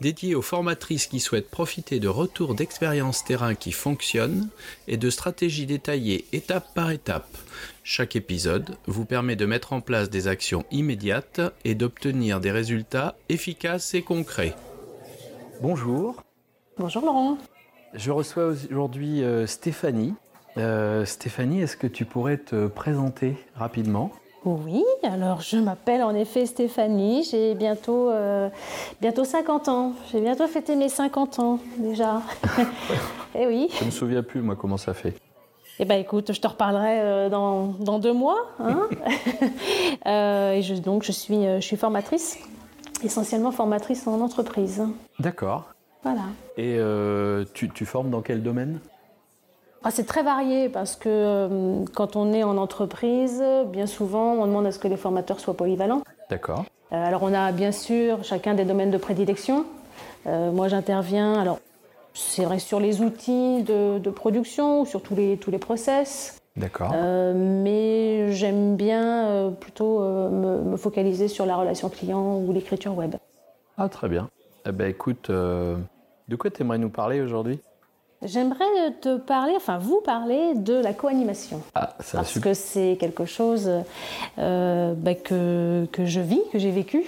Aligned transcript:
dédié 0.00 0.34
aux 0.34 0.42
formatrices 0.42 1.06
qui 1.06 1.20
souhaitent 1.20 1.50
profiter 1.50 2.00
de 2.00 2.08
retours 2.08 2.54
d'expériences 2.54 3.24
terrain 3.24 3.54
qui 3.54 3.72
fonctionnent 3.72 4.48
et 4.88 4.96
de 4.96 5.10
stratégies 5.10 5.66
détaillées 5.66 6.24
étape 6.32 6.74
par 6.74 6.90
étape. 6.90 7.36
Chaque 7.84 8.16
épisode 8.16 8.76
vous 8.86 9.04
permet 9.04 9.36
de 9.36 9.46
mettre 9.46 9.72
en 9.72 9.80
place 9.80 10.10
des 10.10 10.28
actions 10.28 10.64
immédiates 10.70 11.40
et 11.64 11.74
d'obtenir 11.74 12.40
des 12.40 12.50
résultats 12.50 13.16
efficaces 13.28 13.94
et 13.94 14.02
concrets. 14.02 14.54
Bonjour. 15.62 16.22
Bonjour 16.78 17.04
Laurent. 17.04 17.38
Je 17.94 18.10
reçois 18.10 18.48
aujourd'hui 18.70 19.22
euh, 19.22 19.46
Stéphanie. 19.46 20.14
Euh, 20.58 21.04
Stéphanie, 21.04 21.62
est-ce 21.62 21.76
que 21.76 21.86
tu 21.86 22.04
pourrais 22.04 22.38
te 22.38 22.66
présenter 22.66 23.36
rapidement? 23.54 24.12
Oui, 24.46 24.84
alors 25.02 25.40
je 25.40 25.56
m'appelle 25.56 26.02
en 26.04 26.14
effet 26.14 26.46
Stéphanie, 26.46 27.26
j'ai 27.28 27.54
bientôt, 27.54 28.10
euh, 28.10 28.48
bientôt 29.00 29.24
50 29.24 29.68
ans. 29.68 29.92
J'ai 30.12 30.20
bientôt 30.20 30.46
fêté 30.46 30.76
mes 30.76 30.88
50 30.88 31.40
ans 31.40 31.58
déjà. 31.78 32.22
Et 33.34 33.40
eh 33.40 33.46
oui. 33.48 33.68
Je 33.74 33.80
ne 33.80 33.86
me 33.86 33.90
souviens 33.90 34.22
plus 34.22 34.42
moi 34.42 34.54
comment 34.54 34.76
ça 34.76 34.94
fait. 34.94 35.14
Eh 35.80 35.84
bien 35.84 35.96
écoute, 35.96 36.32
je 36.32 36.40
te 36.40 36.46
reparlerai 36.46 37.00
euh, 37.00 37.28
dans, 37.28 37.74
dans 37.80 37.98
deux 37.98 38.12
mois. 38.12 38.38
Hein 38.60 38.88
euh, 40.06 40.52
et 40.52 40.62
je, 40.62 40.74
donc 40.74 41.02
je 41.02 41.10
suis, 41.10 41.42
je 41.42 41.60
suis 41.60 41.76
formatrice, 41.76 42.38
essentiellement 43.02 43.50
formatrice 43.50 44.06
en 44.06 44.20
entreprise. 44.20 44.84
D'accord. 45.18 45.64
Voilà. 46.04 46.22
Et 46.56 46.78
tu, 47.52 47.68
tu 47.68 47.84
formes 47.84 48.10
dans 48.10 48.22
quel 48.22 48.44
domaine? 48.44 48.78
Ah, 49.84 49.90
c'est 49.90 50.04
très 50.04 50.22
varié 50.22 50.68
parce 50.68 50.96
que 50.96 51.08
euh, 51.08 51.84
quand 51.94 52.16
on 52.16 52.32
est 52.32 52.42
en 52.42 52.56
entreprise, 52.56 53.42
bien 53.68 53.86
souvent, 53.86 54.32
on 54.32 54.46
demande 54.46 54.66
à 54.66 54.72
ce 54.72 54.78
que 54.78 54.88
les 54.88 54.96
formateurs 54.96 55.38
soient 55.38 55.56
polyvalents. 55.56 56.02
D'accord. 56.28 56.64
Euh, 56.92 57.06
alors, 57.06 57.22
on 57.22 57.32
a 57.32 57.52
bien 57.52 57.72
sûr 57.72 58.24
chacun 58.24 58.54
des 58.54 58.64
domaines 58.64 58.90
de 58.90 58.98
prédilection. 58.98 59.64
Euh, 60.26 60.50
moi, 60.50 60.68
j'interviens, 60.68 61.38
alors, 61.38 61.60
c'est 62.14 62.44
vrai, 62.44 62.58
sur 62.58 62.80
les 62.80 63.00
outils 63.00 63.62
de, 63.62 64.10
production 64.10 64.80
ou 64.80 64.86
sur 64.86 65.02
tous 65.02 65.14
les, 65.14 65.36
tous 65.36 65.50
les 65.50 65.58
process. 65.58 66.38
D'accord. 66.56 66.92
mais 67.34 68.32
j'aime 68.32 68.76
bien 68.76 69.52
plutôt 69.60 70.00
me, 70.00 70.74
focaliser 70.78 71.28
sur 71.28 71.44
la 71.44 71.54
relation 71.54 71.90
client 71.90 72.38
ou 72.38 72.50
l'écriture 72.50 72.96
web. 72.96 73.14
Ah, 73.76 73.90
très 73.90 74.08
bien. 74.08 74.30
Eh 74.66 74.72
ben, 74.72 74.88
écoute, 74.88 75.30
de 75.30 76.36
quoi 76.36 76.50
tu 76.50 76.62
aimerais 76.62 76.78
nous 76.78 76.88
parler 76.88 77.20
aujourd'hui? 77.20 77.60
J'aimerais 78.22 78.64
te 78.90 79.16
parler, 79.16 79.52
enfin 79.56 79.78
vous 79.78 80.00
parler 80.00 80.54
de 80.54 80.74
la 80.74 80.92
co-animation. 80.92 81.62
Ah, 81.74 81.94
parce 82.12 82.38
que 82.38 82.54
c'est 82.54 82.96
quelque 82.98 83.24
chose 83.24 83.70
euh, 84.38 84.94
bah, 84.94 85.14
que, 85.14 85.86
que, 85.92 86.04
je 86.04 86.20
vis, 86.20 86.40
que 86.52 86.58
j'ai 86.58 86.70
vécu 86.70 87.04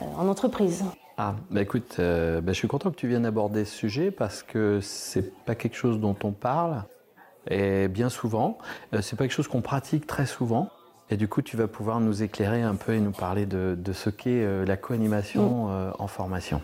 euh, 0.00 0.04
en 0.16 0.28
entreprise. 0.28 0.84
Ah, 1.18 1.34
bah 1.50 1.60
écoute, 1.62 1.96
euh, 1.98 2.40
bah, 2.40 2.52
je 2.52 2.58
suis 2.58 2.68
content 2.68 2.90
que 2.90 2.96
tu 2.96 3.06
viennes 3.06 3.26
aborder 3.26 3.64
ce 3.64 3.74
sujet 3.74 4.10
parce 4.10 4.42
que 4.42 4.80
c'est 4.80 5.34
pas 5.44 5.54
quelque 5.54 5.76
chose 5.76 6.00
dont 6.00 6.16
on 6.24 6.32
parle 6.32 6.84
et 7.50 7.88
bien 7.88 8.08
souvent, 8.08 8.58
c'est 9.00 9.16
pas 9.16 9.24
quelque 9.24 9.34
chose 9.34 9.48
qu'on 9.48 9.62
pratique 9.62 10.06
très 10.06 10.26
souvent. 10.26 10.68
Et 11.10 11.16
du 11.16 11.26
coup, 11.26 11.42
tu 11.42 11.56
vas 11.56 11.66
pouvoir 11.66 11.98
nous 11.98 12.22
éclairer 12.22 12.62
un 12.62 12.76
peu 12.76 12.94
et 12.94 13.00
nous 13.00 13.10
parler 13.10 13.46
de, 13.46 13.76
de 13.76 13.92
ce 13.92 14.10
qu'est 14.10 14.64
la 14.64 14.76
co-animation 14.76 15.66
mm. 15.66 15.92
en 15.98 16.06
formation 16.06 16.62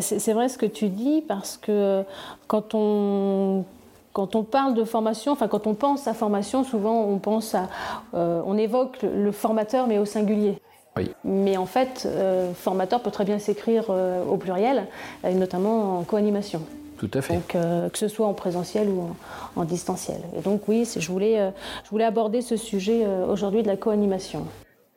c'est 0.00 0.32
vrai 0.32 0.48
ce 0.48 0.56
que 0.56 0.66
tu 0.66 0.88
dis 0.88 1.22
parce 1.26 1.56
que 1.56 2.04
quand 2.46 2.74
on, 2.74 3.64
quand 4.12 4.34
on 4.36 4.42
parle 4.42 4.74
de 4.74 4.84
formation, 4.84 5.32
enfin 5.32 5.48
quand 5.48 5.66
on 5.66 5.74
pense 5.74 6.06
à 6.06 6.14
formation, 6.14 6.64
souvent 6.64 7.04
on 7.04 7.18
pense 7.18 7.54
à, 7.54 7.68
euh, 8.14 8.42
on 8.46 8.56
évoque 8.56 8.98
le, 9.02 9.32
formateur 9.32 9.86
mais 9.86 9.98
au 9.98 10.04
singulier. 10.04 10.58
Oui. 10.96 11.10
Mais 11.24 11.56
en 11.56 11.66
fait, 11.66 12.04
euh, 12.06 12.52
formateur 12.52 13.00
peut 13.00 13.10
très 13.10 13.24
bien 13.24 13.38
s'écrire 13.38 13.86
euh, 13.90 14.24
au 14.24 14.36
pluriel, 14.36 14.86
et 15.24 15.34
notamment 15.34 15.98
en 15.98 16.02
co-animation. 16.02 16.62
Tout 16.98 17.10
à 17.14 17.22
fait. 17.22 17.34
Donc, 17.34 17.56
que 17.92 17.98
ce 17.98 18.08
soit 18.08 18.26
en 18.26 18.34
présentiel 18.34 18.88
ou 18.88 19.08
en, 19.56 19.64
distanciel. 19.64 20.20
Et 20.36 20.42
donc 20.42 20.68
oui, 20.68 20.86
je 20.94 21.10
voulais, 21.10 21.50
je 21.84 21.90
voulais 21.90 22.04
aborder 22.04 22.42
ce 22.42 22.56
sujet 22.56 23.06
aujourd'hui 23.26 23.62
de 23.62 23.68
la 23.68 23.78
co-animation. 23.78 24.44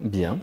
Bien. 0.02 0.38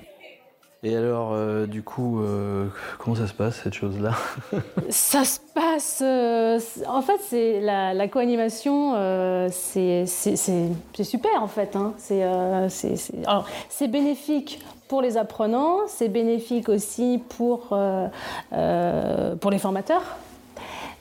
Et 0.83 0.97
alors, 0.97 1.33
euh, 1.35 1.67
du 1.67 1.83
coup, 1.83 2.23
euh, 2.23 2.69
comment 2.99 3.15
ça 3.15 3.27
se 3.27 3.35
passe 3.35 3.61
cette 3.63 3.75
chose-là 3.75 4.13
Ça 4.89 5.25
se 5.25 5.39
passe. 5.55 6.01
Euh, 6.03 6.59
en 6.89 7.03
fait, 7.03 7.21
c'est 7.21 7.61
la, 7.61 8.09
co-animation, 8.09 8.95
c'est 9.51 10.07
super 10.07 11.43
en 11.43 11.49
fait. 11.49 11.77
Hein. 11.77 11.93
C'est 11.99 13.89
bénéfique 13.89 14.65
pour 14.89 15.03
les 15.03 15.19
apprenants, 15.19 15.81
c'est 15.87 16.09
bénéfique 16.09 16.71
aussi 16.71 17.23
pour, 17.29 17.77
pour 18.49 19.51
les 19.51 19.59
formateurs. 19.59 20.17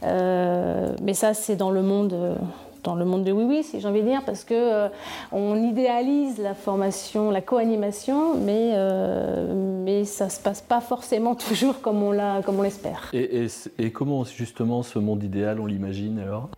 mais 0.01 1.13
ça, 1.13 1.34
c'est 1.34 1.56
dans 1.56 1.72
le 1.72 1.84
monde 1.84 2.38
dans 2.84 2.95
le 2.95 3.06
monde 3.06 3.23
de 3.23 3.31
oui 3.31 3.44
oui 3.47 3.63
si 3.63 3.79
j'ai 3.79 3.88
envie 3.88 4.01
de 4.01 4.07
dire 4.07 4.23
parce 4.25 4.44
que 4.44 4.53
euh, 4.53 4.90
on 5.31 5.56
idéalise 5.62 6.40
la 6.40 6.53
formation 6.53 7.31
la 7.31 7.41
co-animation 7.41 8.35
mais 8.35 8.72
euh, 8.73 9.84
mais 9.84 10.06
ça 10.06 10.29
se 10.29 10.40
passe 10.41 10.62
pas 10.62 10.81
forcément 10.81 11.35
toujours 11.50 11.81
comme 11.81 12.01
on 12.03 12.12
l'a 12.12 12.41
comme 12.44 12.59
on 12.59 12.63
l'espère. 12.63 13.09
Et, 13.13 13.47
et, 13.78 13.91
comment 13.91 14.23
justement 14.23 14.84
ce 14.84 15.00
monde 15.00 15.23
idéal 15.23 15.59
on 15.59 15.66
l'imagine 15.66 16.19
alors? 16.19 16.50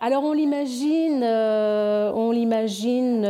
Alors 0.00 0.24
on 0.24 0.32
l'imagine 0.32 1.22
euh, 1.22 2.12
on 2.14 2.30
l'imagine 2.30 3.22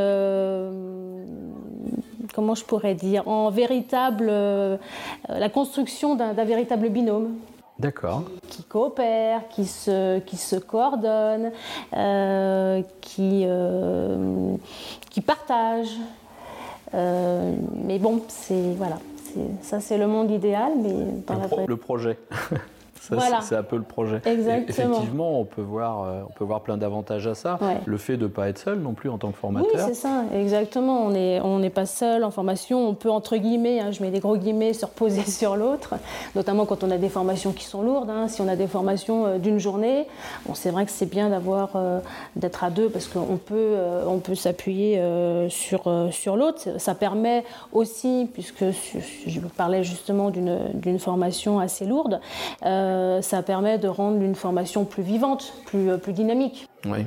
comment 2.35 2.55
je 2.55 2.65
pourrais 2.65 2.95
dire 2.95 3.29
en 3.29 3.51
véritable 3.51 4.27
la 4.27 5.49
construction 5.49 6.17
d'un 6.17 6.33
véritable 6.33 6.89
binôme 6.89 7.35
D'accord. 7.79 8.23
Qui 8.49 8.63
coopèrent, 8.63 9.49
qui 9.49 9.65
se, 9.65 10.21
qui 10.21 10.37
se 10.37 10.57
coordonnent, 10.57 11.51
euh, 11.97 12.83
qui, 13.01 13.45
euh, 13.47 14.57
qui 15.11 15.21
partagent. 15.21 15.99
Euh, 16.95 17.55
mais 17.85 17.99
bon, 17.99 18.23
c'est 18.29 18.75
voilà, 18.77 18.99
ça 19.63 19.81
c'est 19.81 19.99
le 19.99 20.07
monde 20.07 20.31
idéal, 20.31 20.73
mais 20.81 20.93
dans 21.27 21.35
le, 21.35 21.57
la 21.57 21.67
le 21.67 21.77
projet. 21.77 22.19
C'est 23.43 23.57
un 23.57 23.63
peu 23.63 23.77
le 23.77 23.83
projet. 23.83 24.21
Exactement. 24.25 24.95
effectivement, 24.95 25.41
on 25.41 25.45
peut 25.45 25.63
voir, 25.63 26.03
euh, 26.03 26.23
on 26.29 26.33
peut 26.33 26.45
voir 26.45 26.63
plein 26.63 26.77
d'avantages 26.77 27.27
à 27.27 27.35
ça. 27.35 27.59
Le 27.85 27.97
fait 27.97 28.17
de 28.17 28.25
ne 28.25 28.29
pas 28.29 28.49
être 28.49 28.59
seul 28.59 28.79
non 28.79 28.95
plus 28.95 29.11
en 29.11 29.19
tant 29.19 29.31
que 29.31 29.37
formateur. 29.37 29.71
Oui, 29.75 29.81
c'est 29.87 29.95
ça, 29.95 30.25
exactement. 30.35 31.07
On 31.07 31.11
n'est 31.11 31.41
on 31.43 31.61
pas 31.71 31.87
seul 31.87 32.25
en 32.25 32.31
formation. 32.31 32.89
On 32.89 32.95
peut, 32.95 33.11
entre 33.11 33.37
guillemets, 33.37 33.81
hein, 33.81 33.91
je 33.91 34.03
mets 34.03 34.11
des 34.11 34.21
gros 34.21 34.37
guillemets, 34.37 34.73
se 34.73 34.87
reposer 34.87 35.23
sur 35.27 35.57
l'autre, 35.57 35.95
notamment 36.35 36.67
quand 36.67 36.85
on 36.85 36.91
a 36.91 36.99
des 36.99 37.09
formations 37.09 37.53
qui 37.53 37.65
sont 37.65 37.83
lourdes. 37.83 38.11
Hein. 38.11 38.29
Si 38.29 38.41
on 38.41 38.49
a 38.49 38.57
des 38.57 38.67
formations 38.67 39.27
euh, 39.27 39.39
d'une 39.39 39.59
journée, 39.59 40.07
bon, 40.47 40.55
c'est 40.55 40.71
vrai 40.71 40.85
que 40.85 40.91
c'est 40.91 41.09
bien 41.09 41.31
d'avoir, 41.31 41.71
euh, 41.75 42.01
d'être 42.37 42.65
à 42.65 42.71
deux 42.71 42.89
parce 42.89 43.07
qu'on 43.07 43.37
peut, 43.37 43.75
on 44.07 44.19
peut 44.19 44.35
s'appuyer 44.35 45.01
sur, 45.49 45.83
sur 46.11 46.37
l'autre. 46.37 46.79
Ça 46.79 46.95
permet 46.95 47.45
aussi, 47.73 48.29
puisque 48.33 48.65
je 49.27 49.41
parlais 49.57 49.83
justement 49.83 50.31
d'une 50.31 50.99
formation 50.99 51.59
assez 51.59 51.85
lourde, 51.85 52.21
euh, 52.65 52.94
ça 53.23 53.43
permet 53.43 53.79
de 53.79 53.89
rendre 53.89 54.21
une 54.21 54.35
formation 54.35 54.85
plus 54.85 55.03
vivante, 55.03 55.55
plus, 55.67 55.91
euh, 55.91 55.97
plus 55.97 56.13
dynamique. 56.13 56.69
Oui 56.87 57.07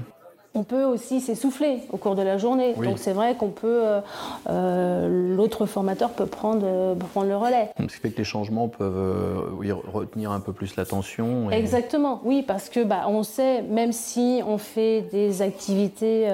on 0.58 0.64
peut 0.64 0.84
aussi 0.84 1.22
s'essouffler 1.22 1.82
au 1.92 1.98
cours 1.98 2.16
de 2.16 2.24
la 2.24 2.38
journée. 2.38 2.74
Donc 2.74 2.98
c'est 2.98 3.14
vrai 3.14 3.36
qu'on 3.36 3.50
peut, 3.50 3.82
euh, 3.86 4.02
euh, 4.50 5.36
l'autre 5.36 5.68
formateur 5.68 6.10
peut 6.10 6.26
prendre, 6.26 6.66
euh, 6.66 6.96
prendre 6.96 7.28
le 7.28 7.38
relais. 7.38 7.70
Ce 7.80 7.84
qui 7.86 7.90
fait 8.02 8.10
que 8.10 8.18
les 8.18 8.24
changements 8.24 8.68
peuvent 8.68 9.56
retenir 9.94 10.32
un 10.32 10.40
peu 10.40 10.54
plus 10.54 10.76
l'attention. 10.76 11.52
Exactement, 11.52 12.22
oui, 12.24 12.44
parce 12.46 12.70
que 12.70 12.84
bah, 12.84 13.04
on 13.08 13.22
sait, 13.24 13.62
même 13.62 13.92
si 13.92 14.42
on 14.48 14.58
fait 14.58 15.02
des 15.12 15.42
activités, 15.42 16.28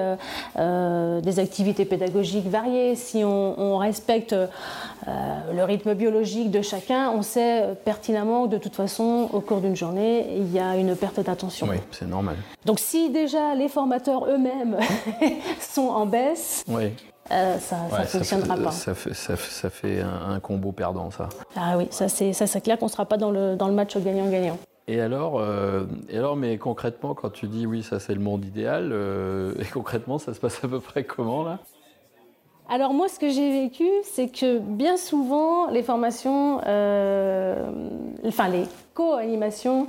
des 0.56 1.38
activités 1.38 1.84
pédagogiques 1.84 2.48
variées, 2.48 2.94
si 2.94 3.22
on, 3.24 3.76
respecte 3.76 4.34
le 5.06 5.62
rythme 5.64 5.94
biologique 5.94 6.50
de 6.50 6.62
chacun, 6.62 7.10
on 7.10 7.22
sait 7.22 7.74
pertinemment 7.84 8.46
que 8.46 8.52
de 8.52 8.58
toute 8.58 8.74
façon, 8.74 9.28
au 9.32 9.40
cours 9.40 9.60
d'une 9.60 9.76
journée, 9.76 10.36
il 10.36 10.52
y 10.52 10.58
a 10.58 10.76
une 10.76 10.96
perte 10.96 11.20
d'attention. 11.20 11.66
Oui, 11.68 11.76
c'est 11.90 12.08
normal. 12.08 12.36
Donc 12.64 12.78
si 12.78 13.10
déjà 13.10 13.54
les 13.54 13.68
formateurs 13.68 14.26
eux-mêmes 14.26 14.78
sont 15.60 15.88
en 15.88 16.06
baisse, 16.06 16.64
euh, 17.30 17.58
ça 17.58 17.76
ne 18.00 18.04
fonctionnera 18.04 18.56
pas. 18.56 18.70
Ça 18.70 18.94
fait, 18.94 19.14
ça, 19.14 19.70
fait 19.70 20.00
un, 20.00 20.38
combo 20.40 20.72
perdant, 20.72 21.10
ça. 21.10 21.28
Ah 21.56 21.76
oui, 21.78 21.88
ça 21.90 22.08
c'est 22.08 22.60
clair 22.60 22.78
qu'on 22.78 22.86
ne 22.86 22.90
sera 22.90 23.06
pas 23.06 23.16
dans 23.16 23.30
le, 23.30 23.56
dans 23.56 23.68
le 23.68 23.74
match 23.74 23.96
gagnant-gagnant. 23.96 24.58
Et 24.86 25.00
alors, 25.00 25.40
euh, 25.40 25.84
et 26.10 26.18
alors, 26.18 26.36
mais 26.36 26.58
concrètement, 26.58 27.14
quand 27.14 27.30
tu 27.30 27.46
dis 27.46 27.66
oui, 27.66 27.82
ça 27.82 28.00
c'est 28.00 28.14
le 28.14 28.20
monde 28.20 28.44
idéal, 28.44 28.90
euh, 28.92 29.54
et 29.58 29.64
concrètement, 29.64 30.18
ça 30.18 30.34
se 30.34 30.40
passe 30.40 30.62
à 30.62 30.68
peu 30.68 30.80
près 30.80 31.04
comment 31.04 31.42
là? 31.42 31.58
Alors 32.68 32.94
moi, 32.94 33.08
ce 33.08 33.18
que 33.18 33.28
j'ai 33.28 33.62
vécu, 33.62 33.86
c'est 34.04 34.28
que 34.28 34.58
bien 34.58 34.96
souvent, 34.96 35.68
les 35.68 35.82
formations, 35.82 36.60
euh, 36.66 37.70
enfin 38.26 38.48
les 38.48 38.64
co-animations, 38.94 39.86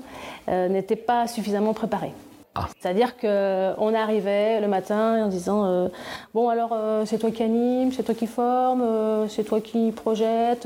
n'étaient 0.48 0.96
pas 0.96 1.28
suffisamment 1.28 1.74
préparées. 1.74 2.14
Ah. 2.58 2.70
C'est-à-dire 2.80 3.18
qu'on 3.18 3.94
arrivait 3.94 4.62
le 4.62 4.70
matin 4.70 5.26
en 5.26 5.28
disant 5.28 5.66
euh, 5.66 5.90
Bon, 6.34 6.48
alors 6.48 6.70
euh, 6.72 7.04
c'est 7.06 7.18
toi 7.18 7.30
qui 7.30 7.44
anime, 7.44 7.92
c'est 7.92 8.04
toi 8.04 8.16
qui 8.16 8.28
forme, 8.28 8.82
euh, 8.82 9.28
c'est 9.28 9.44
toi 9.44 9.60
qui 9.60 9.92
projette, 9.92 10.66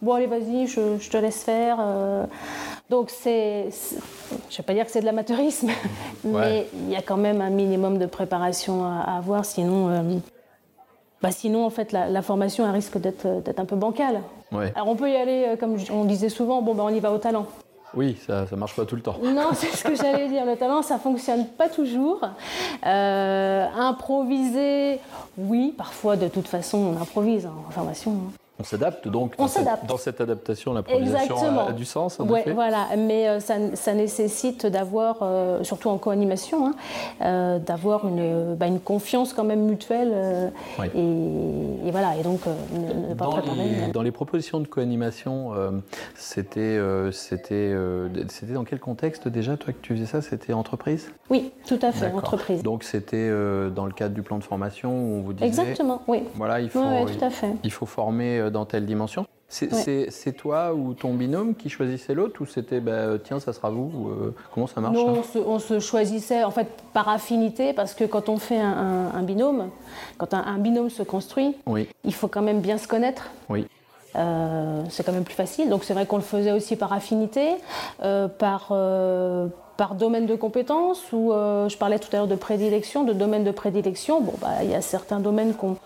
bon, 0.00 0.12
allez, 0.14 0.26
vas-y, 0.26 0.68
je, 0.68 1.10
te 1.10 1.16
laisse 1.16 1.42
faire. 1.42 1.78
Donc, 2.88 3.10
c'est. 3.10 3.70
Je 3.70 3.96
ne 4.54 4.56
vais 4.58 4.62
pas 4.62 4.72
dire 4.72 4.84
que 4.84 4.92
c'est 4.92 5.00
de 5.00 5.06
l'amateurisme, 5.06 5.70
mais 6.24 6.68
il 6.74 6.90
y 6.90 6.96
a 6.96 7.02
quand 7.02 7.16
même 7.16 7.40
un 7.40 7.50
minimum 7.50 7.98
de 7.98 8.06
préparation 8.06 8.84
à, 8.84 9.16
avoir, 9.16 9.44
sinon. 9.44 10.20
Bah 11.22 11.30
sinon, 11.30 11.66
en 11.66 11.70
fait, 11.70 11.92
la, 11.92 12.22
formation 12.22 12.64
elle 12.64 12.72
risque 12.72 12.98
d'être 12.98 13.26
un 13.58 13.64
peu 13.64 13.76
bancale. 13.76 14.20
Alors, 14.52 14.88
on 14.88 14.96
peut 14.96 15.10
y 15.10 15.16
aller, 15.16 15.56
comme 15.60 15.76
on 15.92 16.04
disait 16.04 16.28
souvent, 16.28 16.62
bon, 16.62 16.74
bah, 16.74 16.82
on 16.86 16.88
y 16.88 17.00
va 17.00 17.12
au 17.12 17.18
talent. 17.18 17.46
Oui, 17.94 18.16
ça 18.24 18.46
ne 18.50 18.56
marche 18.56 18.76
pas 18.76 18.84
tout 18.84 18.96
le 18.96 19.02
temps. 19.02 19.16
Non, 19.22 19.50
c'est 19.52 19.74
ce 19.74 19.84
que 19.84 19.94
j'allais 19.94 20.28
dire. 20.28 20.44
Le 20.44 20.56
talent, 20.56 20.82
ça 20.82 20.98
fonctionne 20.98 21.46
pas 21.46 21.68
toujours. 21.68 22.20
Euh, 22.86 23.66
improviser, 23.76 25.00
oui, 25.38 25.74
parfois 25.76 26.16
de 26.16 26.28
toute 26.28 26.48
façon, 26.48 26.78
on 26.78 27.00
improvise 27.00 27.46
en 27.46 27.70
formation. 27.70 28.12
Hein. 28.12 28.39
On 28.60 28.64
s'adapte 28.64 29.08
donc 29.08 29.38
dans, 29.38 29.48
cette, 29.96 30.20
adaptation, 30.20 30.74
l'improvisation 30.74 31.58
a, 31.58 31.72
du 31.72 31.86
sens 31.86 32.18
Oui, 32.18 32.40
voilà, 32.52 32.88
mais 32.98 33.26
euh, 33.26 33.40
ça, 33.40 33.94
nécessite 33.94 34.66
d'avoir, 34.66 35.20
euh, 35.22 35.64
surtout 35.64 35.88
en 35.88 35.96
co-animation, 35.96 36.66
hein, 36.66 36.74
euh, 37.22 37.58
d'avoir 37.58 38.06
une, 38.06 38.54
bah, 38.56 38.66
une, 38.66 38.78
confiance 38.78 39.32
quand 39.32 39.44
même 39.44 39.64
mutuelle. 39.64 40.52
et, 40.94 41.90
voilà, 41.90 42.16
et 42.18 42.22
donc 42.22 42.40
ne, 42.46 43.14
pas 43.14 43.24
dans 43.24 43.54
Les, 43.54 43.92
dans 43.92 44.02
les 44.02 44.10
propositions 44.10 44.60
de 44.60 44.66
co-animation, 44.66 45.52
c'était, 46.14 46.78
c'était, 47.12 47.74
c'était 48.28 48.52
dans 48.52 48.64
quel 48.64 48.78
contexte 48.78 49.26
déjà, 49.26 49.56
toi, 49.56 49.72
que 49.72 49.80
tu 49.80 49.94
faisais 49.94 50.06
ça? 50.06 50.20
C'était 50.20 50.52
entreprise? 50.52 51.10
Oui, 51.30 51.50
tout 51.66 51.78
à 51.80 51.92
fait, 51.92 52.12
entreprise. 52.12 52.62
Donc 52.62 52.84
c'était 52.84 53.30
dans 53.74 53.86
le 53.86 53.92
cadre 53.92 54.14
du 54.14 54.22
plan 54.22 54.36
de 54.36 54.44
formation 54.44 54.90
où 54.90 55.14
on 55.16 55.20
vous 55.22 55.32
disait. 55.32 55.46
Exactement, 55.46 56.02
oui. 56.08 56.24
Voilà, 56.34 56.60
il 56.60 56.68
faut, 56.68 56.80
tout 56.80 57.24
à 57.24 57.30
fait. 57.30 57.54
il 57.64 57.72
faut 57.72 57.86
former 57.86 58.49
dans 58.50 58.66
telle 58.66 58.86
dimension. 58.86 59.26
C'est 59.50 60.32
toi 60.36 60.72
ou 60.74 60.94
ton 60.94 61.12
binôme 61.12 61.56
qui 61.56 61.68
choisissait 61.68 62.14
l'autre 62.14 62.40
ou 62.40 62.46
c'était 62.46 62.78
bah, 62.78 63.18
tiens 63.22 63.40
ça 63.40 63.52
sera 63.52 63.70
vous 63.70 64.08
euh, 64.08 64.34
Comment 64.54 64.68
ça 64.68 64.80
marche 64.80 64.96
Non, 64.96 65.22
on 65.46 65.58
se, 65.58 65.80
choisissait 65.80 66.44
en 66.44 66.52
fait 66.52 66.68
par 66.92 67.08
affinité 67.08 67.72
parce 67.72 67.94
que 67.94 68.04
quand 68.04 68.28
on 68.28 68.38
fait 68.38 68.60
un, 68.60 69.22
binôme, 69.22 69.70
quand 70.18 70.34
un, 70.34 70.58
binôme 70.58 70.88
se 70.88 71.02
construit, 71.02 71.56
oui. 71.66 71.88
il 72.04 72.14
faut 72.14 72.28
quand 72.28 72.42
même 72.42 72.60
bien 72.60 72.78
se 72.78 72.86
connaître. 72.86 73.30
Oui. 73.48 73.66
Euh, 74.16 74.82
c'est 74.88 75.04
quand 75.04 75.12
même 75.12 75.24
plus 75.24 75.34
facile. 75.34 75.68
Donc 75.68 75.82
c'est 75.82 75.94
vrai 75.94 76.06
qu'on 76.06 76.16
le 76.16 76.22
faisait 76.22 76.52
aussi 76.52 76.76
par 76.76 76.92
affinité, 76.92 77.56
euh, 78.04 78.28
par, 78.28 78.68
par 79.76 79.94
domaine 79.96 80.26
de 80.26 80.36
compétences, 80.36 81.12
ou 81.12 81.32
je 81.32 81.76
parlais 81.76 81.98
tout 81.98 82.08
à 82.12 82.18
l'heure 82.18 82.28
de 82.28 82.36
prédilection, 82.36 83.02
de 83.02 83.12
domaine 83.12 83.42
de 83.42 83.50
prédilection. 83.50 84.20
Bon, 84.20 84.34
bah, 84.40 84.62
il 84.62 84.70
y 84.70 84.74
a 84.74 84.80
certains 84.80 85.18
domaines 85.18 85.54
qu'on 85.54 85.76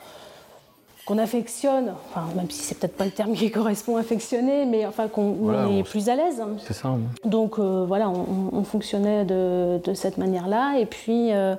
qu'on 1.04 1.18
affectionne, 1.18 1.92
enfin, 2.08 2.26
même 2.34 2.50
si 2.50 2.62
c'est 2.62 2.78
peut-être 2.78 2.96
pas 2.96 3.04
le 3.04 3.10
terme 3.10 3.34
qui 3.34 3.50
correspond 3.50 3.96
affectionner, 3.96 4.64
mais 4.64 4.86
enfin 4.86 5.08
qu'on 5.08 5.78
est 5.78 5.82
plus 5.82 6.08
à 6.08 6.16
l'aise. 6.16 6.42
C'est 6.66 6.72
ça. 6.72 6.94
Donc 7.24 7.58
euh, 7.58 7.84
voilà, 7.86 8.08
on, 8.08 8.64
fonctionnait 8.64 9.24
de, 9.24 9.80
cette 9.94 10.16
manière-là, 10.16 10.78
et 10.78 10.86
puis 10.86 11.32
euh, 11.32 11.56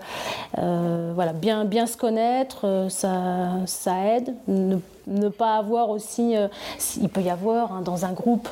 euh, 0.57 1.11
voilà, 1.13 1.33
bien, 1.33 1.65
bien 1.65 1.85
se 1.85 1.95
connaître, 1.95 2.87
ça, 2.89 3.51
ça 3.65 3.93
aide. 4.15 4.33
Ne, 4.47 5.29
pas 5.29 5.57
avoir 5.57 5.91
aussi, 5.91 6.33
il 6.99 7.09
peut 7.09 7.21
y 7.21 7.29
avoir 7.29 7.71
hein, 7.71 7.81
dans 7.85 8.05
un 8.05 8.13
groupe 8.13 8.49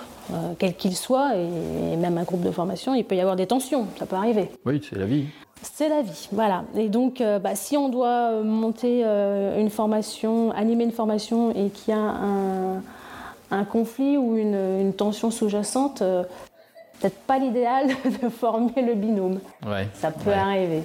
quel 0.59 0.75
qu'il 0.75 0.95
soit, 0.95 1.35
et, 1.35 1.95
même 1.97 2.19
un 2.19 2.23
groupe 2.23 2.43
de 2.43 2.51
formation, 2.51 2.93
il 2.93 3.03
peut 3.03 3.15
y 3.15 3.21
avoir 3.21 3.35
des 3.35 3.47
tensions, 3.47 3.87
ça 3.97 4.05
peut 4.05 4.15
arriver. 4.15 4.51
Oui, 4.65 4.79
c'est 4.87 4.97
la 4.97 5.05
vie. 5.05 5.25
C'est 5.63 5.87
la 5.87 6.01
vie, 6.01 6.27
voilà. 6.31 6.65
Et 6.75 6.89
donc, 6.89 7.21
euh, 7.21 7.39
bah, 7.39 7.55
si 7.55 7.77
on 7.77 7.87
doit 7.87 8.31
euh, 8.31 8.43
monter 8.43 9.03
euh, 9.05 9.59
une 9.59 9.69
formation, 9.69 10.51
animer 10.51 10.83
une 10.83 10.91
formation 10.91 11.51
et 11.51 11.69
qu'il 11.69 11.93
y 11.93 11.97
a 11.97 12.15
un, 13.49 13.63
conflit 13.65 14.17
ou 14.17 14.35
une, 14.35 14.93
tension 14.93 15.31
sous-jacente, 15.31 15.99
peut-être 15.99 17.19
pas 17.21 17.37
l'idéal 17.37 17.87
de 18.21 18.29
former 18.29 18.81
le 18.81 18.95
binôme. 18.95 19.39
Ouais, 19.65 19.87
Ça 19.93 20.11
peut 20.11 20.31
arriver. 20.31 20.83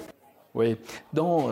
Oui, 0.54 0.76
dans, 1.12 1.48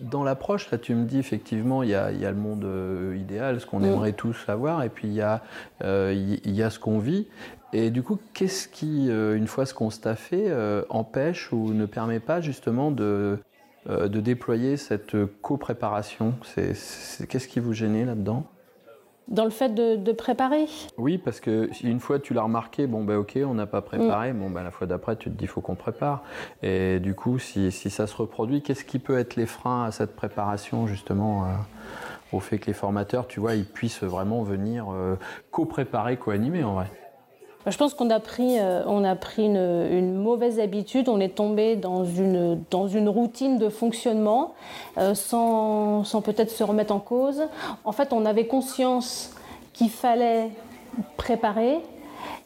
dans 0.00 0.22
l'approche, 0.22 0.70
là 0.70 0.78
tu 0.78 0.94
me 0.94 1.04
dis 1.04 1.18
effectivement, 1.18 1.82
il 1.82 1.90
y 1.90 1.94
a, 1.94 2.10
le 2.10 2.34
monde 2.34 2.66
idéal, 3.14 3.60
ce 3.60 3.66
qu'on 3.66 3.80
mm. 3.80 3.84
aimerait 3.84 4.12
tous 4.12 4.34
savoir, 4.46 4.82
et 4.82 4.88
puis 4.88 5.08
il 5.08 5.14
y 5.14 5.20
a, 5.20 5.42
il 5.82 6.54
y 6.54 6.62
a 6.62 6.70
ce 6.70 6.78
qu'on 6.78 6.98
vit. 6.98 7.26
Et 7.72 7.90
du 7.90 8.02
coup, 8.02 8.18
qu'est-ce 8.34 8.68
qui, 8.68 9.08
euh, 9.08 9.36
une 9.36 9.46
fois 9.46 9.64
ce 9.64 9.72
constat 9.72 10.14
fait, 10.14 10.46
euh, 10.48 10.82
empêche 10.90 11.52
ou 11.52 11.72
ne 11.72 11.86
permet 11.86 12.20
pas 12.20 12.40
justement 12.42 12.90
de, 12.90 13.38
euh, 13.88 14.08
de 14.08 14.20
déployer 14.20 14.76
cette 14.76 15.16
co-préparation? 15.40 16.34
Qu'est-ce 16.54 17.48
qui 17.48 17.60
vous 17.60 17.72
gênait 17.72 18.04
là-dedans? 18.04 18.44
Dans 19.28 19.44
le 19.44 19.50
fait 19.50 19.74
de, 19.74 20.12
préparer? 20.12 20.66
Oui, 20.98 21.16
parce 21.16 21.40
que 21.40 21.70
une 21.82 22.00
fois 22.00 22.18
tu 22.18 22.34
l'as 22.34 22.42
remarqué, 22.42 22.86
bon 22.86 23.04
ben 23.04 23.16
ok, 23.16 23.38
on 23.46 23.54
n'a 23.54 23.66
pas 23.66 23.80
préparé, 23.80 24.32
mm. 24.32 24.38
bon 24.38 24.50
ben 24.50 24.62
la 24.62 24.70
fois 24.70 24.86
d'après 24.86 25.16
tu 25.16 25.30
te 25.30 25.38
dis 25.38 25.46
faut 25.46 25.62
qu'on 25.62 25.76
prépare. 25.76 26.22
Et 26.62 26.98
du 26.98 27.14
coup, 27.14 27.38
si, 27.38 27.72
si 27.72 27.88
ça 27.88 28.06
se 28.06 28.16
reproduit, 28.16 28.60
qu'est-ce 28.60 28.84
qui 28.84 28.98
peut 28.98 29.16
être 29.16 29.36
les 29.36 29.46
freins 29.46 29.84
à 29.84 29.92
cette 29.92 30.14
préparation 30.16 30.86
justement 30.86 31.46
au 32.32 32.40
fait 32.40 32.58
que 32.58 32.66
les 32.66 32.74
formateurs, 32.74 33.26
tu 33.26 33.40
vois, 33.40 33.54
ils 33.54 33.64
puissent 33.64 34.02
vraiment 34.02 34.42
venir 34.42 34.86
co-préparer, 35.50 36.18
co-animer 36.18 36.64
en 36.64 36.74
vrai? 36.74 36.90
Je 37.66 37.76
pense 37.76 37.94
qu'on 37.94 38.10
a 38.10 38.20
pris, 38.20 38.58
euh, 38.58 38.82
on 38.86 39.04
a 39.04 39.14
pris 39.14 39.46
une, 39.46 40.14
mauvaise 40.14 40.58
habitude, 40.58 41.08
on 41.08 41.20
est 41.20 41.34
tombé 41.34 41.76
dans 41.76 42.04
une, 42.04 42.60
dans 42.70 42.88
une 42.88 43.08
routine 43.08 43.58
de 43.58 43.68
fonctionnement 43.68 44.54
euh, 44.98 45.14
sans, 45.14 46.04
sans 46.04 46.22
peut-être 46.22 46.50
se 46.50 46.64
remettre 46.64 46.92
en 46.92 46.98
cause. 46.98 47.42
En 47.84 47.92
fait, 47.92 48.12
on 48.12 48.24
avait 48.24 48.46
conscience 48.46 49.34
qu'il 49.72 49.90
fallait 49.90 50.50
préparer, 51.16 51.78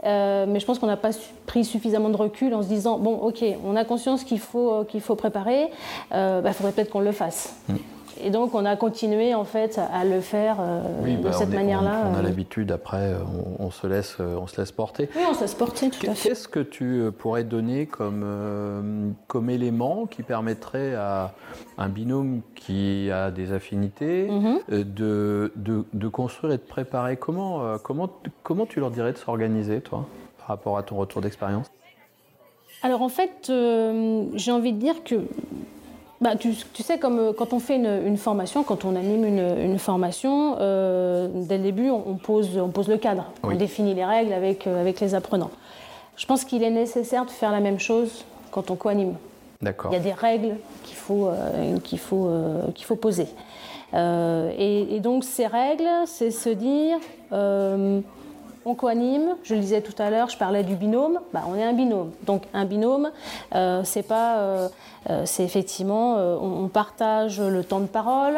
euh, 0.05 0.45
mais 0.47 0.61
je 0.61 0.67
pense 0.67 0.79
qu'on 0.79 0.87
n'a 0.87 0.97
pas 0.97 1.11
pris 1.47 1.65
suffisamment 1.65 2.11
de 2.11 2.17
recul 2.17 2.55
en 2.55 2.63
se 2.63 2.69
disant 2.69 2.99
bon, 2.99 3.17
ok, 3.17 3.43
on 3.65 3.75
a 3.75 3.85
conscience 3.85 4.23
qu'il 4.23 4.39
faut, 4.39 4.85
qu'il 4.85 5.01
faut 5.01 5.17
préparer, 5.17 5.71
il 6.13 6.41
bah, 6.43 6.53
faudrait 6.53 6.73
peut-être 6.73 6.91
qu'on 6.91 7.01
le 7.01 7.13
fasse. 7.13 7.57
Mm. 7.69 7.77
Et 8.27 8.31
donc 8.31 8.57
on 8.57 8.65
a 8.65 8.75
continué 8.75 9.37
en 9.37 9.45
fait 9.45 9.79
à 9.79 10.05
le 10.05 10.21
faire 10.21 10.57
euh, 10.59 11.17
de 11.17 11.23
bah, 11.23 11.31
cette 11.31 11.55
manière-là. 11.55 12.11
On, 12.11 12.17
a 12.17 12.19
euh. 12.19 12.23
l'habitude 12.23 12.73
après, 12.73 13.15
on, 13.61 13.71
se 13.71 13.87
laisse, 13.87 14.17
euh, 14.19 14.37
on 14.37 14.49
se 14.49 14.61
laisse 14.61 14.73
porter. 14.73 15.09
Oui, 15.15 15.23
on 15.31 15.33
se 15.33 15.43
laisse 15.43 15.55
porter 15.55 15.91
tout 15.91 16.11
à 16.11 16.15
fait. 16.17 16.31
Qu'est-ce 16.31 16.49
que 16.49 16.59
tu 16.59 17.05
pourrais 17.17 17.45
donner 17.45 17.87
comme, 17.87 19.15
comme 19.29 19.49
élément 19.49 20.07
qui 20.07 20.25
permettrait 20.25 20.97
à 20.97 21.35
un 21.79 21.89
binôme 21.89 22.41
qui 22.57 23.13
a 23.13 23.31
des 23.31 23.53
affinités 23.53 24.29
mhm. 24.29 24.59
de, 24.71 25.53
de, 25.55 25.85
de, 25.93 26.09
construire 26.09 26.55
et 26.55 26.57
de 26.57 26.63
préparer? 26.63 27.17
Comment, 27.17 27.79
comment, 27.79 28.11
comment 28.43 28.67
tu 28.67 28.81
leur 28.81 28.91
dirais 28.91 29.13
de 29.13 29.19
s'organiser, 29.19 29.81
toi, 29.81 30.05
par 30.39 30.49
rapport 30.49 30.79
à 30.79 30.83
ton 30.83 30.97
retour 30.97 31.23
d'expérience? 31.23 31.71
Alors 32.83 33.03
en 33.03 33.09
fait, 33.09 33.53
j'ai 34.35 34.51
envie 34.51 34.73
de 34.73 34.79
dire 34.79 35.05
que 35.05 35.21
bah, 36.21 36.35
tu, 36.37 36.55
sais, 36.83 36.99
comme 36.99 37.19
euh, 37.19 37.33
quand 37.37 37.53
on 37.53 37.59
fait 37.59 37.77
une, 37.77 38.17
formation, 38.17 38.63
quand 38.63 38.85
on 38.85 38.97
anime 38.97 39.25
une, 39.25 39.79
formation, 39.79 40.57
euh, 40.61 41.29
dès 41.33 41.59
le 41.59 41.65
début, 41.65 41.91
on, 41.91 42.15
pose, 42.15 42.57
on 42.57 42.69
pose 42.69 42.89
le 42.89 42.97
cadre, 42.97 43.27
on 43.43 43.55
définit 43.55 43.93
les 43.93 44.05
règles 44.05 44.33
avec, 44.33 44.67
euh, 44.67 44.81
avec 44.81 45.01
les 45.01 45.15
apprenants. 45.15 45.51
Je 46.17 46.25
pense 46.25 46.45
qu'il 46.45 46.63
est 46.63 46.71
nécessaire 46.71 47.27
de 47.27 47.31
faire 47.31 47.53
la 47.53 47.61
même 47.61 47.79
chose 47.79 48.25
quand 48.51 48.71
on 48.71 48.77
co-anime. 48.77 49.15
D'accord. 49.61 49.91
Il 49.93 49.95
y 49.95 50.01
a 50.01 50.03
des 50.03 50.13
règles 50.13 50.57
qu'il 50.85 50.97
faut, 50.97 51.31
qu'il 51.85 51.99
faut, 51.99 52.31
qu'il 52.75 52.87
faut 52.87 52.97
poser. 52.97 53.27
Et, 53.95 54.97
et, 54.97 55.01
donc, 55.01 55.25
ces 55.25 55.47
règles, 55.47 55.89
c'est 56.07 56.31
se 56.31 56.49
dire 56.49 56.99
on 58.67 58.75
coanime, 58.75 59.37
je 59.45 59.55
le 59.55 59.61
disais 59.61 59.81
tout 59.81 59.95
à 60.03 60.11
l'heure, 60.11 60.29
je 60.29 60.37
parlais 60.37 60.65
du 60.65 60.75
binôme, 60.75 61.21
bah, 61.33 61.43
on 61.49 61.55
est 61.55 61.63
un 61.63 61.73
binôme. 61.73 62.11
Donc 62.25 62.43
un 62.53 62.65
binôme, 62.65 63.13
euh, 63.55 63.83
c'est 63.85 64.03
pas, 64.03 64.39
euh, 64.39 64.69
euh, 65.09 65.23
c'est 65.25 65.45
effectivement, 65.45 66.17
on, 66.17 66.67
partage 66.67 67.41
le 67.41 67.63
temps 67.63 67.79
de 67.79 67.87
parole. 67.87 68.35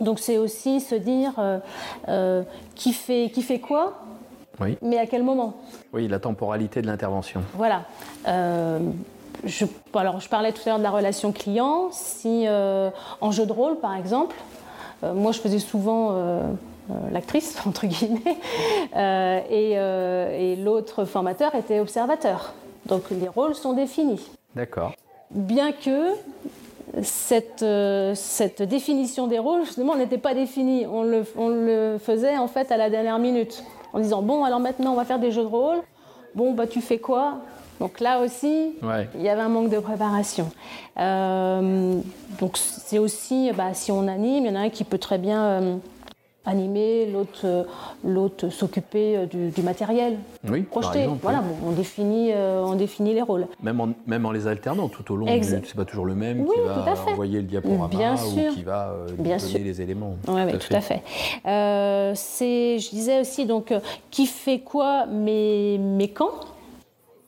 Donc 0.00 0.20
c'est 0.20 0.38
aussi 0.38 0.80
se 0.80 0.94
dire 0.94 1.34
qui 2.76 2.92
fait 2.92 3.30
qui 3.34 3.42
fait 3.42 3.58
quoi, 3.58 3.98
oui. 4.60 4.78
mais 4.82 4.98
à 4.98 5.06
quel 5.06 5.24
moment. 5.24 5.54
Oui, 5.92 6.06
la 6.06 6.20
temporalité 6.20 6.80
de 6.80 6.86
l'intervention. 6.86 7.42
Voilà. 7.54 7.82
Je, 9.44 9.64
alors, 9.94 10.20
je 10.20 10.28
parlais 10.28 10.52
tout 10.52 10.60
à 10.66 10.68
l'heure 10.68 10.78
de 10.78 10.84
la 10.84 10.90
relation 10.90 11.32
client. 11.32 11.88
Si 11.90 12.46
en 12.48 13.30
jeu 13.32 13.46
de 13.46 13.52
rôle, 13.52 13.80
par 13.80 13.96
exemple, 13.96 14.36
moi, 15.02 15.32
je 15.32 15.40
faisais 15.40 15.58
souvent 15.58 16.16
l'actrice, 17.10 17.56
entre 17.66 17.86
guillemets, 17.86 18.36
et, 19.50 19.72
et 19.72 20.56
l'autre 20.56 21.04
formateur 21.04 21.54
était 21.54 21.80
observateur. 21.80 22.52
Donc 22.86 23.10
les 23.10 23.28
rôles 23.28 23.54
sont 23.54 23.72
définis. 23.72 24.30
D'accord. 24.54 24.92
Bien 25.30 25.72
que 25.72 26.14
cette, 27.02 27.64
cette, 28.16 28.62
définition 28.62 29.26
des 29.26 29.38
rôles, 29.38 29.64
justement, 29.64 29.96
n'était 29.96 30.18
pas 30.18 30.34
définie. 30.34 30.86
On 30.86 31.02
le, 31.02 31.24
on 31.36 31.48
le, 31.48 31.98
faisait 31.98 32.36
en 32.36 32.48
fait 32.48 32.72
à 32.72 32.76
la 32.76 32.90
dernière 32.90 33.18
minute, 33.18 33.62
en 33.92 34.00
disant 34.00 34.22
bon, 34.22 34.44
alors 34.44 34.60
maintenant 34.60 34.92
on 34.92 34.96
va 34.96 35.04
faire 35.04 35.18
des 35.18 35.30
jeux 35.30 35.42
de 35.42 35.48
rôle. 35.48 35.78
Bon, 36.34 36.52
bah 36.52 36.66
tu 36.66 36.80
fais 36.80 36.98
quoi? 36.98 37.38
Donc 37.80 37.98
là 37.98 38.20
aussi, 38.20 38.74
il 39.14 39.22
y 39.22 39.28
avait 39.30 39.40
un 39.40 39.48
manque 39.48 39.70
de 39.70 39.78
préparation. 39.78 40.50
Euh, 40.98 41.98
donc 42.38 42.58
c'est 42.58 42.98
aussi, 42.98 43.50
bah, 43.56 43.72
si 43.72 43.90
on 43.90 44.06
anime, 44.06 44.44
il 44.44 44.48
y 44.48 44.50
en 44.50 44.56
a 44.56 44.64
un 44.64 44.68
qui 44.68 44.84
peut 44.84 44.98
très 44.98 45.16
bien 45.16 45.42
euh, 45.42 45.76
animer, 46.44 47.06
l'autre, 47.10 47.40
euh, 47.44 47.64
l'autre 48.04 48.50
s'occuper 48.50 49.26
du, 49.30 49.62
matériel. 49.62 50.18
Oui, 50.46 50.60
projeter. 50.60 51.08
voilà, 51.22 51.42
on, 51.66 51.70
définit, 51.70 52.34
on 52.34 52.74
définit 52.74 53.14
les 53.14 53.22
rôles. 53.22 53.46
Même 53.62 53.80
en, 53.80 53.88
même 54.06 54.26
en 54.26 54.30
les 54.30 54.46
alternant 54.46 54.88
tout 54.88 55.10
au 55.14 55.16
long 55.16 55.26
c'est 55.40 55.74
pas 55.74 55.86
toujours 55.86 56.04
le 56.04 56.14
même 56.14 56.44
qui 56.44 56.60
va 56.60 56.84
envoyer 57.10 57.38
le 57.38 57.44
diaporama 57.44 58.14
ou 58.14 58.52
qui 58.52 58.62
va 58.62 58.94
donner 59.16 59.58
les 59.58 59.80
éléments. 59.80 60.16
Oui, 60.28 60.52
tout, 60.52 60.58
tout, 60.58 60.74
à 60.74 60.82
fait. 60.82 61.02
c'est, 62.14 62.78
je 62.78 62.90
disais 62.90 63.20
aussi, 63.20 63.46
donc, 63.46 63.72
qui 64.10 64.26
fait 64.26 64.58
quoi, 64.58 65.06
mais, 65.06 65.78
mais 65.80 66.08
quand? 66.08 66.30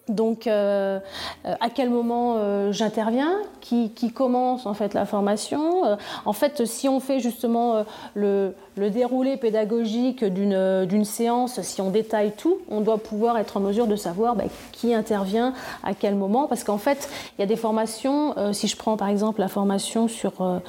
Donc, 0.09 0.47
euh, 0.47 0.99
euh, 1.47 1.55
à 1.61 1.71
quel 1.71 1.89
moment 1.89 2.35
euh, 2.37 2.73
j'interviens? 2.73 3.39
Qui, 3.61 4.13
commence 4.13 4.67
en 4.67 4.75
fait 4.75 4.93
la 4.93 5.07
formation? 5.07 5.97
En 6.27 6.33
fait, 6.35 6.67
si 6.67 6.89
on 6.89 7.01
fait 7.01 7.21
justement 7.21 7.85
le, 8.15 8.53
déroulé 8.77 9.39
pédagogique 9.39 10.25
d'une 10.25 11.05
séance, 11.05 11.63
si 11.63 11.81
on 11.81 11.91
détaille 11.91 12.33
tout, 12.33 12.59
on 12.69 12.83
doit 12.83 12.99
pouvoir 12.99 13.39
être 13.39 13.57
en 13.57 13.61
mesure 13.61 13.87
de 13.87 13.97
savoir 13.97 14.37
bah, 14.37 14.45
qui 14.73 14.93
intervient 14.93 15.55
à 15.83 15.95
quel 15.95 16.17
moment. 16.17 16.49
Parce 16.49 16.65
qu'en 16.65 16.77
fait, 16.77 17.09
il 17.39 17.41
y 17.41 17.45
a 17.45 17.47
des 17.47 17.57
formations, 17.57 18.35
si 18.53 18.69
je 18.69 18.77
prends 18.77 18.99
par 18.99 19.09
exemple 19.09 19.41
la 19.41 19.49
formation 19.49 20.07
sur 20.07 20.61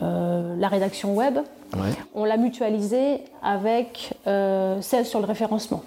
la 0.00 0.68
rédaction 0.68 1.14
web, 1.14 1.38
on 2.14 2.24
l'a 2.26 2.36
mutualisée 2.36 3.22
avec 3.42 4.12
celle 4.26 5.06
sur 5.06 5.20
le 5.20 5.26
référencement. 5.26 5.82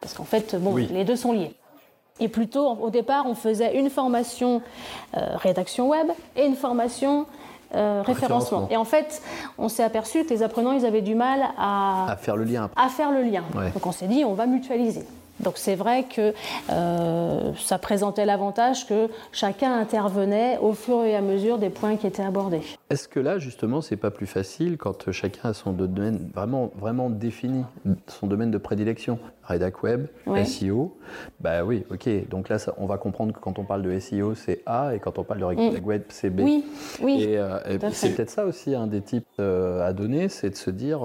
Parce 0.00 0.14
qu'en 0.14 0.24
fait, 0.24 0.54
bon, 0.54 0.76
les 0.76 1.04
deux 1.04 1.16
sont 1.16 1.32
liés. 1.32 1.56
Et 2.20 2.28
plutôt, 2.28 2.68
au 2.68 2.90
départ, 2.90 3.24
on 3.26 3.34
faisait 3.34 3.78
une 3.78 3.90
formation 3.90 4.62
euh, 5.16 5.36
rédaction 5.36 5.88
web 5.88 6.08
et 6.36 6.44
une 6.46 6.54
formation 6.54 7.26
euh, 7.74 8.02
référencement. 8.04 8.68
Et 8.70 8.76
en 8.76 8.84
fait, 8.84 9.22
on 9.58 9.68
s'est 9.68 9.84
aperçu 9.84 10.24
que 10.24 10.30
les 10.30 10.42
apprenants, 10.42 10.72
ils 10.72 10.84
avaient 10.84 11.02
du 11.02 11.14
mal 11.14 11.40
à, 11.58 12.10
à 12.10 12.16
faire 12.16 12.36
le 12.36 12.44
lien. 12.44 12.70
À 12.76 12.88
faire 12.88 13.10
le 13.10 13.22
lien. 13.22 13.44
Donc 13.74 13.86
on 13.86 13.92
s'est 13.92 14.08
dit, 14.08 14.24
on 14.24 14.34
va 14.34 14.46
mutualiser. 14.46 15.04
Donc 15.40 15.54
c'est 15.56 15.74
vrai 15.74 16.04
que 16.04 16.34
euh, 16.70 17.52
ça 17.58 17.78
présentait 17.78 18.26
l'avantage 18.26 18.86
que 18.86 19.08
chacun 19.32 19.78
intervenait 19.78 20.58
au 20.58 20.72
fur 20.72 21.04
et 21.04 21.16
à 21.16 21.20
mesure 21.20 21.58
des 21.58 21.70
points 21.70 21.96
qui 21.96 22.06
étaient 22.06 22.22
abordés. 22.22 22.62
Est-ce 22.90 23.08
que 23.08 23.20
là, 23.20 23.38
justement, 23.38 23.80
c'est 23.80 23.96
pas 23.96 24.10
plus 24.10 24.26
facile 24.26 24.76
quand 24.76 25.10
chacun 25.10 25.50
a 25.50 25.54
son 25.54 25.72
domaine 25.72 26.30
vraiment, 26.34 26.70
vraiment 26.78 27.10
défini, 27.10 27.64
son 28.06 28.26
domaine 28.26 28.50
de 28.50 28.58
prédilection? 28.58 29.18
Redac 29.50 29.82
Web, 29.82 30.06
SEO. 30.44 30.96
Bah 31.40 31.64
oui, 31.64 31.84
ok. 31.90 32.28
Donc 32.28 32.48
là, 32.48 32.58
on 32.78 32.86
va 32.86 32.98
comprendre 32.98 33.32
que 33.32 33.40
quand 33.40 33.58
on 33.58 33.64
parle 33.64 33.82
de 33.82 33.98
SEO, 33.98 34.34
c'est 34.34 34.62
A, 34.64 34.94
et 34.94 35.00
quand 35.00 35.18
on 35.18 35.24
parle 35.24 35.40
de 35.40 35.44
Redac 35.44 35.82
mm. 35.82 35.84
Web, 35.84 36.02
c'est 36.08 36.30
B. 36.30 36.40
Oui, 36.40 36.64
oui. 37.02 37.22
Et, 37.22 37.38
euh, 37.38 37.58
c'est 37.90 38.14
peut-être 38.14 38.30
ça 38.30 38.44
aussi 38.44 38.74
un 38.74 38.86
des 38.86 39.00
types 39.00 39.26
euh, 39.40 39.86
à 39.86 39.92
donner, 39.92 40.28
c'est 40.28 40.50
de 40.50 40.56
se 40.56 40.70
dire 40.70 41.00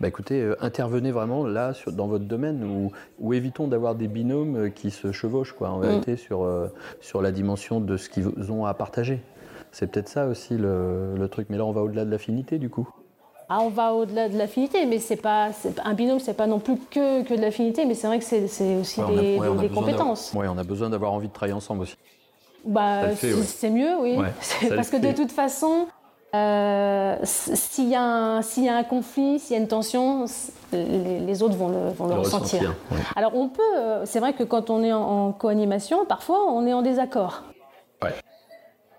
bah 0.00 0.08
écoutez, 0.08 0.40
euh, 0.40 0.56
intervenez 0.60 1.12
vraiment 1.12 1.46
là 1.46 1.74
sur, 1.74 1.92
dans 1.92 2.06
votre 2.06 2.24
domaine 2.24 2.64
ou, 2.64 2.92
ou 3.20 3.34
évitons 3.34 3.68
d'avoir 3.68 3.94
des 3.94 4.08
binômes 4.08 4.56
euh, 4.56 4.68
qui 4.68 4.90
se 4.90 5.12
chevauchent 5.12 5.52
quoi, 5.52 5.70
en 5.70 5.78
mm. 5.78 5.82
vérité 5.82 6.16
sur, 6.16 6.42
euh, 6.42 6.68
sur 7.00 7.22
la 7.22 7.30
dimension 7.30 7.80
de 7.80 7.96
ce 7.96 8.08
qu'ils 8.08 8.50
ont 8.50 8.66
à 8.66 8.74
partager. 8.74 9.20
C'est 9.70 9.90
peut-être 9.90 10.08
ça 10.08 10.26
aussi 10.26 10.56
le, 10.56 11.14
le, 11.16 11.28
truc. 11.28 11.48
Mais 11.50 11.56
là, 11.56 11.64
on 11.64 11.72
va 11.72 11.82
au-delà 11.82 12.04
de 12.04 12.10
l'affinité 12.10 12.58
du 12.58 12.68
coup. 12.68 12.88
Ah, 13.48 13.60
on 13.60 13.68
va 13.68 13.94
au-delà 13.94 14.28
de 14.28 14.36
l'affinité, 14.36 14.86
mais 14.86 14.98
c'est 14.98 15.16
pas 15.16 15.50
un 15.84 15.94
binôme, 15.94 16.20
c'est 16.20 16.34
pas 16.34 16.46
non 16.46 16.58
plus 16.58 16.76
que, 16.90 17.22
que 17.22 17.34
de 17.34 17.40
l'affinité, 17.40 17.84
mais 17.84 17.94
c'est 17.94 18.06
vrai 18.06 18.18
que 18.18 18.24
c'est 18.24 18.76
aussi 18.76 19.00
des, 19.08 19.38
des 19.60 19.68
compétences. 19.68 20.32
Oui, 20.34 20.46
on 20.48 20.56
a 20.56 20.64
besoin 20.64 20.90
d'avoir 20.90 21.12
envie 21.12 21.28
de 21.28 21.32
travailler 21.32 21.54
ensemble 21.54 21.82
aussi. 21.82 21.96
Bah, 22.64 23.14
c'est 23.16 23.70
mieux, 23.70 23.98
oui. 24.00 24.16
parce 24.68 24.90
que 24.90 24.96
de 24.96 25.12
toute 25.14 25.32
façon, 25.32 25.86
euh, 26.34 27.16
s'il 27.24 27.90
y, 27.90 27.94
a 27.94 28.40
un 28.40 28.84
conflit, 28.84 29.38
s'il 29.38 29.54
y 29.54 29.58
a 29.58 29.62
une 29.62 29.68
tension, 29.68 30.24
les, 30.72 31.42
autres 31.42 31.56
vont 31.56 31.68
le, 31.68 32.14
ressentir. 32.14 32.74
Alors 33.16 33.36
on 33.36 33.50
peut, 33.50 33.62
euh, 33.76 34.06
c'est 34.06 34.18
vrai 34.18 34.32
que 34.32 34.42
quand 34.42 34.70
on 34.70 34.82
est 34.82 34.94
en, 34.94 35.32
co-animation, 35.32 36.06
parfois 36.06 36.50
on 36.50 36.66
est 36.66 36.72
en 36.72 36.80
désaccord. 36.80 37.42
Ouais. 38.02 38.14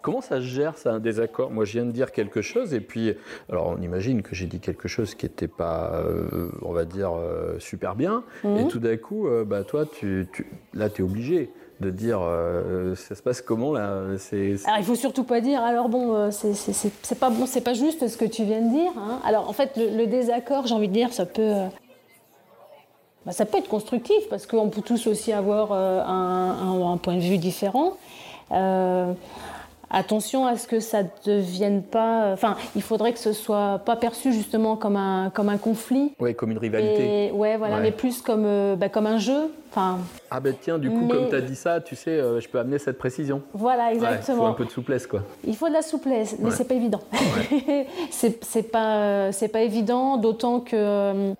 Comment 0.03 0.21
ça 0.21 0.37
se 0.37 0.45
gère, 0.45 0.77
ça, 0.77 0.93
un 0.93 0.99
désaccord? 0.99 1.49
Moi, 1.49 1.65
je 1.65 1.71
viens 1.71 1.85
de 1.85 1.91
dire 1.91 2.11
quelque 2.11 2.41
chose, 2.41 2.73
et 2.73 2.81
puis, 2.81 3.15
alors, 3.49 3.67
on 3.67 3.81
imagine 3.81 4.21
que 4.21 4.35
j'ai 4.35 4.47
dit 4.47 4.59
quelque 4.59 4.89
chose 4.89 5.15
qui 5.15 5.25
n'était 5.25 5.47
pas, 5.47 5.93
euh, 5.93 6.49
on 6.61 6.73
va 6.73 6.83
dire, 6.83 7.13
super 7.57 7.95
bien, 7.95 8.23
mhm. 8.43 8.57
et 8.57 8.67
tout 8.67 8.79
d'un 8.79 8.97
coup, 8.97 9.29
bah, 9.45 9.63
toi, 9.63 9.85
tu, 9.85 10.27
là, 10.73 10.89
tu 10.89 11.01
es 11.01 11.05
obligé 11.05 11.51
dire 11.91 12.19
euh, 12.21 12.95
ça 12.95 13.15
se 13.15 13.21
passe 13.21 13.41
comment 13.41 13.73
là 13.73 14.01
c'est, 14.17 14.55
Alors 14.65 14.79
il 14.79 14.85
faut 14.85 14.95
surtout 14.95 15.23
pas 15.23 15.41
dire 15.41 15.61
alors 15.61 15.89
bon 15.89 16.15
euh, 16.15 16.31
c'est, 16.31 17.19
pas 17.19 17.29
bon 17.29 17.45
c'est 17.45 17.61
pas 17.61 17.73
juste 17.73 18.07
ce 18.07 18.17
que 18.17 18.25
tu 18.25 18.43
viens 18.43 18.61
de 18.61 18.69
dire. 18.69 18.91
Hein. 18.97 19.19
Alors 19.25 19.49
en 19.49 19.53
fait 19.53 19.71
le, 19.77 20.05
désaccord 20.05 20.67
j'ai 20.67 20.75
envie 20.75 20.87
de 20.87 20.93
dire 20.93 21.13
ça 21.13 21.25
peut 21.25 21.41
euh, 21.41 21.67
bah, 23.25 23.31
ça 23.31 23.45
peut 23.45 23.57
être 23.57 23.69
constructif 23.69 24.27
parce 24.29 24.45
qu'on 24.45 24.69
peut 24.69 24.81
tous 24.81 25.07
aussi 25.07 25.31
avoir 25.31 25.71
un, 25.71 26.97
point 26.97 27.15
de 27.15 27.21
vue 27.21 27.37
différent. 27.37 27.93
Attention 29.93 30.45
à 30.45 30.57
ce 30.57 30.67
que 30.67 30.79
ça 30.79 31.03
ne 31.03 31.07
devienne 31.25 31.83
pas. 31.83 32.31
Enfin, 32.33 32.57
il 32.75 32.81
faudrait 32.81 33.13
que 33.13 33.19
ce 33.19 33.31
soit 33.31 33.79
pas 33.85 33.95
perçu 33.95 34.33
justement 34.33 34.75
comme 34.75 34.95
un, 34.95 35.29
comme 35.29 35.49
un 35.49 35.57
conflit. 35.57 36.13
Oui, 36.19 36.35
comme 36.35 36.51
une 36.51 36.57
rivalité. 36.57 37.27
Et, 37.27 37.31
ouais, 37.31 37.57
voilà, 37.57 37.79
mais 37.79 37.91
plus 37.91 38.21
comme, 38.21 38.75
bah, 38.75 38.89
comme 38.89 39.05
un 39.05 39.19
jeu. 39.19 39.51
Enfin, 39.75 39.97
ah 40.29 40.39
ben 40.39 40.53
tiens, 40.59 40.77
du 40.77 40.87
coup, 40.87 41.07
comme 41.07 41.29
tu 41.29 41.35
as 41.35 41.41
dit 41.41 41.55
ça, 41.55 41.81
tu 41.81 41.95
sais, 41.95 42.11
euh, 42.11 42.39
je 42.39 42.47
peux 42.47 42.59
amener 42.59 42.77
cette 42.77 42.99
précision. 42.99 43.41
Voilà, 43.53 43.91
exactement. 43.91 44.37
il 44.37 44.41
faut 44.41 44.45
un 44.45 44.53
peu 44.53 44.65
de 44.65 44.69
souplesse, 44.69 45.07
quoi. 45.07 45.21
Il 45.47 45.55
faut 45.55 45.67
de 45.67 45.73
la 45.73 45.81
souplesse, 45.81 46.35
mais 46.37 46.51
c'est 46.51 46.67
pas 46.67 46.75
évident. 46.75 46.99
c'est 48.11 48.71
pas, 48.71 49.31
c'est 49.31 49.47
pas 49.47 49.61
évident, 49.61 50.17
d'autant 50.17 50.59
que 50.59 50.75
euh, 50.75 51.33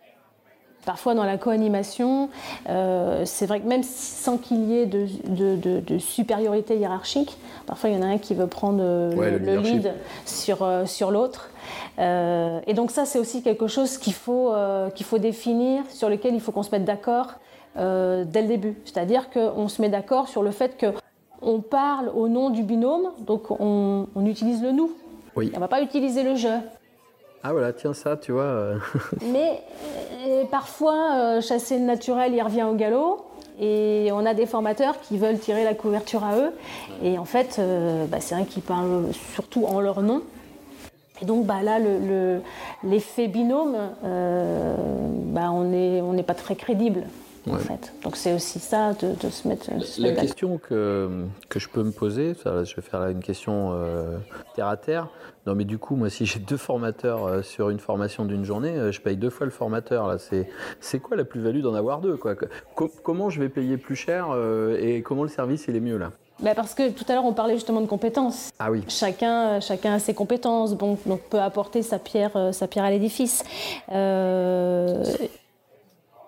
Parfois 0.86 1.14
dans 1.14 1.24
la 1.24 1.38
co-animation, 1.38 2.30
euh, 2.70 3.24
c'est 3.26 3.46
vrai 3.46 3.62
que 3.62 3.68
même 3.68 3.84
sans 3.84 4.38
qu'il 4.38 4.66
y 4.66 4.78
ait 4.78 4.86
de, 4.86 5.08
de, 5.26 5.98
supériorité 5.98 6.78
hiérarchique, 6.78 7.38
parfois 7.66 7.90
il 7.90 7.96
y 7.96 8.00
en 8.00 8.02
a 8.02 8.08
un 8.08 8.18
qui 8.18 8.34
veut 8.34 8.48
prendre 8.48 8.82
euh, 8.82 9.40
le, 9.40 9.58
lead 9.58 9.94
sur, 10.26 10.62
euh, 10.62 10.86
sur 10.86 11.12
l'autre. 11.12 11.50
et 11.98 12.74
donc 12.74 12.92
ça 12.92 13.06
c'est 13.06 13.20
aussi 13.20 13.44
quelque 13.44 13.68
chose 13.68 13.98
qu'il 13.98 14.14
faut, 14.14 14.54
qu'il 14.94 15.06
faut 15.06 15.20
définir, 15.20 15.84
sur 15.90 16.10
lequel 16.10 16.34
il 16.34 16.42
faut 16.42 16.52
qu'on 16.52 16.64
se 16.64 16.72
mette 16.72 16.86
d'accord 16.86 17.36
dès 17.76 18.42
le 18.42 18.48
début. 18.48 18.76
C'est-à-dire 18.84 19.30
qu'on 19.30 19.68
se 19.70 19.82
met 19.82 19.90
d'accord 19.90 20.28
sur 20.28 20.44
le 20.44 20.52
fait 20.52 20.78
qu'on 20.78 21.62
parle 21.62 22.10
au 22.14 22.28
nom 22.28 22.50
du 22.50 22.64
binôme, 22.64 23.12
donc 23.20 23.52
on, 23.52 24.08
on 24.16 24.26
utilise 24.26 24.62
le 24.62 24.72
nous. 24.72 24.92
Oui. 25.36 25.50
On 25.54 25.56
ne 25.56 25.62
va 25.62 25.68
pas 25.68 25.82
utiliser 25.82 26.24
le 26.24 26.36
je. 26.36 26.60
Ah 27.46 27.52
voilà, 27.52 27.74
tiens 27.74 27.94
ça, 27.94 28.16
tu 28.16 28.32
vois. 28.32 28.44
Euh. 28.44 28.78
Mais 29.22 29.62
euh, 30.26 30.46
parfois, 30.46 31.16
euh, 31.16 31.42
chasser 31.42 31.78
le 31.78 31.84
naturel, 31.84 32.34
il 32.34 32.42
revient 32.42 32.64
au 32.64 32.74
galop. 32.74 33.26
Et 33.60 34.10
on 34.14 34.26
a 34.26 34.34
des 34.34 34.46
formateurs 34.46 35.00
qui 35.02 35.18
veulent 35.18 35.38
tirer 35.38 35.66
la 35.66 35.74
couverture 35.74 36.24
à 36.24 36.38
eux. 36.38 36.52
Et 37.04 37.20
en 37.20 37.26
fait, 37.26 37.62
bah, 38.10 38.18
c'est 38.20 38.34
vrai 38.34 38.46
qu'ils 38.46 38.64
parlent 38.64 39.14
surtout 39.36 39.66
en 39.66 39.80
leur 39.80 40.02
nom. 40.02 40.24
Et 41.22 41.26
donc 41.26 41.46
bah, 41.46 41.62
là, 41.62 41.78
l'effet 42.84 43.28
binôme, 43.28 43.78
bah, 44.02 45.52
on 45.52 45.66
n'est 45.66 46.24
pas 46.24 46.34
très 46.34 46.56
crédible. 46.56 47.04
En 47.50 47.58
fait. 47.58 47.94
Donc 48.04 48.16
c'est 48.16 48.34
aussi 48.34 48.60
ça 48.60 48.94
de, 48.94 49.30
se 49.30 49.48
mettre. 49.48 49.70
la 50.00 50.12
question 50.14 50.58
que, 50.58 51.26
que, 51.50 51.60
je 51.60 51.68
peux 51.68 51.84
me 51.84 51.92
poser, 51.92 52.36
je 52.46 52.76
vais 52.76 52.82
faire 52.82 53.00
là 53.00 53.12
une 53.12 53.22
question 53.22 53.74
terre 54.56 54.68
à 54.68 54.78
terre. 54.78 55.10
Non, 55.46 55.56
mais 55.56 55.66
du 55.66 55.78
coup, 55.78 55.96
moi, 55.96 56.10
si 56.10 56.26
j'ai 56.26 56.40
deux 56.40 56.58
formateurs 56.58 57.26
euh, 57.26 57.42
sur 57.42 57.70
une 57.70 57.80
formation 57.80 58.24
d'une 58.24 58.46
journée, 58.46 58.78
euh, 58.78 58.92
je 58.94 59.02
paye 59.02 59.18
deux 59.18 59.30
fois 59.30 59.46
le 59.46 59.52
formateur. 59.52 60.08
Là, 60.08 60.18
c'est, 60.18 60.48
c'est 60.80 61.00
quoi 61.00 61.18
la 61.18 61.26
plus-value 61.26 61.62
d'en 61.62 61.74
avoir 61.74 62.00
deux 62.00 62.16
quoi? 62.16 62.36
Comment 62.76 63.30
je 63.30 63.42
vais 63.42 63.50
payer 63.50 63.78
plus 63.78 63.96
cher 63.96 64.28
euh, 64.32 64.78
et 64.80 65.02
comment 65.02 65.24
le 65.24 65.30
service 65.30 65.66
il 65.68 65.76
est 65.76 65.82
mieux 65.82 65.98
là? 65.98 66.12
Bah 66.40 66.56
parce 66.56 66.74
que 66.74 66.90
tout 66.90 67.06
à 67.08 67.14
l'heure 67.14 67.26
on 67.26 67.34
parlait 67.34 67.54
justement 67.54 67.80
de 67.80 67.86
compétences. 67.86 68.52
Ah 68.58 68.72
oui. 68.72 68.84
Chacun, 68.88 69.60
chacun 69.60 69.94
a 69.94 70.00
ses 70.00 70.14
compétences, 70.14 70.76
donc, 70.76 71.00
donc 71.06 71.22
peut 71.30 71.40
apporter 71.40 71.84
sa 71.84 72.00
pierre, 72.00 72.32
sa 72.52 72.68
pierre 72.68 72.86
à 72.86 72.90
l'édifice. 72.90 73.44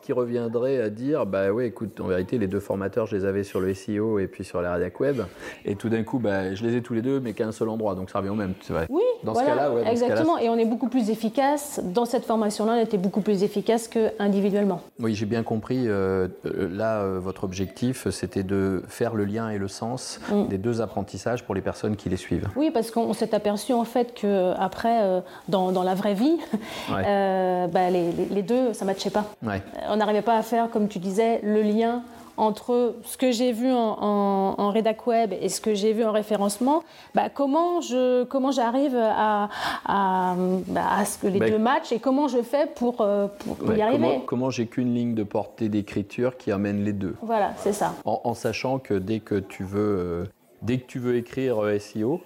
Qui 0.06 0.14
reviendrait 0.14 0.80
à 0.82 0.92
dire 0.92 1.26
bah 1.26 1.52
ouais, 1.52 1.68
écoute, 1.68 2.00
en 2.00 2.06
vérité, 2.06 2.38
les 2.38 2.46
deux 2.46 2.60
formateurs, 2.60 3.08
je 3.08 3.16
les 3.16 3.26
avais 3.26 3.44
sur 3.44 3.60
le 3.60 3.74
SEO 3.74 4.20
et 4.20 4.28
puis 4.28 4.44
sur 4.44 4.62
la 4.62 4.74
rédac 4.74 5.00
web, 5.00 5.22
et 5.66 5.76
tout 5.76 5.90
d'un 5.90 6.04
coup, 6.04 6.20
bah, 6.20 6.54
je 6.54 6.64
les 6.64 6.76
ai 6.78 6.82
tous 6.84 6.94
les 6.94 7.02
deux, 7.02 7.20
mais 7.20 7.34
qu'à 7.34 7.48
un 7.48 7.52
seul 7.52 7.70
endroit, 7.70 7.96
donc 7.96 8.12
ça 8.12 8.20
revient 8.20 8.30
au 8.30 8.36
même. 8.36 8.54
Vrai. 8.70 8.86
Oui, 8.90 9.02
dans 9.24 9.34
ce 9.34 9.44
cas-là, 9.44 9.72
ouais, 9.72 9.84
exactement. 9.90 10.38
et 10.38 10.48
on 10.50 10.58
est 10.58 10.66
beaucoup 10.66 10.90
plus 10.90 11.10
efficace 11.10 11.82
dans 11.84 12.06
cette 12.06 12.26
formation-là. 12.26 12.74
On 12.74 12.82
était 12.82 13.00
beaucoup 13.00 13.22
plus 13.22 13.42
efficace 13.42 13.88
que 13.88 14.12
individuellement. 14.20 14.82
Oui, 15.00 15.16
j'ai 15.16 15.26
bien 15.26 15.42
compris. 15.42 15.86
Euh, 15.88 16.28
là, 16.44 17.02
euh, 17.02 17.20
votre 17.20 17.44
objectif, 17.44 18.08
c'était 18.10 18.44
de 18.44 18.84
faire 18.88 19.16
le 19.16 19.26
lien 19.26 19.50
et 19.50 19.58
le 19.58 19.68
sens 19.68 20.20
mm. 20.32 20.48
des 20.50 20.58
deux 20.60 20.82
apprentissages 20.82 21.44
pour 21.44 21.56
les 21.56 21.62
personnes 21.62 21.96
qui 21.96 22.10
les 22.10 22.18
suivent. 22.18 22.48
Oui, 22.56 22.70
parce 22.72 22.92
qu'on 22.92 23.14
s'est 23.14 23.34
aperçu 23.34 23.74
en 23.74 23.86
fait 23.86 24.14
que 24.14 24.54
après, 24.58 25.02
euh, 25.02 25.22
dans, 25.50 25.72
dans, 25.72 25.84
la 25.84 25.96
vraie 25.96 26.14
vie, 26.14 26.38
bah, 26.90 27.90
les, 27.90 28.12
les, 28.12 28.44
deux, 28.44 28.74
ça 28.74 28.86
matchait 28.86 29.10
pas. 29.10 29.26
On 29.96 30.00
n'arrivait 30.00 30.22
pas 30.22 30.36
à 30.36 30.42
faire, 30.42 30.70
comme 30.70 30.90
tu 30.90 31.00
disais, 31.00 31.40
le 31.42 31.62
lien 31.62 32.04
entre 32.36 32.98
ce 33.06 33.16
que 33.16 33.32
j'ai 33.32 33.54
vu 33.54 33.72
en, 33.72 33.96
en, 34.58 34.70
rédac 34.70 35.08
web 35.08 35.32
et 35.32 35.48
ce 35.48 35.62
que 35.62 35.74
j'ai 35.74 35.94
vu 35.94 36.04
en 36.04 36.12
référencement, 36.12 36.84
bah, 37.14 37.30
comment 37.34 37.80
je 37.80 38.26
comment 38.26 38.52
j'arrive 38.52 38.94
à, 38.98 39.48
à, 39.86 40.36
bah, 40.68 40.82
à, 40.98 41.06
ce 41.06 41.18
que 41.18 41.28
les 41.28 41.40
bah, 41.40 41.50
deux 41.50 41.58
matchent 41.58 41.94
et 41.94 42.00
comment 42.00 42.28
je 42.28 42.42
fais 42.42 42.68
pour, 42.76 43.00
euh, 43.00 43.28
pour, 43.40 43.74
y 43.74 43.82
arriver. 43.82 44.22
Comment, 44.26 44.50
j'ai 44.50 44.68
qu'une 44.68 44.94
ligne 44.94 45.16
de 45.16 45.24
portée 45.24 45.70
d'écriture 45.70 46.36
qui 46.36 46.52
amène 46.52 46.84
les 46.84 46.92
deux. 46.92 47.16
Voilà, 47.22 47.54
c'est 47.56 47.72
ça. 47.72 47.94
En, 48.04 48.34
sachant 48.34 48.80
que 48.80 48.96
dès 48.96 49.22
que 49.22 49.36
tu 49.36 49.64
veux 49.64 49.80
euh, 49.80 50.26
dès 50.62 50.80
que 50.80 50.88
tu 50.88 51.00
veux 51.00 51.16
écrire 51.16 51.56
SEO, 51.80 52.22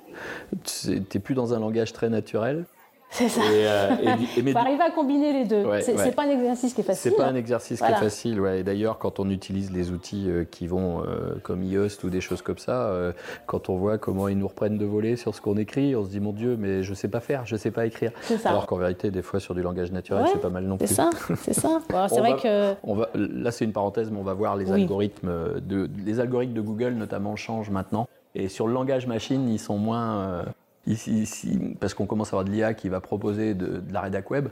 tu 0.64 0.90
n'es 0.90 1.20
plus 1.20 1.36
dans 1.36 1.54
un 1.54 1.60
langage 1.60 1.94
très 1.94 2.10
naturel. 2.10 2.66
C'est 3.12 3.30
ça. 3.30 3.42
Et, 3.42 3.68
euh, 3.68 3.96
et, 4.38 4.56
arriver 4.56 4.84
à 4.84 4.92
combiner 4.92 5.34
les 5.34 5.46
deux. 5.46 5.66
c'est 5.82 6.16
pas 6.16 6.24
un 6.24 6.30
exercice 6.30 6.74
qui 6.74 6.82
est 6.82 6.84
facile. 6.84 7.12
C'est 7.12 7.18
pas 7.18 7.26
un 7.26 7.36
exercice 7.36 7.80
qui 7.80 7.92
est 7.92 7.96
facile. 7.96 8.40
Ouais. 8.40 8.60
Et 8.60 8.64
d'ailleurs, 8.64 9.00
quand 9.00 9.20
on 9.20 9.30
utilise 9.30 9.72
les 9.72 9.92
outils 9.92 10.30
euh, 10.30 10.46
qui 10.50 10.68
vont 10.68 11.02
euh, 11.02 11.36
comme 11.44 11.64
Yoast 11.64 12.04
ou 12.04 12.10
des 12.10 12.22
choses 12.22 12.42
comme 12.42 12.58
ça, 12.58 12.88
euh, 12.88 13.12
quand 13.46 13.70
on 13.70 13.78
voit 13.78 13.98
comment 13.98 14.28
ils 14.28 14.38
nous 14.38 14.48
reprennent 14.48 14.78
de 14.78 14.86
voler 14.86 15.16
sur 15.16 15.34
ce 15.34 15.42
qu'on 15.42 15.58
écrit, 15.58 15.96
on 15.96 16.06
se 16.06 16.10
dit 16.10 16.20
mon 16.20 16.34
Dieu, 16.34 16.56
mais 16.58 16.84
je 16.84 16.94
sais 16.94 17.08
pas 17.08 17.20
faire, 17.20 17.46
je 17.46 17.56
sais 17.56 17.72
pas 17.72 17.86
écrire. 17.86 18.12
Alors 18.46 18.68
qu'en 18.68 18.78
vérité, 18.78 19.12
des 19.12 19.22
fois 19.22 19.40
sur 19.40 19.56
du 19.56 19.62
langage 19.62 19.92
naturel, 19.92 20.26
c'est 20.32 20.42
pas 20.42 20.50
mal 20.50 20.66
non 20.66 20.78
plus. 20.78 20.88
C'est 20.90 20.94
ça. 20.96 21.10
C'est 21.36 21.54
ça. 21.54 21.80
c'est 22.10 22.20
vrai 22.20 22.36
que. 22.36 22.74
On 22.84 22.96
va, 22.96 23.10
là, 23.14 23.52
c'est 23.52 23.66
une 23.66 23.74
parenthèse, 23.74 24.12
mais 24.12 24.20
on 24.20 24.24
va 24.24 24.34
voir 24.34 24.56
les 24.56 24.72
algorithmes 24.72 25.60
de 25.62 25.90
les 26.06 26.20
algorithmes 26.20 26.54
de 26.54 26.62
Google 26.62 26.94
notamment 26.94 27.36
changent 27.36 27.70
maintenant. 27.70 28.08
Et 28.36 28.48
sur 28.48 28.68
le 28.68 28.74
langage 28.74 29.08
machine, 29.08 29.50
ils 29.50 29.60
sont 29.60 29.78
moins 29.78 30.46
Ici, 30.88 31.76
parce 31.80 31.94
qu'on 31.94 32.06
commence 32.06 32.30
à 32.30 32.32
avoir 32.32 32.46
de 32.46 32.52
l'IA 32.52 32.74
qui 32.74 32.90
va 32.90 33.00
proposer 33.00 33.54
de, 33.54 33.84
la 33.92 34.02
rédac 34.02 34.32
web. 34.32 34.48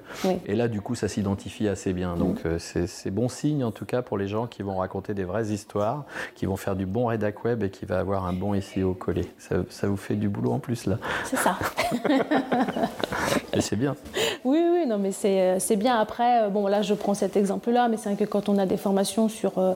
Et 0.45 0.55
là, 0.55 0.67
du 0.67 0.81
coup, 0.81 0.93
ça 0.93 1.07
s'identifie 1.07 1.67
assez 1.67 1.93
bien. 1.93 2.15
Donc, 2.15 2.45
euh, 2.45 2.59
c'est 2.59 3.11
bon 3.11 3.27
signe, 3.29 3.63
en 3.63 3.71
tout 3.71 3.85
cas, 3.85 4.01
pour 4.01 4.17
les 4.17 4.27
gens 4.27 4.45
qui 4.45 4.61
vont 4.61 4.77
raconter 4.77 5.13
des 5.13 5.23
vraies 5.23 5.47
histoires, 5.47 6.05
qui 6.35 6.45
vont 6.45 6.57
faire 6.57 6.75
du 6.75 6.85
bon 6.85 7.07
rédac 7.07 7.43
web 7.43 7.63
et 7.63 7.69
qui 7.69 7.85
va 7.85 7.99
avoir 7.99 8.25
un 8.25 8.33
bon 8.33 8.59
SEO 8.59 8.93
collé. 8.93 9.31
Ça, 9.39 9.57
ça 9.69 9.87
vous 9.87 9.97
fait 9.97 10.15
du 10.15 10.29
boulot 10.29 10.51
en 10.51 10.59
plus, 10.59 10.85
là. 10.85 10.97
C'est 11.25 11.37
ça. 11.37 11.57
et 13.53 13.61
c'est 13.61 13.75
bien. 13.75 13.95
Oui, 14.43 14.63
oui, 14.71 14.85
non, 14.85 14.97
mais 14.97 15.11
c'est 15.11 15.57
euh, 15.57 15.75
bien. 15.75 15.97
Après, 15.97 16.43
euh, 16.43 16.49
bon, 16.49 16.67
là, 16.67 16.81
je 16.81 16.93
prends 16.93 17.13
cet 17.13 17.35
exemple-là, 17.35 17.87
mais 17.87 17.97
c'est 17.97 18.09
vrai 18.09 18.25
que 18.25 18.29
quand 18.29 18.49
on 18.49 18.57
a 18.57 18.65
des 18.65 18.77
formations 18.77 19.29
sur 19.29 19.57
euh, 19.57 19.73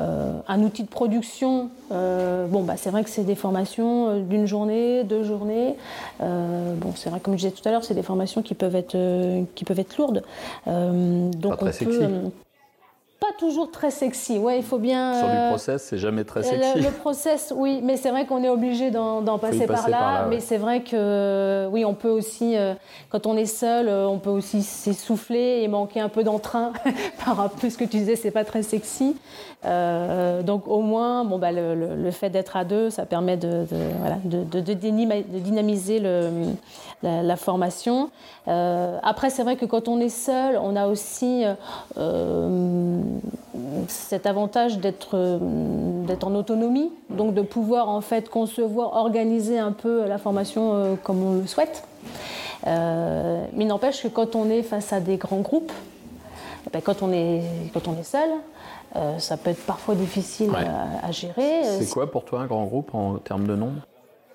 un 0.00 0.62
outil 0.62 0.82
de 0.82 0.88
production, 0.88 1.70
euh, 1.92 2.46
bon, 2.46 2.62
bah, 2.62 2.74
c'est 2.76 2.90
vrai 2.90 3.04
que 3.04 3.10
c'est 3.10 3.24
des 3.24 3.34
formations 3.34 4.10
euh, 4.10 4.20
d'une 4.20 4.46
journée, 4.46 5.04
deux 5.04 5.24
journées. 5.24 5.76
bon, 6.20 6.92
c'est 6.94 7.10
vrai, 7.10 7.20
comme 7.20 7.34
je 7.34 7.38
disais 7.38 7.50
tout 7.50 7.66
à 7.68 7.72
l'heure, 7.72 7.84
c'est 7.84 7.94
des 7.94 8.02
formations 8.02 8.42
qui 8.42 8.54
peuvent 8.54 8.76
être, 8.76 8.96
qui 9.54 9.64
peuvent 9.64 9.78
être 9.78 9.96
lourdes. 9.96 10.22
donc 10.66 11.58
Pas 11.58 11.70
très 11.70 11.84
pas 13.20 13.32
toujours 13.38 13.70
très 13.70 13.90
sexy. 13.90 14.38
Ouais, 14.38 14.58
il 14.58 14.64
faut 14.64 14.78
bien. 14.78 15.14
Sur 15.14 15.28
du 15.28 15.48
process, 15.48 15.82
c'est 15.82 15.98
jamais 15.98 16.24
très 16.24 16.42
sexy. 16.42 16.80
Le, 16.80 16.90
process, 16.90 17.52
oui, 17.56 17.80
mais 17.82 17.96
c'est 17.96 18.10
vrai 18.10 18.26
qu'on 18.26 18.42
est 18.44 18.48
obligé 18.48 18.90
d'en 18.90 19.38
passer, 19.38 19.66
par 19.66 19.88
là. 19.88 20.26
mais 20.28 20.40
c'est 20.40 20.58
vrai 20.58 20.82
que 20.82 21.68
oui, 21.70 21.84
on 21.84 21.94
peut 21.94 22.10
aussi, 22.10 22.56
quand 23.10 23.26
on 23.26 23.36
est 23.36 23.46
seul, 23.46 23.88
on 23.88 24.18
peut 24.18 24.30
aussi 24.30 24.62
s'essouffler 24.62 25.62
et 25.62 25.68
manquer 25.68 26.00
un 26.00 26.08
peu 26.08 26.22
d'entrain 26.22 26.72
par 27.24 27.36
rapport 27.36 27.64
à 27.64 27.70
ce 27.70 27.76
que 27.76 27.84
tu 27.84 27.98
disais, 27.98 28.16
c'est 28.16 28.30
pas 28.30 28.44
très 28.44 28.62
sexy. 28.62 29.16
Euh, 29.64 30.42
donc 30.42 30.68
au 30.68 30.80
moins, 30.82 31.24
bon, 31.24 31.38
bah, 31.38 31.50
le, 31.52 32.10
fait 32.10 32.30
d'être 32.30 32.56
à 32.56 32.64
deux, 32.64 32.90
ça 32.90 33.06
permet 33.06 33.36
de, 33.36 33.66
voilà, 33.98 34.16
de, 34.24 34.60
dynamiser 34.72 36.00
la, 37.02 37.36
formation. 37.36 38.10
Euh, 38.46 38.98
après, 39.02 39.30
c'est 39.30 39.42
vrai 39.42 39.56
que 39.56 39.66
quand 39.66 39.88
on 39.88 40.00
est 40.00 40.08
seul, 40.08 40.58
on 40.62 40.76
a 40.76 40.86
aussi 40.86 41.44
euh, 41.96 43.00
cet 43.88 44.26
avantage 44.26 44.78
d'être 44.78 45.16
en 46.22 46.34
autonomie, 46.34 46.90
donc 47.10 47.34
de 47.34 47.42
pouvoir 47.42 47.88
en 47.88 48.00
fait 48.00 48.28
concevoir, 48.28 48.94
organiser 48.94 49.58
un 49.58 49.72
peu 49.72 50.06
la 50.06 50.18
formation 50.18 50.98
comme 51.02 51.22
on 51.22 51.40
le 51.40 51.46
souhaite. 51.46 51.84
mais 52.64 53.64
n'empêche 53.64 54.02
que 54.02 54.08
quand 54.08 54.36
on 54.36 54.50
est 54.50 54.62
face 54.62 54.92
à 54.92 55.00
des 55.00 55.16
grands 55.16 55.40
groupes, 55.40 55.72
eh 56.66 56.70
ben, 56.70 56.82
quand, 56.82 57.02
on 57.02 57.12
est, 57.12 57.42
quand 57.72 57.88
on 57.88 57.98
est 57.98 58.04
seul, 58.04 58.28
euh, 58.96 59.18
ça 59.18 59.36
peut 59.36 59.50
être 59.50 59.64
parfois 59.64 59.94
difficile 59.94 60.50
à, 61.02 61.10
gérer. 61.12 61.62
C'est 61.64 61.90
quoi 61.90 62.10
pour 62.10 62.24
toi 62.24 62.40
un 62.40 62.46
grand 62.46 62.64
groupe 62.64 62.94
en 62.94 63.16
termes 63.16 63.46
de 63.46 63.54
nombre? 63.54 63.80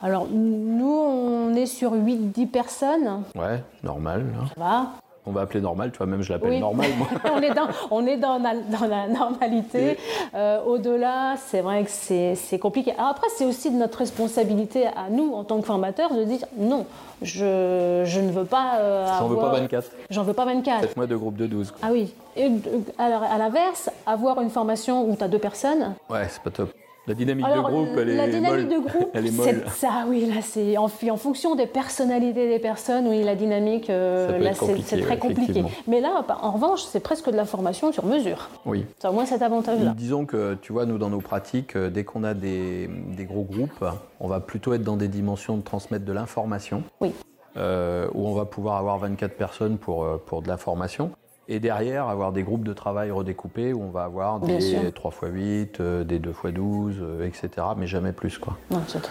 Alors, 0.01 0.27
nous, 0.29 0.91
on 0.91 1.53
est 1.55 1.65
sur 1.65 1.93
8-10 1.93 2.47
personnes. 2.47 3.23
Ouais, 3.35 3.63
normal. 3.83 4.25
Hein. 4.37 4.45
Ça 4.55 4.61
va. 4.61 4.87
On 5.25 5.31
va 5.31 5.41
appeler 5.41 5.61
normal, 5.61 5.91
tu 5.91 5.97
vois, 5.97 6.07
même 6.07 6.21
je 6.21 6.33
l'appelle 6.33 6.59
normal. 6.59 6.87
on 7.33 7.41
est 7.41 7.53
dans, 7.53 7.67
on 7.91 8.05
est 8.05 8.17
dans, 8.17 8.39
la 8.39 9.07
normalité. 9.07 9.97
Euh, 10.35 10.61
au-delà, 10.65 11.35
c'est 11.37 11.61
vrai 11.61 11.85
que 11.85 11.89
c'est 11.89 12.59
compliqué. 12.59 12.91
Alors 12.97 13.11
après, 13.11 13.27
c'est 13.35 13.45
aussi 13.45 13.71
de 13.71 13.77
notre 13.77 13.99
responsabilité 13.99 14.87
à 14.87 15.09
nous, 15.09 15.33
en 15.33 15.45
tant 15.45 15.61
que 15.61 15.65
formateurs, 15.65 16.13
de 16.13 16.23
dire 16.25 16.45
non, 16.57 16.85
je, 17.21 18.03
je 18.05 18.19
ne 18.19 18.31
veux 18.31 18.45
pas. 18.45 18.79
Euh, 18.79 19.07
J'en 19.19 19.27
veux 19.27 19.37
pas 19.37 19.51
24. 19.51 19.91
J'en 20.09 20.23
veux 20.23 20.33
pas 20.33 20.45
24. 20.45 20.81
Faites-moi 20.81 21.07
deux 21.07 21.17
groupes 21.17 21.37
de 21.37 21.47
12. 21.47 21.73
Ah 21.81 21.87
oui. 21.91 22.13
Et, 22.35 22.49
alors, 22.97 23.23
à 23.23 23.37
l'inverse, 23.37 23.89
avoir 24.05 24.41
une 24.41 24.49
formation 24.49 25.09
où 25.09 25.15
tu 25.15 25.23
as 25.23 25.27
deux 25.29 25.39
personnes. 25.39 25.93
Ouais, 26.09 26.27
c'est 26.29 26.41
pas 26.41 26.51
top. 26.51 26.73
La 27.05 27.13
dynamique 27.15 27.45
de 27.45 27.61
groupe, 27.61 27.89
elle 27.97 28.09
est 28.09 28.15
La 28.15 28.27
dynamique 28.29 28.69
de 28.69 28.79
groupe, 28.79 29.09
elle 29.13 29.27
est 29.27 29.31
molle. 29.31 29.65
Ça, 29.75 30.05
oui, 30.07 30.25
là, 30.25 30.41
c'est 30.41 30.77
en, 30.77 30.85
en, 30.85 31.17
fonction 31.17 31.55
des 31.55 31.67
personnalités 31.67 32.47
des 32.47 32.59
personnes, 32.59 33.07
oui, 33.07 33.23
la 33.23 33.35
dynamique, 33.35 33.89
euh, 33.89 34.37
là, 34.37 34.51
c'est 34.53 35.01
très 35.01 35.17
compliqué. 35.17 35.65
Mais 35.87 35.99
là, 35.99 36.23
en 36.41 36.51
revanche, 36.51 36.83
c'est 36.83 37.01
presque 37.01 37.29
de 37.29 37.35
la 37.35 37.45
formation 37.45 37.91
sur 37.91 38.05
mesure. 38.05 38.49
Oui. 38.65 38.85
A 39.03 39.09
au 39.09 39.13
moins 39.13 39.25
cet 39.25 39.41
avantage-là. 39.41 39.93
Disons 39.97 40.25
que, 40.25 40.55
tu 40.61 40.71
vois, 40.71 40.85
nous, 40.85 40.97
dans 40.97 41.09
nos 41.09 41.19
pratiques, 41.19 41.75
euh, 41.75 41.89
dès 41.89 42.05
qu'on 42.05 42.23
a 42.23 42.33
des, 42.33 42.89
des, 43.17 43.25
gros 43.25 43.43
groupes, 43.43 43.83
on 44.21 44.29
va 44.29 44.39
plutôt 44.39 44.73
être 44.73 44.83
dans 44.83 44.95
des 44.95 45.09
dimensions 45.09 45.57
de 45.57 45.61
transmettre 45.61 46.05
de 46.05 46.13
l'information. 46.13 46.83
Oui. 47.01 47.11
Euh, 47.55 48.07
où 48.15 48.27
on 48.27 48.33
va 48.33 48.45
pouvoir 48.45 48.77
avoir 48.77 48.97
24 48.97 49.35
personnes 49.35 49.77
pour, 49.77 50.07
pour 50.25 50.41
de 50.41 50.47
la 50.47 50.57
formation. 50.57 51.11
Et 51.47 51.59
derrière, 51.59 52.07
avoir 52.07 52.31
des 52.31 52.43
groupes 52.43 52.63
de 52.63 52.73
travail 52.73 53.11
redécoupés 53.11 53.73
où 53.73 53.81
on 53.81 53.89
va 53.89 54.03
avoir 54.03 54.39
des 54.39 54.91
3 54.93 55.11
x 55.11 55.19
8, 55.21 55.81
des 55.81 56.19
2 56.19 56.29
x 56.29 56.53
12, 56.53 57.03
etc. 57.25 57.49
Mais 57.77 57.87
jamais 57.87 58.13
plus. 58.13 58.37
Quoi. 58.37 58.57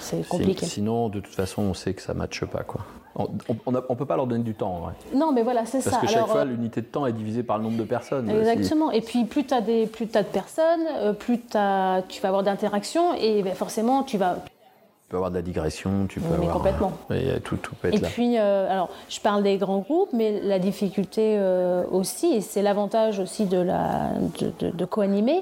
c'est 0.01 0.27
compliqué. 0.29 0.67
Sinon, 0.67 1.09
de 1.09 1.21
toute 1.21 1.35
façon, 1.35 1.63
on 1.63 1.75
sait 1.75 1.95
que 1.95 2.03
ça 2.03 2.15
ne 2.15 2.19
matche 2.19 2.45
pas. 2.47 2.63
Quoi. 2.63 2.81
On 3.15 3.73
ne 3.73 3.95
peut 3.95 4.07
pas 4.07 4.17
leur 4.17 4.27
donner 4.27 4.45
du 4.45 4.55
temps. 4.55 4.91
Non, 5.15 5.33
mais 5.33 5.43
voilà, 5.43 5.67
c'est 5.67 5.81
ça. 5.81 5.91
Parce 5.91 6.03
que 6.03 6.09
chaque 6.09 6.27
fois, 6.27 6.41
euh, 6.41 6.45
l'unité 6.47 6.81
de 6.81 6.87
temps 6.87 7.07
est 7.07 7.13
divisée 7.13 7.43
par 7.43 7.59
le 7.59 7.65
nombre 7.65 7.77
de 7.77 7.85
personnes. 7.85 8.31
Exactement. 8.31 8.91
Et 8.91 9.03
puis, 9.03 9.25
plus 9.25 9.45
tu 9.45 9.55
as, 9.55 9.59
as 9.59 9.61
de 9.61 10.29
personnes, 10.33 10.87
euh, 10.97 11.13
plus 11.13 11.41
as, 11.55 12.03
tu 12.09 12.23
vas 12.23 12.29
avoir 12.29 12.43
d'interactions 12.43 13.15
et 13.15 13.43
ben, 13.43 13.55
forcément, 13.55 14.03
tu 14.03 14.17
vas, 14.17 14.37
peux 15.13 15.19
avoir 15.19 15.31
de 15.31 15.37
la 15.37 15.43
digression, 15.43 16.07
tu 16.09 16.21
peux 16.21 16.29
mais 16.31 16.47
avoir. 16.47 16.57
complètement. 16.57 16.93
Et 17.11 17.39
tout, 17.41 17.57
tout 17.57 17.75
peut 17.75 17.89
être 17.89 17.97
et 17.97 18.01
puis, 18.01 18.39
euh, 18.39 18.71
alors, 18.71 18.89
je 19.11 19.21
parle 19.21 19.43
des 19.43 19.59
grands 19.59 19.81
groupes, 19.81 20.09
mais 20.15 20.41
la 20.41 20.59
difficulté 20.59 21.37
euh, 21.37 21.85
aussi, 21.91 22.33
et 22.33 22.41
c'est 22.41 22.63
l'avantage 22.63 23.19
aussi 23.19 23.45
de, 23.45 23.59
la, 23.59 24.13
de, 24.59 24.71
de, 24.71 24.85
co-animer, 24.87 25.41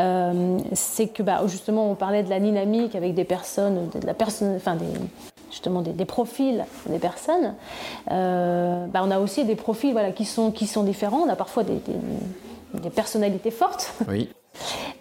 euh, 0.00 0.58
c'est 0.74 1.08
que 1.08 1.22
bah, 1.22 1.40
justement, 1.46 1.90
on 1.90 1.94
parlait 1.94 2.22
de 2.24 2.28
la 2.28 2.40
dynamique 2.40 2.94
avec 2.94 3.14
des 3.14 3.24
personnes, 3.24 3.88
de 3.88 4.06
la 4.06 4.12
personne, 4.12 4.54
enfin, 4.54 4.76
des, 4.76 4.84
justement 5.50 5.80
des, 5.80 5.92
des, 5.92 6.04
profils 6.04 6.66
des 6.86 6.98
personnes. 6.98 7.54
bah, 8.08 9.00
on 9.02 9.10
a 9.10 9.18
aussi 9.18 9.46
des 9.46 9.56
profils 9.56 9.92
voilà, 9.92 10.12
qui, 10.12 10.26
sont, 10.26 10.50
qui 10.50 10.66
sont 10.66 10.82
différents. 10.82 11.22
On 11.26 11.30
a 11.30 11.36
parfois 11.36 11.64
des, 11.64 11.76
des, 11.76 12.80
des 12.80 12.90
personnalités 12.90 13.50
fortes. 13.50 13.94
Oui. 14.08 14.28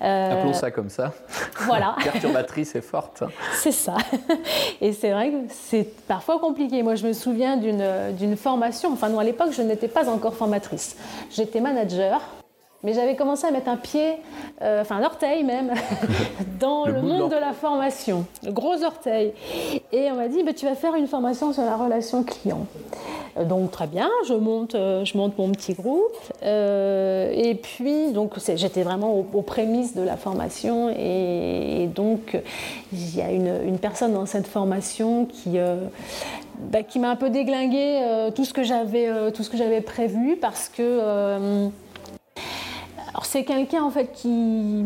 Euh, 0.01 0.31
Appelons 0.33 0.53
ça 0.53 0.71
comme 0.71 0.89
ça. 0.89 1.13
Voilà. 1.61 1.95
Perturbatrice 2.03 2.75
et 2.75 2.81
forte. 2.81 3.23
C'est 3.53 3.71
ça. 3.71 3.95
Et 4.81 4.93
c'est 4.93 5.11
vrai 5.11 5.31
que 5.31 5.37
c'est 5.49 5.83
parfois 6.07 6.39
compliqué. 6.39 6.83
Moi, 6.83 6.95
je 6.95 7.07
me 7.07 7.13
souviens 7.13 7.57
d'une 7.57 8.37
formation. 8.37 8.91
Enfin, 8.93 9.09
non, 9.09 9.19
à 9.19 9.23
l'époque, 9.23 9.51
je 9.51 9.61
n'étais 9.61 9.87
pas 9.87 10.09
encore 10.09 10.35
formatrice. 10.35 10.95
J'étais 11.31 11.61
manager. 11.61 12.21
Mais 12.85 12.93
j'avais 12.93 13.15
commencé 13.15 13.47
à 13.47 13.51
mettre 13.51 13.67
un 13.67 13.77
pied, 13.77 14.13
euh, 14.61 14.81
enfin 14.81 14.97
un 14.97 15.03
orteil 15.03 15.43
même, 15.43 15.73
dans 16.59 16.85
le, 16.85 17.01
monde 17.01 17.31
de 17.31 17.35
la 17.35 17.51
formation, 17.51 18.25
le 18.43 18.51
gros 18.51 18.83
orteil. 18.83 19.33
Et 19.91 20.11
on 20.11 20.15
m'a 20.15 20.27
dit, 20.27 20.43
bah, 20.43 20.53
tu 20.53 20.65
vas 20.65 20.75
faire 20.75 20.93
une 20.95 21.07
formation 21.07 21.51
sur 21.51 21.63
la 21.63 21.75
relation 21.75 22.23
client. 22.23 22.67
Euh, 23.37 23.43
donc 23.43 23.71
très 23.71 23.87
bien, 23.87 24.09
je 24.27 24.35
monte, 24.35 24.75
euh, 24.75 25.03
je 25.03 25.17
monte 25.17 25.35
mon 25.39 25.49
petit 25.49 25.73
groupe. 25.73 26.15
et 26.43 27.59
puis, 27.61 28.11
donc 28.11 28.33
j'étais 28.55 28.83
vraiment 28.83 29.15
aux, 29.15 29.41
prémices 29.41 29.95
de 29.95 30.03
la 30.03 30.15
formation. 30.15 30.89
Et, 30.89 31.89
donc, 31.95 32.37
il 32.93 33.15
y 33.15 33.21
a 33.21 33.31
une, 33.31 33.79
personne 33.79 34.13
dans 34.13 34.27
cette 34.27 34.47
formation 34.47 35.25
qui, 35.25 35.57
bah, 36.59 36.83
qui 36.83 36.99
m'a 36.99 37.09
un 37.09 37.15
peu 37.15 37.31
déglingué 37.31 38.29
tout 38.35 38.45
ce 38.45 38.53
que 38.53 38.63
j'avais 38.63 39.31
tout 39.31 39.41
ce 39.41 39.49
que 39.49 39.57
j'avais 39.57 39.81
prévu 39.81 40.37
parce 40.37 40.69
que 40.69 41.71
alors 43.15 43.25
c'est 43.25 43.45
quelqu'un 43.45 43.81
en 43.81 43.91
fait 43.91 44.11
qui 44.11 44.83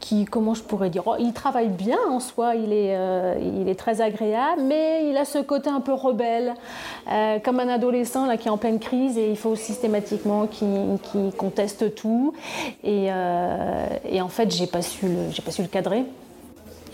qui, 0.00 0.24
comment 0.24 0.54
je 0.54 0.62
pourrais 0.62 0.88
dire, 0.88 1.02
oh, 1.06 1.14
il 1.18 1.34
travaille 1.34 1.68
bien 1.68 1.98
en 2.10 2.20
soi, 2.20 2.54
il 2.54 2.72
est, 2.72 2.96
euh, 2.96 3.34
il 3.60 3.68
est 3.68 3.74
très 3.74 4.00
agréable, 4.00 4.62
mais 4.62 5.06
il 5.10 5.16
a 5.18 5.26
ce 5.26 5.38
côté 5.38 5.68
un 5.68 5.80
peu 5.80 5.92
rebelle, 5.92 6.54
euh, 7.12 7.38
comme 7.38 7.60
un 7.60 7.68
adolescent 7.68 8.24
là, 8.24 8.38
qui 8.38 8.48
est 8.48 8.50
en 8.50 8.56
pleine 8.56 8.78
crise 8.78 9.18
et 9.18 9.28
il 9.28 9.36
faut 9.36 9.56
systématiquement 9.56 10.46
qu'il 10.46 11.32
conteste 11.36 11.94
tout. 11.94 12.32
Et, 12.82 13.08
euh, 13.10 13.86
et 14.08 14.22
en 14.22 14.28
fait, 14.28 14.50
j'ai 14.50 14.66
pas 14.66 14.80
su 14.80 15.06
pas 15.44 15.50
su 15.50 15.60
le 15.60 15.68
cadrer. 15.68 16.04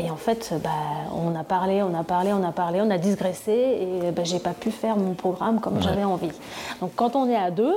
Et 0.01 0.11
en 0.11 0.17
fait, 0.17 0.53
bah, 0.63 0.71
on 1.15 1.37
a 1.37 1.45
parlé, 1.45 1.85
on 1.85 1.95
a 1.95 2.03
parlé, 2.03 2.33
on 2.33 2.43
a 2.43 2.53
parlé, 2.53 2.81
on 2.83 2.91
a 2.91 2.99
digressé 2.99 3.53
et 3.53 4.11
bah, 4.11 4.25
j'ai 4.25 4.41
pas 4.41 4.53
pu 4.53 4.73
faire 4.73 4.97
mon 4.97 5.15
programme 5.15 5.61
comme 5.61 5.81
j'avais 5.81 6.05
envie. 6.05 6.33
Donc 6.81 6.91
quand 6.97 7.15
on 7.15 7.29
est 7.31 7.37
à 7.37 7.53
deux, 7.53 7.75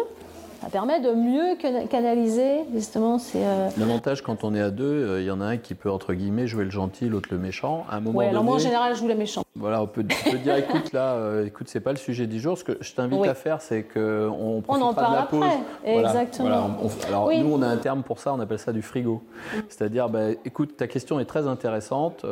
ça 0.61 0.69
permet 0.69 0.99
de 0.99 1.11
mieux 1.11 1.55
canaliser, 1.87 2.65
justement. 2.73 3.17
c'est... 3.17 3.43
Euh, 3.43 3.69
L'avantage 3.77 4.21
quand 4.21 4.43
on 4.43 4.53
est 4.53 4.61
à 4.61 4.71
deux, 4.71 4.83
euh, 4.83 5.21
il 5.21 5.25
y 5.25 5.31
en 5.31 5.39
a 5.39 5.45
un 5.45 5.57
qui 5.57 5.73
peut, 5.73 5.89
entre 5.89 6.13
guillemets, 6.13 6.47
jouer 6.47 6.65
le 6.65 6.71
gentil, 6.71 7.07
l'autre 7.07 7.29
le 7.31 7.37
méchant. 7.37 7.85
À 7.89 7.97
un 7.97 7.99
moment 8.01 8.19
alors 8.19 8.43
moi 8.43 8.55
en 8.55 8.59
général, 8.59 8.93
je 8.93 8.99
joue 8.99 9.07
le 9.07 9.15
méchant. 9.15 9.43
Voilà, 9.55 9.81
on 9.81 9.87
peut, 9.87 10.03
dire, 10.03 10.55
écoute, 10.57 10.91
là, 10.93 11.13
euh, 11.13 11.45
écoute, 11.45 11.67
c'est 11.69 11.79
pas 11.79 11.91
le 11.91 11.97
sujet 11.97 12.27
du 12.27 12.39
jour. 12.39 12.57
Ce 12.57 12.63
que 12.63 12.77
je 12.81 12.93
t'invite 12.93 13.25
à 13.25 13.33
faire, 13.33 13.61
c'est 13.61 13.83
qu'on 13.83 14.63
on 14.67 14.81
en 14.81 14.93
parle 14.93 15.11
de 15.11 15.17
la 15.17 15.23
pause. 15.23 15.43
Après. 15.43 15.93
Exactement. 15.93 16.77
alors 17.07 17.31
nous, 17.31 17.53
on 17.53 17.61
a 17.61 17.67
un 17.67 17.77
terme 17.77 18.03
pour 18.03 18.19
ça, 18.19 18.33
on 18.33 18.39
appelle 18.39 18.59
ça 18.59 18.73
du 18.73 18.81
frigo. 18.81 19.21
C'est-à-dire, 19.69 20.09
bah, 20.09 20.31
écoute, 20.45 20.77
ta 20.77 20.87
question 20.87 21.19
est 21.19 21.25
très 21.25 21.47
intéressante. 21.47 22.25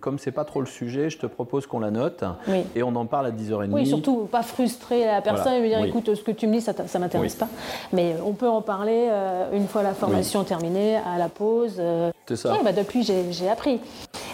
comme 0.00 0.18
c'est 0.18 0.32
pas 0.32 0.44
trop 0.44 0.60
le 0.60 0.66
sujet, 0.66 1.10
je 1.10 1.18
te 1.18 1.26
propose 1.26 1.66
qu'on 1.66 1.80
la 1.80 1.90
note 1.90 2.24
et 2.74 2.82
on 2.82 2.94
en 2.96 3.06
parle 3.06 3.26
à 3.26 3.30
10h30. 3.30 3.70
Oui, 3.72 3.86
surtout 3.86 4.28
pas 4.30 4.42
frustrer 4.42 5.06
la 5.06 5.22
personne 5.22 5.54
et 5.54 5.60
lui 5.60 5.68
dire, 5.68 5.84
écoute, 5.84 6.14
ce 6.14 6.22
que 6.22 6.32
tu 6.32 6.46
me 6.46 6.52
dis, 6.52 6.60
ça, 6.60 6.72
ça 6.86 6.98
m'intéresse 6.98 7.34
pas. 7.34 7.45
Mais 7.92 8.16
on 8.24 8.32
peut 8.32 8.48
en 8.48 8.62
parler 8.62 9.08
euh, 9.10 9.50
une 9.52 9.68
fois 9.68 9.82
la 9.82 9.94
formation 9.94 10.44
terminée, 10.44 10.96
à 10.96 11.18
la 11.18 11.28
pause. 11.28 11.76
Euh. 11.78 12.10
c'est 12.28 12.36
ça. 12.36 12.56
bah 12.64 12.72
depuis, 12.72 13.02
j'ai 13.02 13.48
appris. 13.48 13.80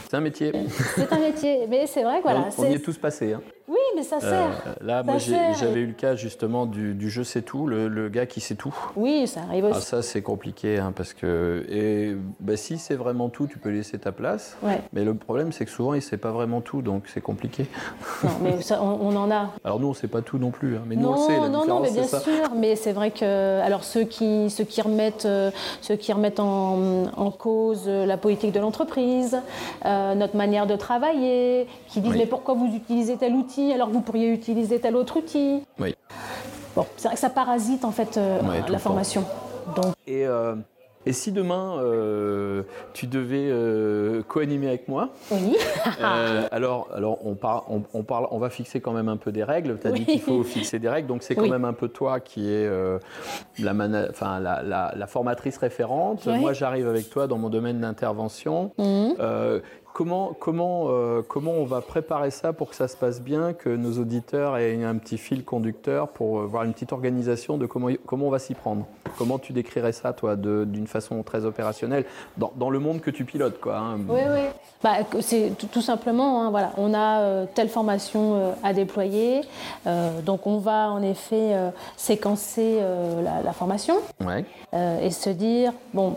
C'est 0.08 0.16
un 0.16 0.20
métier. 0.20 0.52
C'est 0.94 1.12
un 1.12 1.18
métier, 1.18 1.66
mais 1.68 1.86
c'est 1.86 2.02
vrai 2.02 2.18
que 2.18 2.22
voilà. 2.22 2.48
On, 2.58 2.64
y 2.64 2.74
est 2.74 2.78
tous 2.78 2.98
passés. 2.98 3.32
Hein. 3.32 3.40
Oui, 3.68 3.78
mais 3.96 4.02
ça 4.02 4.20
sert. 4.20 4.30
Euh, 4.66 4.74
là, 4.80 5.02
moi, 5.02 5.18
j'avais 5.18 5.80
eu 5.80 5.86
le 5.86 5.92
cas 5.92 6.16
justement 6.16 6.66
du, 6.66 6.94
du 6.94 7.10
je 7.10 7.22
sais 7.22 7.42
tout, 7.42 7.66
le, 7.66 8.08
gars 8.08 8.26
qui 8.26 8.40
sait 8.40 8.54
tout. 8.54 8.74
Oui, 8.96 9.26
ça 9.26 9.40
arrive 9.48 9.64
aussi. 9.64 9.78
Ah, 9.78 9.80
ça, 9.80 10.02
c'est 10.02 10.22
compliqué, 10.22 10.78
hein, 10.78 10.92
parce 10.94 11.12
que 11.12 11.64
et 11.68 12.16
bah, 12.40 12.56
si 12.56 12.78
c'est 12.78 12.94
vraiment 12.94 13.28
tout, 13.28 13.46
tu 13.46 13.58
peux 13.58 13.70
laisser 13.70 13.98
ta 13.98 14.12
place. 14.12 14.56
Mais 14.92 15.04
le 15.04 15.14
problème, 15.14 15.52
c'est 15.52 15.64
que 15.64 15.70
souvent, 15.70 15.94
il 15.94 16.02
sait 16.02 16.16
pas 16.16 16.30
vraiment 16.30 16.60
tout, 16.60 16.82
donc 16.82 17.04
c'est 17.12 17.20
compliqué. 17.20 17.66
Non, 18.24 18.30
mais 18.42 18.58
on, 18.80 19.16
en 19.16 19.30
a. 19.30 19.50
Alors 19.64 19.80
nous, 19.80 19.88
on 19.88 19.94
sait 19.94 20.08
pas 20.08 20.22
tout 20.22 20.38
non 20.38 20.50
plus, 20.50 20.76
hein, 20.76 20.82
mais 20.86 20.96
nous, 20.96 21.08
on 21.08 21.16
sait. 21.16 21.38
La 21.38 21.48
non, 21.48 21.66
non, 21.66 21.80
mais 21.80 21.90
bien 21.90 22.06
sûr. 22.06 22.50
Mais 22.56 22.76
c'est 22.76 22.92
vrai 22.92 23.10
que 23.10 23.60
alors 23.60 23.84
ceux 23.84 24.04
qui 24.04 24.50
ceux 24.50 24.64
qui 24.64 24.80
remettent 24.82 25.26
euh, 25.26 25.50
ceux 25.80 25.96
qui 25.96 26.12
remettent 26.12 26.40
en, 26.40 27.04
en 27.16 27.30
cause 27.30 27.88
la 27.88 28.16
politique 28.16 28.52
de 28.52 28.60
l'entreprise, 28.60 29.38
euh, 29.84 30.14
notre 30.14 30.36
manière 30.36 30.66
de 30.66 30.76
travailler, 30.76 31.66
qui 31.88 32.00
disent 32.00 32.16
mais 32.16 32.26
pourquoi 32.26 32.54
vous 32.54 32.72
utilisez 32.74 33.16
tel 33.16 33.34
outil 33.34 33.72
alors 33.82 33.92
vous 33.92 34.00
pourriez 34.00 34.32
utiliser 34.32 34.78
tel 34.78 34.94
autre 34.94 35.16
outil. 35.16 35.60
Oui. 35.80 35.96
Bon, 36.76 36.86
c'est 36.96 37.08
vrai 37.08 37.14
que 37.16 37.20
ça 37.20 37.30
parasite 37.30 37.84
en 37.84 37.90
fait 37.90 38.16
euh, 38.16 38.40
la 38.68 38.78
formation. 38.78 39.24
Donc... 39.74 39.94
Et, 40.06 40.24
euh, 40.24 40.54
et 41.04 41.12
si 41.12 41.32
demain 41.32 41.78
euh, 41.80 42.62
tu 42.92 43.08
devais 43.08 43.50
co-animer 44.28 44.68
avec 44.68 44.86
moi 44.86 45.08
Oui. 45.32 45.56
alors, 46.52 46.88
alors 46.94 47.18
on, 47.26 47.36
on, 47.92 48.02
parle, 48.04 48.28
on 48.30 48.38
va 48.38 48.50
fixer 48.50 48.80
quand 48.80 48.92
même 48.92 49.08
un 49.08 49.16
peu 49.16 49.32
des 49.32 49.42
règles. 49.42 49.80
Tu 49.80 49.88
as 49.88 49.90
dit 49.90 50.06
qu'il 50.06 50.20
faut 50.20 50.44
fixer 50.44 50.78
des 50.78 50.88
règles, 50.88 51.08
donc 51.08 51.24
c'est 51.24 51.34
quand 51.34 51.48
même 51.48 51.64
un 51.64 51.72
peu 51.72 51.88
toi 51.88 52.20
qui 52.20 52.52
est 52.52 52.70
la, 53.58 53.72
enfin, 54.08 54.38
la, 54.38 54.92
la, 54.96 55.06
formatrice 55.08 55.58
référente. 55.58 56.24
Moi, 56.26 56.52
j'arrive 56.52 56.86
avec 56.88 57.10
toi 57.10 57.26
dans 57.26 57.38
mon 57.38 57.48
domaine 57.48 57.80
d'intervention. 57.80 58.70
Mhm. 58.78 59.16
Comment, 59.94 60.34
comment, 60.38 60.86
euh, 60.88 61.20
comment 61.26 61.50
on 61.50 61.66
va 61.66 61.82
préparer 61.82 62.30
ça 62.30 62.54
pour 62.54 62.70
que 62.70 62.74
ça 62.74 62.88
se 62.88 62.96
passe 62.96 63.20
bien, 63.20 63.52
que 63.52 63.68
nos 63.68 63.98
auditeurs 63.98 64.56
aient 64.56 64.82
un 64.82 64.96
petit 64.96 65.18
fil 65.18 65.44
conducteur 65.44 66.08
pour 66.08 66.38
euh, 66.38 66.46
voir 66.46 66.64
une 66.64 66.72
petite 66.72 66.92
organisation 66.92 67.58
de 67.58 67.66
comment, 67.66 67.88
comment 68.06 68.28
on 68.28 68.30
va 68.30 68.38
s'y 68.38 68.54
prendre. 68.54 68.86
Comment 69.18 69.38
tu 69.38 69.52
décrirais 69.52 69.92
ça, 69.92 70.14
toi, 70.14 70.34
d'une 70.36 70.86
façon 70.86 71.22
très 71.22 71.44
opérationnelle, 71.44 72.06
dans, 72.38 72.52
dans, 72.56 72.70
le 72.70 72.78
monde 72.78 73.02
que 73.02 73.10
tu 73.10 73.26
pilotes 73.26 73.60
quoi, 73.60 73.76
hein. 73.76 73.98
Oui, 74.08 74.20
oui. 74.30 74.40
Bah, 74.82 74.96
C'est 75.20 75.52
tout 75.70 75.82
simplement, 75.82 76.42
hein, 76.42 76.50
voilà, 76.50 76.72
on 76.78 76.94
a 76.94 77.20
euh, 77.20 77.44
telle 77.54 77.68
formation 77.68 78.54
à 78.62 78.72
déployer, 78.72 79.42
donc 80.24 80.46
on 80.46 80.56
va 80.56 80.90
en 80.90 81.02
effet 81.02 81.54
séquencer 81.96 82.80
la, 83.22 83.42
la, 83.42 83.52
formation. 83.52 83.96
Ouais. 84.24 84.44
et 84.72 85.10
se 85.10 85.30
dire, 85.30 85.72
bon, 85.92 86.16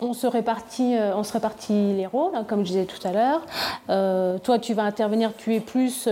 on 0.00 0.12
se 0.12 0.26
répartit, 0.26 0.96
euh, 0.96 1.16
on 1.16 1.22
se 1.22 1.32
répartit 1.32 1.92
les 1.94 2.06
rôles, 2.06 2.34
hein, 2.34 2.44
comme 2.46 2.60
je 2.60 2.72
disais 2.72 2.84
tout 2.84 3.06
à 3.06 3.12
l'heure. 3.12 3.42
Euh, 3.90 4.38
toi, 4.38 4.58
tu 4.58 4.74
vas 4.74 4.82
intervenir, 4.82 5.32
tu 5.36 5.54
es 5.54 5.60
plus 5.60 6.08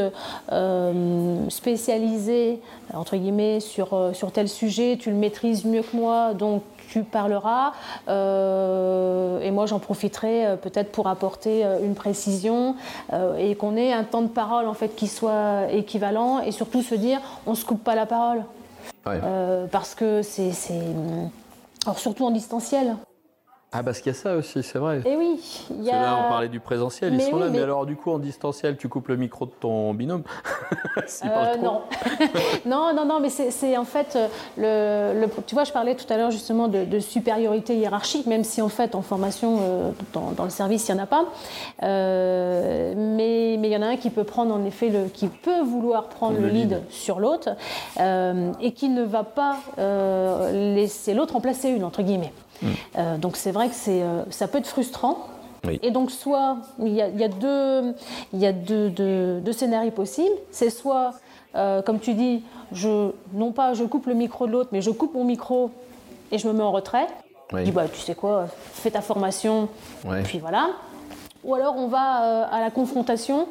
euh, 0.51 1.49
spécialisé, 1.49 2.61
entre 2.95 3.17
guillemets, 3.17 3.61
sur, 3.61 4.11
sur 4.15 4.33
tel 4.33 4.49
sujet, 4.49 4.97
tu 5.01 5.11
le 5.11 5.17
maîtrises 5.17 5.65
mieux 5.65 5.83
que 5.83 5.97
moi, 5.97 6.35
donc 6.35 6.63
tu 6.89 7.03
parleras. 7.05 7.73
et 8.09 9.51
moi, 9.51 9.67
j'en 9.67 9.79
profiterai 9.79 10.59
peut-être 10.61 10.93
pour 10.93 11.09
apporter 11.09 11.65
une 11.83 11.95
précision 11.95 12.77
et 13.39 13.55
qu'on 13.55 13.77
ait 13.77 13.95
un 13.95 14.05
temps 14.05 14.21
de 14.21 14.29
parole 14.29 14.69
en 14.69 14.75
fait 14.75 14.95
qui 14.95 15.09
soit 15.09 15.73
équivalent 15.73 16.41
et 16.41 16.53
surtout 16.53 16.83
se 16.83 16.95
dire, 16.95 17.21
on 17.47 17.55
se 17.55 17.65
coupe 17.65 17.83
pas 17.83 17.95
la 17.95 18.05
parole. 18.05 18.45
parce 19.71 19.95
que 19.95 20.21
c'est. 20.21 20.53
Alors 21.87 21.99
surtout 21.99 22.27
en 22.27 22.31
distanciel. 22.31 22.95
Ah 23.75 23.83
parce 23.83 24.01
qu'il 24.01 24.13
y 24.13 24.15
a 24.15 24.19
ça 24.19 24.37
aussi, 24.37 24.63
c'est 24.63 24.79
vrai. 24.79 24.99
Et 24.99 25.13
eh 25.13 25.17
oui, 25.17 25.41
il 25.71 25.83
y 25.83 25.91
a... 25.91 26.03
Là, 26.03 26.19
on 26.27 26.29
parlait 26.29 26.51
du 26.51 26.61
présentiel, 26.61 27.15
ils 27.15 27.23
sont 27.23 27.39
là, 27.39 27.49
mais... 27.49 27.63
alors 27.63 27.87
du 27.87 27.97
coup 27.97 28.11
en 28.11 28.19
distanciel, 28.19 28.77
tu 28.77 28.87
coupes 28.91 29.09
le 29.09 29.17
micro 29.17 29.47
de 29.47 29.51
ton 29.51 29.95
binôme 29.95 30.25
euh, 31.25 31.57
Non, 31.57 31.81
non, 32.67 32.93
non, 32.95 33.07
non, 33.07 33.19
mais 33.19 33.31
c'est 33.31 33.77
en 33.79 33.85
fait 33.85 34.19
euh, 34.59 35.23
le, 35.23 35.27
Tu 35.47 35.55
vois, 35.55 35.65
je 35.65 35.73
parlais 35.73 35.95
tout 35.95 36.05
à 36.13 36.19
l'heure 36.19 36.31
justement 36.31 36.69
de, 36.69 36.99
supériorité 37.01 37.75
hiérarchique, 37.75 38.27
même 38.27 38.45
si 38.45 38.61
en 38.61 38.69
fait 38.69 38.95
en 38.95 39.01
formation 39.01 39.61
euh, 39.63 39.91
dans, 40.13 40.45
le 40.45 40.51
service 40.51 40.89
il 40.89 40.95
n'y 40.95 41.01
en 41.01 41.05
a 41.05 41.07
pas, 41.07 41.25
mais 41.81 42.95
mais 43.63 43.69
il 43.69 43.73
y 43.73 43.77
en 43.77 43.83
a 43.83 43.87
un 43.87 43.97
qui 43.97 44.11
peut 44.11 44.25
prendre 44.25 44.55
en 44.55 44.65
effet 44.67 44.91
le, 44.91 45.05
qui 45.05 45.29
peut 45.29 45.63
vouloir 45.63 46.09
prendre 46.09 46.39
le, 46.39 46.49
lead, 46.49 46.83
sur 46.91 47.21
l'autre 47.21 47.51
et 47.99 48.73
qui 48.73 48.89
ne 48.91 49.03
va 49.03 49.25
pas 49.25 49.57
laisser 50.53 51.15
l'autre 51.15 51.37
en 51.37 51.41
placer 51.41 51.71
une 51.71 51.85
entre 51.85 52.03
guillemets. 52.03 52.33
Euh, 52.99 53.17
donc 53.19 53.37
c'est 53.37 53.53
vrai 53.53 53.69
que 53.69 53.75
euh, 53.89 54.23
ça 54.31 54.49
peut 54.49 54.59
être 54.59 54.67
frustrant. 54.67 55.29
Et 55.81 55.93
donc, 55.93 56.11
soit 56.11 56.57
il 56.81 56.93
y 56.93 57.01
a, 57.01 57.29
deux, 57.29 57.95
il 58.33 58.41
y 58.41 58.47
a 58.47 58.53
deux, 58.53 59.53
scénarios 59.53 59.93
possibles. 59.93 60.35
C'est 60.51 60.71
soit, 60.71 61.13
euh, 61.55 61.83
comme 61.83 62.01
tu 62.01 62.15
dis, 62.15 62.43
je, 62.73 63.13
non 63.33 63.53
pas 63.53 63.73
je 63.73 63.85
coupe 63.85 64.07
le 64.07 64.15
micro 64.15 64.49
de 64.49 64.53
l'autre, 64.53 64.71
mais 64.73 64.83
je 64.83 64.91
coupe 64.91 65.15
mon 65.15 65.25
micro 65.25 65.71
et 66.33 66.39
je 66.39 66.49
me 66.49 66.53
mets 66.53 66.65
en 66.65 66.73
retrait. 66.73 67.07
Je 67.53 67.63
dis, 67.63 67.71
bah, 67.71 67.87
tu 67.87 68.01
sais 68.01 68.17
quoi, 68.17 68.47
fais 68.73 68.91
ta 68.91 69.03
formation, 69.03 69.69
puis 70.25 70.41
voilà. 70.41 70.71
Ou 71.45 71.55
alors 71.55 71.77
on 71.77 71.87
va 71.87 72.47
à 72.47 72.61
la 72.61 72.71
confrontation, 72.71 73.47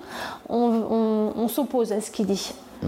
on, 0.50 1.47
s'oppose 1.47 1.93
à 1.93 2.02
ce 2.02 2.12
qu'il 2.12 2.26
dit. 2.26 2.52
Mmh. 2.84 2.88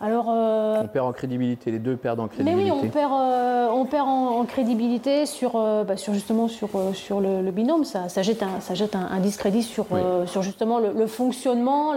Alors, 0.00 0.26
euh, 0.28 0.82
on 0.82 0.88
perd 0.88 1.06
en 1.06 1.12
crédibilité, 1.12 1.70
les 1.70 1.78
deux 1.78 1.96
perdent 1.96 2.20
en 2.20 2.28
crédibilité. 2.28 2.64
Mais 2.64 2.70
oui, 2.70 2.86
on 2.86 2.88
perd, 2.90 3.12
euh, 3.12 3.68
on 3.72 3.86
perd 3.86 4.06
en, 4.06 4.44
crédibilité 4.44 5.24
sur, 5.24 5.56
euh, 5.56 5.84
bah, 5.84 5.96
sur, 5.96 6.12
justement 6.12 6.48
sur, 6.48 6.68
sur 6.94 7.20
le, 7.20 7.50
binôme. 7.50 7.84
Ça, 7.84 8.08
ça, 8.08 8.22
jette 8.22 8.42
un, 8.42 8.60
ça 8.60 8.74
jette 8.74 8.94
un, 8.94 9.18
discrédit 9.20 9.62
sur, 9.62 9.86
sur 10.26 10.42
justement 10.42 10.80
le, 10.80 11.06
fonctionnement, 11.06 11.94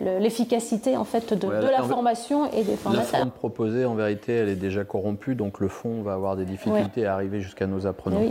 l'efficacité 0.00 0.96
en 0.96 1.04
fait 1.04 1.34
de, 1.34 1.48
la, 1.48 1.82
formation 1.82 2.50
et 2.52 2.62
des 2.62 2.76
formateurs. 2.76 3.08
La 3.12 3.18
forme 3.18 3.30
proposée, 3.30 3.84
en 3.84 3.94
vérité, 3.94 4.32
elle 4.34 4.48
est 4.48 4.56
déjà 4.56 4.84
corrompue, 4.84 5.34
donc 5.34 5.58
le 5.58 5.68
fond 5.68 6.02
va 6.02 6.14
avoir 6.14 6.36
des 6.36 6.44
difficultés 6.44 7.06
à 7.06 7.14
arriver 7.14 7.40
jusqu'à 7.40 7.66
nos 7.66 7.86
apprenants. 7.86 8.22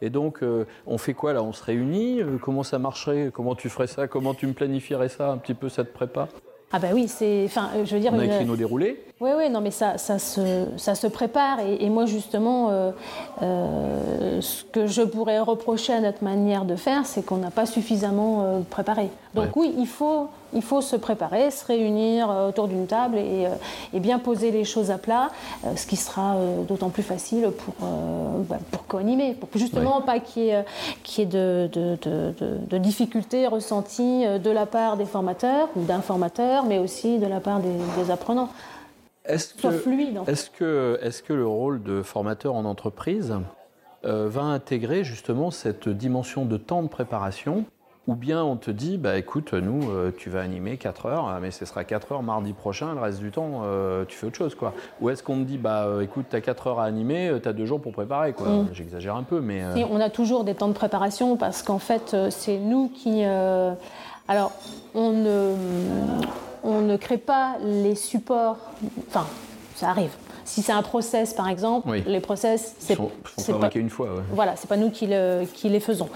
Et 0.00 0.10
donc, 0.10 0.40
on 0.86 0.98
fait 0.98 1.14
quoi 1.14 1.34
là? 1.34 1.42
On 1.42 1.52
se 1.52 1.62
réunit? 1.62 2.22
Comment 2.40 2.62
ça 2.62 2.78
marcherait? 2.78 3.30
Comment 3.32 3.54
tu 3.54 3.68
ferais 3.68 3.86
ça? 3.86 4.08
Comment 4.08 4.32
tu 4.32 4.46
me 4.46 4.54
planifierais 4.54 5.10
ça 5.10 5.30
Un 5.30 5.36
petit 5.36 5.54
peu 5.54 5.68
cette 5.68 5.92
prépa? 5.92 6.28
Ah 6.76 6.80
bah 6.80 6.88
oui, 6.92 7.06
c'est, 7.06 7.44
enfin, 7.44 7.70
je 7.84 7.94
veux 7.94 8.00
dire. 8.00 8.12
On 8.12 8.18
a 8.18 8.24
écrit 8.24 8.44
nos 8.44 8.56
déroulés. 8.56 9.00
Oui, 9.20 9.30
oui, 9.36 9.48
non, 9.48 9.60
mais 9.60 9.70
ça, 9.70 9.96
ça, 9.96 10.18
se, 10.18 10.64
ça 10.76 10.96
se 10.96 11.06
prépare. 11.06 11.60
Et, 11.60 11.88
moi, 11.88 12.04
justement, 12.04 12.70
euh, 12.70 12.90
euh, 13.42 14.40
ce 14.40 14.64
que 14.64 14.88
je 14.88 15.02
pourrais 15.02 15.38
reprocher 15.38 15.92
à 15.92 16.00
notre 16.00 16.24
manière 16.24 16.64
de 16.64 16.74
faire, 16.74 17.06
c'est 17.06 17.24
qu'on 17.24 17.36
n'a 17.36 17.52
pas 17.52 17.66
suffisamment 17.66 18.42
euh, 18.42 18.60
préparé. 18.68 19.08
Donc 19.34 19.54
oui, 19.54 19.72
il 19.78 19.86
faut, 19.86 20.28
il 20.54 20.62
faut 20.62 20.80
se 20.80 20.96
préparer, 20.96 21.50
se 21.50 21.64
réunir 21.64 22.28
autour 22.48 22.68
d'une 22.68 22.86
table 22.86 23.16
et, 23.18 23.48
et, 23.92 24.00
bien 24.00 24.18
poser 24.18 24.50
les 24.50 24.64
choses 24.64 24.90
à 24.90 24.98
plat, 24.98 25.30
ce 25.76 25.86
qui 25.86 25.96
sera 25.96 26.36
d'autant 26.68 26.90
plus 26.90 27.02
facile 27.02 27.50
pour, 27.50 27.74
bah, 28.48 28.58
pour 28.70 28.86
co-animer, 28.86 29.34
pour 29.34 29.48
justement 29.54 30.00
pas 30.02 30.18
qu'il 30.20 30.44
y 30.44 30.48
ait, 30.50 30.64
qu 31.02 31.22
ait 31.22 31.26
de, 31.26 31.68
de, 31.72 31.98
de, 32.02 32.34
de, 32.68 32.78
difficultés 32.78 33.46
ressenties 33.46 34.24
de 34.26 34.50
la 34.50 34.66
part 34.66 34.96
des 34.96 35.06
formateurs 35.06 35.68
ou 35.76 35.84
d'un 35.84 36.00
formateur, 36.00 36.64
mais 36.64 36.78
aussi 36.78 37.18
de 37.18 37.26
la 37.26 37.40
part 37.40 37.60
des, 37.60 38.02
des 38.02 38.10
apprenants. 38.10 38.50
Est-ce 39.24 39.54
que, 39.54 39.68
Est-ce 40.30 40.50
que, 40.50 40.98
est 41.02 41.22
que, 41.22 41.32
le 41.32 41.46
rôle 41.46 41.82
de 41.82 42.02
formateur 42.02 42.54
en 42.54 42.66
entreprise 42.66 43.34
euh, 44.04 44.28
va 44.28 44.42
intégrer 44.42 45.02
justement 45.02 45.50
cette 45.50 45.88
dimension 45.88 46.44
de 46.44 46.58
temps 46.58 46.82
de 46.82 46.88
préparation 46.88 47.64
ou 48.06 48.14
bien 48.14 48.44
on 48.44 48.56
te 48.56 48.70
dit, 48.70 48.98
bah 48.98 49.16
écoute, 49.16 49.54
nous, 49.54 49.90
euh, 49.90 50.12
tu 50.16 50.30
vas 50.30 50.40
animer 50.40 50.76
4 50.76 51.06
heures, 51.06 51.38
mais 51.40 51.50
ce 51.50 51.64
sera 51.64 51.84
4 51.84 52.12
heures 52.12 52.22
mardi 52.22 52.52
prochain, 52.52 52.94
le 52.94 53.00
reste 53.00 53.18
du 53.18 53.30
temps, 53.30 53.62
euh, 53.64 54.04
tu 54.06 54.16
fais 54.16 54.26
autre 54.26 54.36
chose, 54.36 54.54
quoi. 54.54 54.74
Ou 55.00 55.10
est-ce 55.10 55.22
qu'on 55.22 55.38
te 55.38 55.44
dit, 55.44 55.58
bah 55.58 55.88
écoute, 56.02 56.26
tu 56.30 56.36
as 56.36 56.40
4 56.40 56.66
heures 56.66 56.80
à 56.80 56.84
animer, 56.84 57.32
tu 57.42 57.48
as 57.48 57.52
2 57.52 57.64
jours 57.64 57.80
pour 57.80 57.92
préparer, 57.92 58.32
quoi. 58.32 58.48
Mm. 58.48 58.68
J'exagère 58.72 59.16
un 59.16 59.22
peu, 59.22 59.40
mais... 59.40 59.62
on 59.90 60.00
a 60.00 60.10
toujours 60.10 60.44
des 60.44 60.54
temps 60.54 60.68
de 60.68 60.74
préparation 60.74 61.36
parce 61.36 61.62
qu'en 61.62 61.78
fait, 61.78 62.16
c'est 62.30 62.58
nous 62.58 62.88
qui... 62.88 63.24
alors, 63.24 64.52
on 64.94 65.10
ne 65.10 65.54
on 66.64 66.80
ne 66.80 66.96
crée 66.96 67.18
pas 67.18 67.56
les 67.62 67.94
supports. 67.94 68.56
Enfin, 69.06 69.26
ça 69.74 69.90
arrive. 69.90 70.10
Si 70.44 70.62
c'est 70.62 70.72
un 70.72 70.82
process, 70.82 71.32
par 71.32 71.48
exemple, 71.48 71.90
les 72.06 72.20
process, 72.20 72.74
c'est 72.78 72.96
pas 72.96 73.70
une 73.74 73.90
fois. 73.90 74.08
Voilà, 74.32 74.56
c'est 74.56 74.68
pas 74.68 74.76
nous 74.76 74.90
qui, 74.90 75.06
les 75.06 75.80
faisons. 75.80 76.08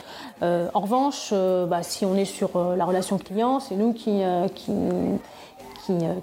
Euh, 0.42 0.68
en 0.74 0.80
revanche, 0.80 1.30
euh, 1.32 1.66
bah, 1.66 1.82
si 1.82 2.04
on 2.04 2.14
est 2.14 2.24
sur 2.24 2.50
euh, 2.56 2.76
la 2.76 2.84
relation 2.84 3.18
client, 3.18 3.58
c'est 3.58 3.74
nous 3.74 3.92
qui, 3.92 4.22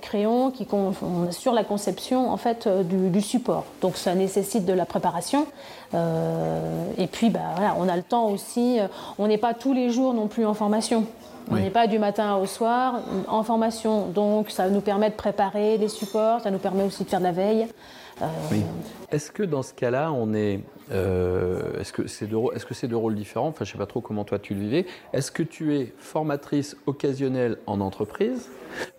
créons, 0.01 0.51
qui 0.51 0.67
on 0.71 1.27
assure 1.27 1.53
la 1.53 1.63
conception 1.63 2.31
en 2.31 2.37
fait 2.37 2.67
du, 2.67 3.21
support. 3.21 3.65
Donc 3.81 3.97
ça 3.97 4.13
nécessite 4.13 4.65
de 4.65 4.73
la 4.73 4.85
préparation. 4.85 5.47
et 5.93 7.07
puis, 7.07 7.29
bah, 7.29 7.39
voilà, 7.55 7.75
on 7.79 7.89
a 7.89 7.95
le 7.95 8.03
temps 8.03 8.29
aussi. 8.29 8.79
on 9.17 9.27
n'est 9.27 9.39
pas 9.39 9.53
tous 9.53 9.73
les 9.73 9.89
jours 9.89 10.13
non 10.13 10.27
plus 10.27 10.45
en 10.45 10.53
formation. 10.53 11.05
On 11.49 11.55
n'est 11.55 11.69
pas 11.69 11.87
du 11.87 11.99
matin 11.99 12.37
au 12.37 12.45
soir 12.45 13.01
en 13.27 13.43
formation, 13.43 14.07
donc 14.07 14.49
ça 14.49 14.69
nous 14.69 14.81
permet 14.81 15.09
de 15.09 15.15
préparer 15.15 15.77
les 15.77 15.89
supports, 15.89 16.41
ça 16.41 16.51
nous 16.51 16.57
permet 16.57 16.83
aussi 16.83 17.03
de 17.03 17.09
faire 17.09 17.19
de 17.19 17.25
la 17.25 17.31
veille. 17.31 17.67
Euh, 18.21 18.25
est-ce 19.11 19.31
que 19.31 19.43
dans 19.43 19.61
ce 19.61 19.73
cas-là, 19.73 20.11
on 20.11 20.33
est, 20.33 20.61
euh, 20.91 21.79
est-ce 21.79 21.91
que 21.91 22.07
c'est 22.07 22.27
deux, 22.27 22.37
est-ce 22.53 22.65
que 22.65 22.73
c'est 22.73 22.87
deux 22.87 22.95
rôles 22.95 23.15
différents? 23.15 23.47
Enfin, 23.47 23.65
je 23.65 23.71
sais 23.73 23.77
pas 23.77 23.85
trop 23.85 24.01
comment 24.01 24.23
toi 24.23 24.39
tu 24.39 24.53
le 24.53 24.61
vivais. 24.61 24.85
Est-ce 25.13 25.31
que 25.31 25.43
tu 25.43 25.75
es 25.75 25.93
formatrice 25.97 26.77
occasionnelle 26.85 27.57
en 27.67 27.81
entreprise 27.81 28.49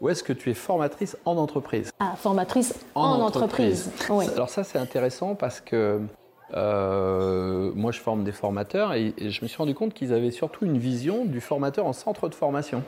ou 0.01 0.09
est-ce 0.09 0.23
que 0.23 0.33
tu 0.33 0.51
es 0.51 0.55
formatrice 0.55 1.17
en 1.25 1.37
entreprise? 1.37 1.91
Ah, 1.99 2.15
formatrice 2.17 2.75
en, 2.95 3.21
entreprise. 3.21 3.91
Oui. 4.11 4.27
Alors 4.35 4.51
ça, 4.51 4.65
c'est 4.65 4.79
intéressant 4.79 5.35
parce 5.35 5.61
que 5.61 6.01
euh, 6.55 7.73
moi, 7.75 7.93
je 7.93 8.01
forme 8.01 8.25
des 8.25 8.33
formateurs 8.33 8.93
et, 8.95 9.15
je 9.19 9.43
me 9.43 9.49
suis 9.49 9.59
rendu 9.59 9.75
compte 9.75 9.95
qu'ils 9.95 10.13
avaient 10.13 10.31
surtout 10.31 10.65
une 10.65 10.79
vision 10.79 11.25
du 11.25 11.41
formateur 11.41 11.87
en 11.87 11.93
centre 11.93 12.29
de 12.29 12.35
formation. 12.35 12.83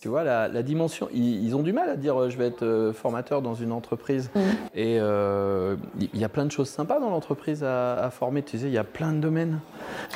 Tu 0.00 0.06
vois, 0.06 0.22
la, 0.22 0.62
dimension, 0.62 1.08
ils, 1.12 1.56
ont 1.56 1.62
du 1.62 1.72
mal 1.72 1.90
à 1.90 1.96
dire 1.96 2.20
euh, 2.20 2.30
je 2.30 2.38
vais 2.38 2.46
être 2.46 2.62
euh, 2.62 2.92
formateur 2.92 3.42
dans 3.42 3.54
une 3.54 3.72
entreprise. 3.72 4.30
Mm. 4.34 4.40
Et 4.76 4.94
il 4.94 6.20
y 6.20 6.24
a 6.24 6.28
plein 6.28 6.46
de 6.46 6.52
choses 6.52 6.68
sympas 6.68 7.00
dans 7.00 7.10
l'entreprise 7.10 7.64
à, 7.64 8.08
former. 8.12 8.42
Tu 8.42 8.58
sais, 8.58 8.66
il 8.66 8.72
y 8.72 8.78
a 8.78 8.84
plein 8.84 9.12
de 9.12 9.18
domaines. 9.18 9.58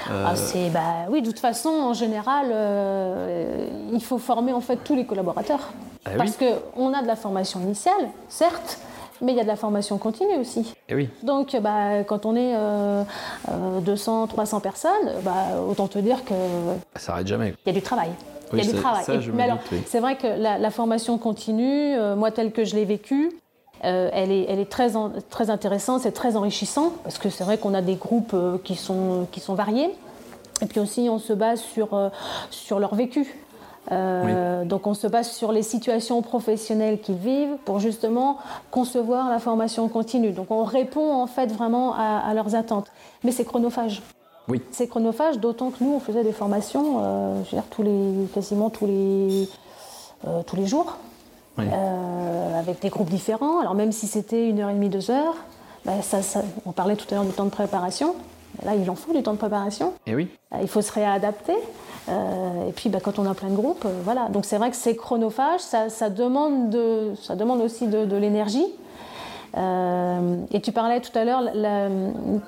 Ah, 0.09 0.37
c'est, 0.37 0.71
bah, 0.71 1.07
oui, 1.11 1.21
de 1.21 1.27
toute 1.27 1.41
façon, 1.41 1.71
en 1.71 1.95
général, 1.95 2.47
il 3.93 4.03
faut 4.03 4.19
former 4.19 4.53
en 4.53 4.61
fait 4.61 4.77
tous 4.85 4.95
les 4.95 5.05
collaborateurs. 5.05 5.73
Ah 6.05 6.11
Parce 6.17 6.37
qu'on 6.37 6.93
a 6.93 7.03
de 7.03 7.07
la 7.07 7.17
formation 7.17 7.61
initiale, 7.61 8.09
certes, 8.29 8.81
mais 9.23 9.33
il 9.33 9.37
y 9.37 9.41
a 9.41 9.45
de 9.45 9.49
la 9.49 9.57
formation 9.57 9.97
continue 9.99 10.37
aussi. 10.37 10.61
Et 10.61 10.65
eh 10.91 10.95
oui. 10.95 11.09
Donc, 11.23 11.57
bah, 11.61 12.03
quand 12.05 12.27
on 12.27 12.37
est 12.37 12.55
200, 13.83 14.25
euh, 14.25 14.27
300 14.27 14.57
euh, 14.57 14.61
personnes, 14.61 14.91
bah, 15.23 15.61
autant 15.67 15.87
te 15.87 15.99
dire 15.99 16.25
que. 16.25 16.35
Ça 16.97 17.13
n'arrête 17.13 17.29
jamais. 17.29 17.55
Il 17.65 17.69
y 17.69 17.77
a 17.77 17.79
du 17.79 17.83
travail. 17.83 18.11
il 18.53 18.59
y 18.59 18.69
a 18.69 18.73
du 18.73 18.79
travail. 18.79 19.05
mais 19.33 19.45
alors, 19.45 19.59
c'est 19.87 20.01
vrai 20.01 20.17
que 20.17 20.27
la, 20.27 20.71
formation 20.71 21.17
continue, 21.19 21.95
euh, 21.97 22.17
moi, 22.17 22.31
telle 22.33 22.53
que 22.53 22.65
je 22.65 22.75
l'ai 22.75 22.85
vécue, 22.85 23.33
elle 23.83 24.31
est, 24.31 24.47
elle 24.49 24.61
est 24.61 24.71
très, 24.71 24.93
très 25.31 25.51
intéressante, 25.51 26.03
c'est 26.03 26.13
très 26.13 26.37
enrichissant, 26.37 26.93
parce 27.03 27.19
que 27.19 27.31
c'est 27.31 27.43
vrai 27.43 27.59
qu'on 27.59 27.75
a 27.75 27.83
des 27.83 27.97
groupes 27.97 28.37
qui, 28.63 28.77
sont, 28.77 29.27
qui 29.33 29.41
sont 29.41 29.55
variés. 29.55 29.91
Et 30.61 30.67
puis 30.67 30.79
aussi, 30.79 31.09
on 31.11 31.19
se 31.19 31.33
base 31.33 31.61
sur, 31.61 32.11
sur 32.51 32.79
leur 32.79 32.95
vécu. 32.95 33.27
Euh, 33.91 34.65
donc 34.65 34.87
on 34.87 34.95
se 34.95 35.07
base 35.07 35.31
sur 35.31 35.51
les 35.51 35.63
situations 35.63 36.23
professionnelles 36.23 37.01
qu'ils 37.01 37.17
vivent 37.17 37.57
pour 37.65 37.81
justement 37.81 38.39
concevoir 38.71 39.29
la 39.29 39.39
formation 39.39 39.89
continue. 39.89 40.31
Donc 40.31 40.51
on 40.51 40.63
répond 40.63 41.13
en 41.15 41.27
fait 41.27 41.53
vraiment 41.53 41.95
à, 41.95 42.33
leurs 42.35 42.55
attentes. 42.55 42.87
Mais 43.25 43.33
c'est 43.33 43.45
chronophage. 43.45 44.03
Oui. 44.49 44.61
C'est 44.71 44.89
chronophage, 44.89 45.39
d'autant 45.39 45.71
que 45.71 45.83
nous 45.83 45.93
on 45.95 46.01
faisait 46.01 46.25
des 46.25 46.33
formations, 46.33 47.01
euh, 47.01 47.45
je 47.45 47.51
veux 47.51 47.57
dire, 47.57 47.69
tous 47.71 47.83
les, 47.83 48.27
quasiment 48.35 48.71
tous 48.71 48.87
les, 48.87 49.49
euh, 50.27 50.43
tous 50.45 50.57
les 50.57 50.67
jours, 50.67 50.97
avec 51.57 52.81
des 52.81 52.89
groupes 52.89 53.11
différents. 53.11 53.61
Alors 53.61 53.75
même 53.75 53.93
si 53.93 54.07
c'était 54.07 54.49
une 54.49 54.61
heure 54.61 54.71
et 54.71 54.75
demie, 54.75 54.89
deux 54.89 55.11
heures, 55.11 55.37
ben, 55.85 56.01
on 56.67 56.73
parlait 56.73 56.97
tout 56.97 57.07
à 57.11 57.17
l'heure 57.17 57.25
du 57.25 57.33
temps 57.33 57.45
de 57.45 57.51
préparation. 57.51 58.15
Là, 58.65 58.75
il 58.75 58.89
en 58.91 58.95
faut 58.95 59.13
du 59.13 59.23
temps 59.23 59.33
de 59.33 59.39
préparation. 59.39 59.95
Et 60.07 60.13
eh 60.13 60.15
oui. 60.15 60.29
Il 60.61 60.69
faut 60.69 60.83
se 60.83 60.93
réadapter. 60.93 61.57
Euh, 62.09 62.69
et 62.69 62.73
puis 62.73 62.89
bah, 62.89 62.99
quand 63.03 63.19
on 63.19 63.27
a 63.27 63.35
plein 63.35 63.49
de 63.49 63.55
groupes, 63.55 63.85
euh, 63.85 64.01
voilà. 64.05 64.29
Donc 64.29 64.45
c'est 64.45 64.59
vrai 64.59 64.71
que 64.71 64.77
c'est 64.77 64.97
chronophage, 64.97 65.61
ça, 65.61 66.11
demande, 66.11 66.71
de, 66.71 67.13
ça 67.21 67.37
demande 67.37 67.61
aussi 67.61 67.87
de, 67.87 68.17
l'énergie. 68.17 68.67
Euh, 69.57 70.37
et 70.51 70.61
tu 70.61 70.73
parlais 70.73 71.01
tout 71.01 71.17
à 71.17 71.25
l'heure, 71.25 71.43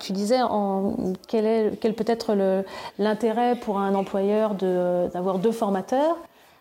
tu 0.00 0.12
disais 0.12 0.40
en, 0.42 0.94
quel, 1.28 1.44
est, 1.44 1.78
quel 1.80 1.94
peut 1.94 2.04
être 2.06 2.34
l'intérêt 2.98 3.56
pour 3.56 3.78
un 3.78 3.94
employeur 3.94 4.54
d'avoir 4.54 5.38
deux 5.38 5.52
formateurs. 5.52 6.16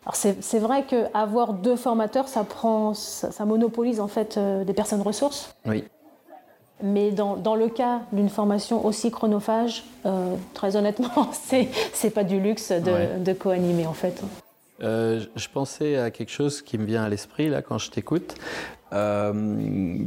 Alors 0.06 0.16
c'est 0.18 0.60
vrai 0.60 0.84
qu'avoir 0.84 1.54
deux 1.54 1.78
formateurs, 1.78 2.28
ça, 2.28 2.44
prend, 2.44 2.94
ça, 2.94 3.32
ça, 3.32 3.46
monopolise 3.46 4.02
en 4.02 4.10
fait 4.10 4.38
des 4.38 4.74
personnes 4.74 5.02
ressources. 5.02 5.56
Oui. 5.66 5.86
Mais 6.86 7.12
dans, 7.12 7.38
dans 7.38 7.56
le 7.56 7.70
cas 7.70 8.02
d'une 8.12 8.30
formation 8.30 8.86
aussi 8.86 9.10
chronophage, 9.10 9.86
euh, 10.06 10.36
très 10.54 10.76
honnêtement, 10.76 11.30
c'est 11.32 11.70
n'est 12.04 12.10
pas 12.10 12.26
du 12.26 12.42
luxe 12.42 12.72
de, 12.72 13.24
de 13.24 13.34
co-animer 13.34 13.88
en 13.88 13.94
fait. 13.94 14.22
Euh, 14.82 15.22
je 15.36 15.48
pensais 15.50 15.98
à 15.98 16.12
quelque 16.12 16.32
chose 16.32 16.62
qui 16.62 16.78
me 16.78 16.86
vient 16.86 17.04
à 17.04 17.10
l'esprit 17.10 17.50
là 17.50 17.62
quand 17.62 17.78
je 17.78 17.92
t'écoute. 17.92 18.36
Euh, 18.92 19.98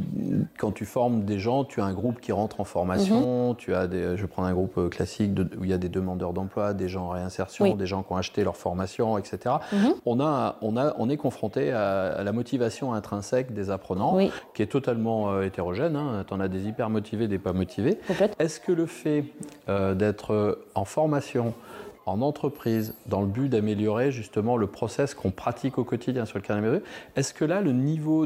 quand 0.57 0.71
tu 0.71 0.85
formes 0.85 1.25
des 1.25 1.39
gens, 1.39 1.65
tu 1.65 1.81
as 1.81 1.83
un 1.83 1.93
groupe 1.93 2.21
qui 2.21 2.31
rentre 2.31 2.61
en 2.61 2.63
formation, 2.63 3.49
mhm. 3.49 3.55
tu 3.57 3.75
as 3.75 3.85
des, 3.85 4.15
je 4.15 4.21
vais 4.21 4.27
prendre 4.27 4.47
un 4.47 4.53
groupe 4.53 4.77
euh, 4.77 4.87
classique 4.87 5.31
où 5.59 5.65
il 5.65 5.69
y 5.69 5.73
a 5.73 5.77
des 5.77 5.89
demandeurs 5.89 6.31
d'emploi, 6.31 6.73
des 6.73 6.87
gens 6.87 7.07
en 7.07 7.09
réinsertion, 7.09 7.75
des 7.75 7.85
gens 7.85 8.01
qui 8.03 8.13
ont 8.13 8.15
acheté 8.15 8.45
leur 8.45 8.55
formation, 8.55 9.17
etc. 9.17 9.55
Mhm. 9.73 9.93
On, 10.05 10.21
a, 10.21 10.55
on, 10.61 10.77
a, 10.77 10.95
on 10.99 11.09
est 11.09 11.17
confronté 11.17 11.73
à, 11.73 12.23
la 12.23 12.31
motivation 12.31 12.93
intrinsèque 12.93 13.53
des 13.53 13.69
apprenants, 13.69 14.17
qui 14.53 14.61
est 14.61 14.71
totalement 14.71 15.41
hétérogène. 15.41 15.97
Hein. 15.97 16.23
Tu 16.25 16.33
en 16.33 16.39
as 16.39 16.47
des 16.47 16.65
hyper 16.67 16.89
motivés, 16.89 17.27
des 17.27 17.39
pas 17.39 17.51
motivés. 17.51 17.99
Est-ce 18.39 18.61
que 18.61 18.71
le 18.71 18.85
fait 18.85 19.25
d'être 19.67 20.61
en 20.75 20.85
formation, 20.85 21.53
en 22.07 22.21
entreprise 22.21 22.93
dans 23.05 23.21
le 23.21 23.27
but 23.27 23.49
d'améliorer 23.49 24.11
justement 24.11 24.57
le 24.57 24.67
process 24.67 25.13
qu'on 25.13 25.31
pratique 25.31 25.77
au 25.77 25.83
quotidien 25.83 26.25
sur 26.25 26.37
le 26.37 26.43
carnet 26.43 26.57
est-ce 27.15 27.33
que 27.33 27.45
là, 27.45 27.61
le 27.61 27.71
niveau 27.71 28.25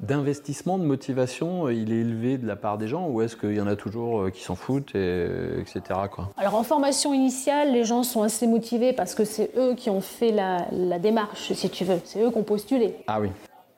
d'investissement, 0.00 0.78
de, 0.78 0.84
motivation, 0.84 1.66
euh, 1.66 1.74
il 1.74 1.92
est 1.92 2.00
élevé 2.00 2.38
de 2.38 2.46
la 2.46 2.56
part 2.56 2.78
des 2.78 2.88
gens 2.88 3.08
ou 3.08 3.22
est-ce 3.22 3.36
qu'il 3.36 3.54
y 3.54 3.60
en 3.60 3.66
a 3.66 3.76
toujours 3.76 4.22
euh, 4.22 4.30
qui 4.30 4.42
s'en 4.42 4.54
foutent, 4.54 4.94
et, 4.94 5.28
etc. 5.60 5.82
Quoi? 6.10 6.30
Alors 6.36 6.54
en 6.54 6.62
formation 6.62 7.14
initiale, 7.14 7.72
les 7.72 7.84
gens 7.84 8.02
sont 8.02 8.22
assez 8.22 8.46
motivés 8.46 8.92
parce 8.92 9.14
que 9.14 9.24
c'est 9.24 9.50
eux 9.56 9.74
qui 9.74 9.90
ont 9.90 10.00
fait 10.00 10.32
la, 10.32 10.98
démarche, 10.98 11.52
si 11.52 11.70
tu 11.70 11.84
veux. 11.84 12.00
C'est 12.04 12.22
eux 12.22 12.30
qui 12.30 12.38
ont 12.38 12.42
postulé. 12.42 12.96
Ah 13.06 13.20
oui. 13.20 13.28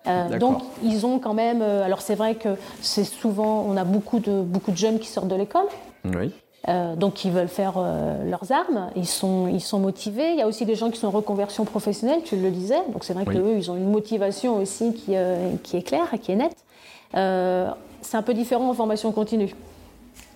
Euh, 0.07 0.39
donc 0.39 0.63
ils 0.83 1.05
ont 1.05 1.19
quand 1.19 1.35
même. 1.35 1.61
alors 1.61 2.01
c'est 2.01 2.15
vrai 2.15 2.37
que 2.37 2.51
c'est 2.81 3.05
souvent, 3.05 3.65
on 3.69 3.77
a 3.77 3.85
beaucoup 3.85 4.21
de 4.21 4.41
beaucoup 4.41 4.71
de 4.71 4.77
jeunes 4.77 4.99
qui 4.99 5.09
sortent 5.09 5.29
de 5.29 5.35
l'école. 5.35 5.67
Oui. 6.05 6.33
Euh, 6.67 6.97
donc 6.97 7.25
ils 7.25 7.31
veulent 7.31 7.49
faire 7.49 7.75
euh, 7.77 8.29
leurs 8.29 8.51
armes, 8.51 8.91
ils 8.97 9.07
sont, 9.07 9.47
ils 9.47 9.61
sont 9.61 9.79
motivés. 9.79 10.33
Il 10.33 10.39
y 10.39 10.43
a 10.43 10.47
aussi 10.47 10.67
des 10.67 10.75
gens 10.75 10.91
qui 10.91 10.99
sont 10.99 11.07
en 11.07 11.13
reconversion 11.13 11.65
professionnelle, 11.65 12.21
tu 12.25 12.37
le 12.37 12.51
disais, 12.51 12.81
donc 12.93 13.05
c'est 13.05 13.15
vrai 13.15 13.25
qu'eux, 13.25 13.55
ils 13.57 13.71
ont 13.71 13.77
une 13.77 13.91
motivation 13.91 14.57
aussi 14.57 14.93
qui, 14.93 15.15
euh, 15.15 15.53
qui 15.63 15.77
est 15.77 15.83
claire 15.83 16.13
et 16.13 16.19
qui 16.19 16.33
est 16.33 16.37
nette. 16.37 16.57
c'est 18.03 18.17
un 18.17 18.23
peu 18.23 18.35
différent 18.35 18.69
en 18.69 18.75
formation 18.75 19.13
continue. 19.13 19.55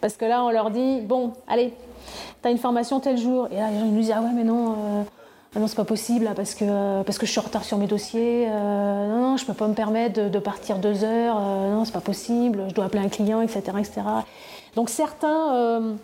Parce 0.00 0.16
que 0.16 0.24
là, 0.24 0.44
on 0.44 0.50
leur 0.50 0.70
dit, 0.70 1.00
bon, 1.00 1.32
allez, 1.48 1.72
tu 2.40 2.48
as 2.48 2.50
une 2.50 2.58
formation 2.58 3.00
tel 3.00 3.18
jour. 3.18 3.48
Et 3.50 3.56
là, 3.56 3.68
ils 3.72 3.84
nous 3.84 4.00
disent, 4.00 4.12
ah 4.14 4.20
ouais, 4.20 4.32
mais 4.34 4.44
non, 4.44 5.04
non, 5.54 5.66
c'est 5.66 5.76
pas 5.76 5.84
possible 5.84 6.30
parce 6.34 6.54
que, 6.54 7.02
parce 7.02 7.18
que 7.18 7.26
je 7.26 7.30
suis 7.30 7.40
en 7.40 7.42
retard 7.42 7.64
sur 7.64 7.76
mes 7.76 7.86
dossiers. 7.86 8.46
Euh, 8.48 9.08
non, 9.08 9.20
non, 9.20 9.36
je 9.36 9.44
peux 9.44 9.52
pas 9.52 9.68
me 9.68 9.74
permettre 9.74 10.30
de, 10.30 10.38
partir 10.38 10.78
deux 10.78 11.04
heures. 11.04 11.36
Euh, 11.38 11.74
non, 11.74 11.84
c'est 11.84 11.92
pas 11.92 12.00
possible. 12.00 12.64
Je 12.68 12.74
dois 12.74 12.86
appeler 12.86 13.04
un 13.04 13.10
client, 13.10 13.42
etc. 13.42 13.60
etc. 13.78 14.00
Donc 14.76 14.88
certains 14.88 15.54
euh, 15.54 15.94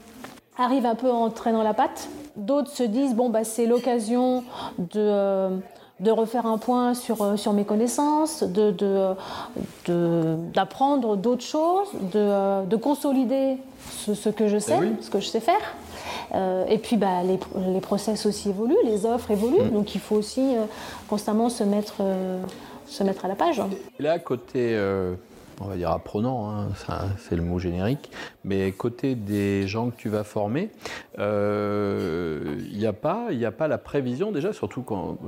arrivent 0.58 0.86
un 0.86 0.94
peu 0.94 1.08
à 1.08 1.14
entrer 1.14 1.52
dans 1.52 1.62
la 1.62 1.74
patte. 1.74 2.08
D'autres 2.36 2.70
se 2.70 2.82
disent 2.82 3.14
bon, 3.14 3.30
bah, 3.30 3.44
c'est 3.44 3.66
l'occasion 3.66 4.44
de, 4.78 5.48
de 6.00 6.10
refaire 6.10 6.46
un 6.46 6.58
point 6.58 6.94
sur, 6.94 7.38
sur 7.38 7.52
mes 7.52 7.64
connaissances, 7.64 8.42
d'apprendre 8.42 9.16
de, 9.86 10.36
d'apprendre 10.52 11.16
d'autres 11.16 11.44
choses, 11.44 11.88
de, 12.12 12.66
de 12.66 12.76
consolider 12.76 13.56
ce, 13.90 14.14
ce, 14.14 14.28
que 14.28 14.48
je 14.48 14.58
sais, 14.58 14.78
eh 14.82 15.02
ce 15.02 15.10
que 15.10 15.20
je 15.20 15.26
sais 15.26 15.40
faire. 15.40 15.74
Euh, 16.34 16.66
et 16.66 16.78
puis 16.78 16.96
bah, 16.96 17.22
les, 17.24 17.38
les, 17.72 17.80
process 17.80 18.26
aussi 18.26 18.50
évoluent, 18.50 18.76
les 18.84 19.06
offres 19.06 19.30
évoluent, 19.30 19.64
mm. 19.64 19.70
donc 19.70 19.94
il 19.94 20.00
faut 20.00 20.16
aussi 20.16 20.56
euh, 20.56 20.64
constamment 21.08 21.48
se 21.48 21.64
mettre, 21.64 21.96
euh, 22.00 22.42
se 22.86 23.02
mettre 23.02 23.24
à 23.24 23.28
la 23.28 23.34
page. 23.34 23.62
là, 23.98 24.18
côté 24.18 24.78
on 25.60 25.66
va 25.66 25.76
dire 25.76 25.90
apprenant, 25.90 26.50
hein, 26.50 26.68
c'est 27.18 27.36
le 27.36 27.42
mot 27.42 27.58
générique, 27.58 28.10
mais 28.44 28.70
côté 28.72 29.14
des 29.14 29.66
gens 29.66 29.90
que 29.90 29.96
tu 29.96 30.08
vas 30.08 30.24
former, 30.24 30.70
il 31.14 31.20
euh, 31.20 32.56
n'y 32.72 32.86
a, 32.86 32.92
pas, 32.92 33.28
a 33.30 33.50
pas 33.50 33.68
la 33.68 33.78
prévision 33.78 34.32
déjà, 34.32 34.52
surtout 34.52 34.82
quand, 34.82 35.18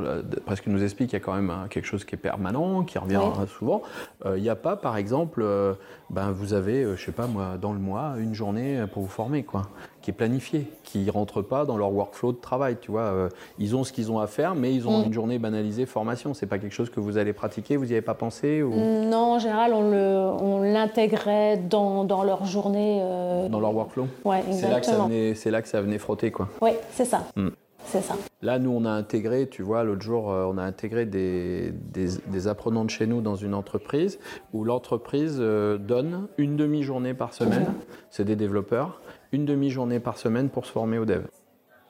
parce 0.46 0.60
qu'il 0.60 0.72
nous 0.72 0.82
explique 0.82 1.10
qu'il 1.10 1.18
y 1.18 1.22
a 1.22 1.24
quand 1.24 1.34
même 1.34 1.50
hein, 1.50 1.66
quelque 1.68 1.86
chose 1.86 2.04
qui 2.04 2.14
est 2.14 2.18
permanent, 2.18 2.84
qui 2.84 2.98
revient 2.98 3.20
souvent, 3.58 3.82
il 4.24 4.30
euh, 4.30 4.40
n'y 4.40 4.48
a 4.48 4.56
pas 4.56 4.76
par 4.76 4.96
exemple, 4.96 5.42
euh, 5.42 5.74
ben, 6.10 6.30
vous 6.30 6.54
avez, 6.54 6.96
je 6.96 7.04
sais 7.04 7.12
pas 7.12 7.26
moi, 7.26 7.56
dans 7.60 7.72
le 7.72 7.80
mois, 7.80 8.14
une 8.18 8.34
journée 8.34 8.84
pour 8.92 9.02
vous 9.02 9.08
former, 9.08 9.42
quoi 9.42 9.62
qui 10.02 10.10
est 10.10 10.14
planifié, 10.14 10.66
qui 10.82 11.00
ne 11.00 11.10
rentre 11.10 11.42
pas 11.42 11.64
dans 11.64 11.76
leur 11.76 11.92
workflow 11.92 12.32
de 12.32 12.38
travail. 12.38 12.76
Tu 12.80 12.90
vois, 12.90 13.02
euh, 13.02 13.28
ils 13.58 13.76
ont 13.76 13.84
ce 13.84 13.92
qu'ils 13.92 14.10
ont 14.10 14.18
à 14.18 14.26
faire, 14.26 14.54
mais 14.54 14.74
ils 14.74 14.88
ont 14.88 15.02
mm. 15.02 15.06
une 15.06 15.12
journée 15.12 15.38
banalisée 15.38 15.86
formation. 15.86 16.32
C'est 16.34 16.46
pas 16.46 16.58
quelque 16.58 16.72
chose 16.72 16.90
que 16.90 17.00
vous 17.00 17.18
allez 17.18 17.32
pratiquer. 17.32 17.76
Vous 17.76 17.86
n'y 17.86 17.92
avez 17.92 18.00
pas 18.00 18.14
pensé 18.14 18.62
ou... 18.62 18.74
Non, 18.74 19.34
en 19.34 19.38
général, 19.38 19.72
on 19.74 20.62
l'intégrait 20.62 21.58
dans, 21.58 22.04
dans, 22.04 22.24
leur 22.24 22.44
journée. 22.44 23.00
Euh, 23.02 23.48
dans 23.48 23.60
leur 23.60 23.74
workflow? 23.74 24.06
Ouais, 24.24 24.42
exactement. 24.48 25.08
C'est 25.34 25.50
là 25.50 25.60
que 25.62 25.68
ça 25.68 25.80
venait 25.82 25.98
frotter, 25.98 26.30
quoi. 26.30 26.48
Oui, 26.62 26.70
c'est 26.92 27.04
ça. 27.04 27.24
Mm. 27.36 27.48
C'est 27.86 28.02
ça. 28.02 28.14
Là, 28.42 28.58
nous, 28.58 28.70
on 28.70 28.84
a 28.84 28.90
intégré, 28.90 29.48
tu 29.48 29.62
vois, 29.62 29.84
l'autre 29.84 30.02
jour, 30.02 30.30
euh, 30.30 30.44
on 30.44 30.58
a 30.58 30.62
intégré 30.62 31.06
des, 31.06 31.72
des, 31.72 32.46
apprenants 32.46 32.84
de 32.84 32.90
chez 32.90 33.06
nous 33.06 33.20
dans 33.20 33.36
une 33.36 33.54
entreprise 33.54 34.18
où 34.52 34.64
l'entreprise 34.64 35.38
donne 35.38 36.28
une 36.38 36.56
demi-journée 36.56 37.14
par 37.14 37.34
semaine. 37.34 37.72
C'est 38.10 38.24
des 38.24 38.36
développeurs 38.36 39.00
une 39.32 39.44
demi-journée 39.44 40.00
par 40.00 40.18
semaine 40.18 40.48
pour 40.48 40.66
se 40.66 40.72
former 40.72 40.98
au 40.98 41.04
dev. 41.04 41.22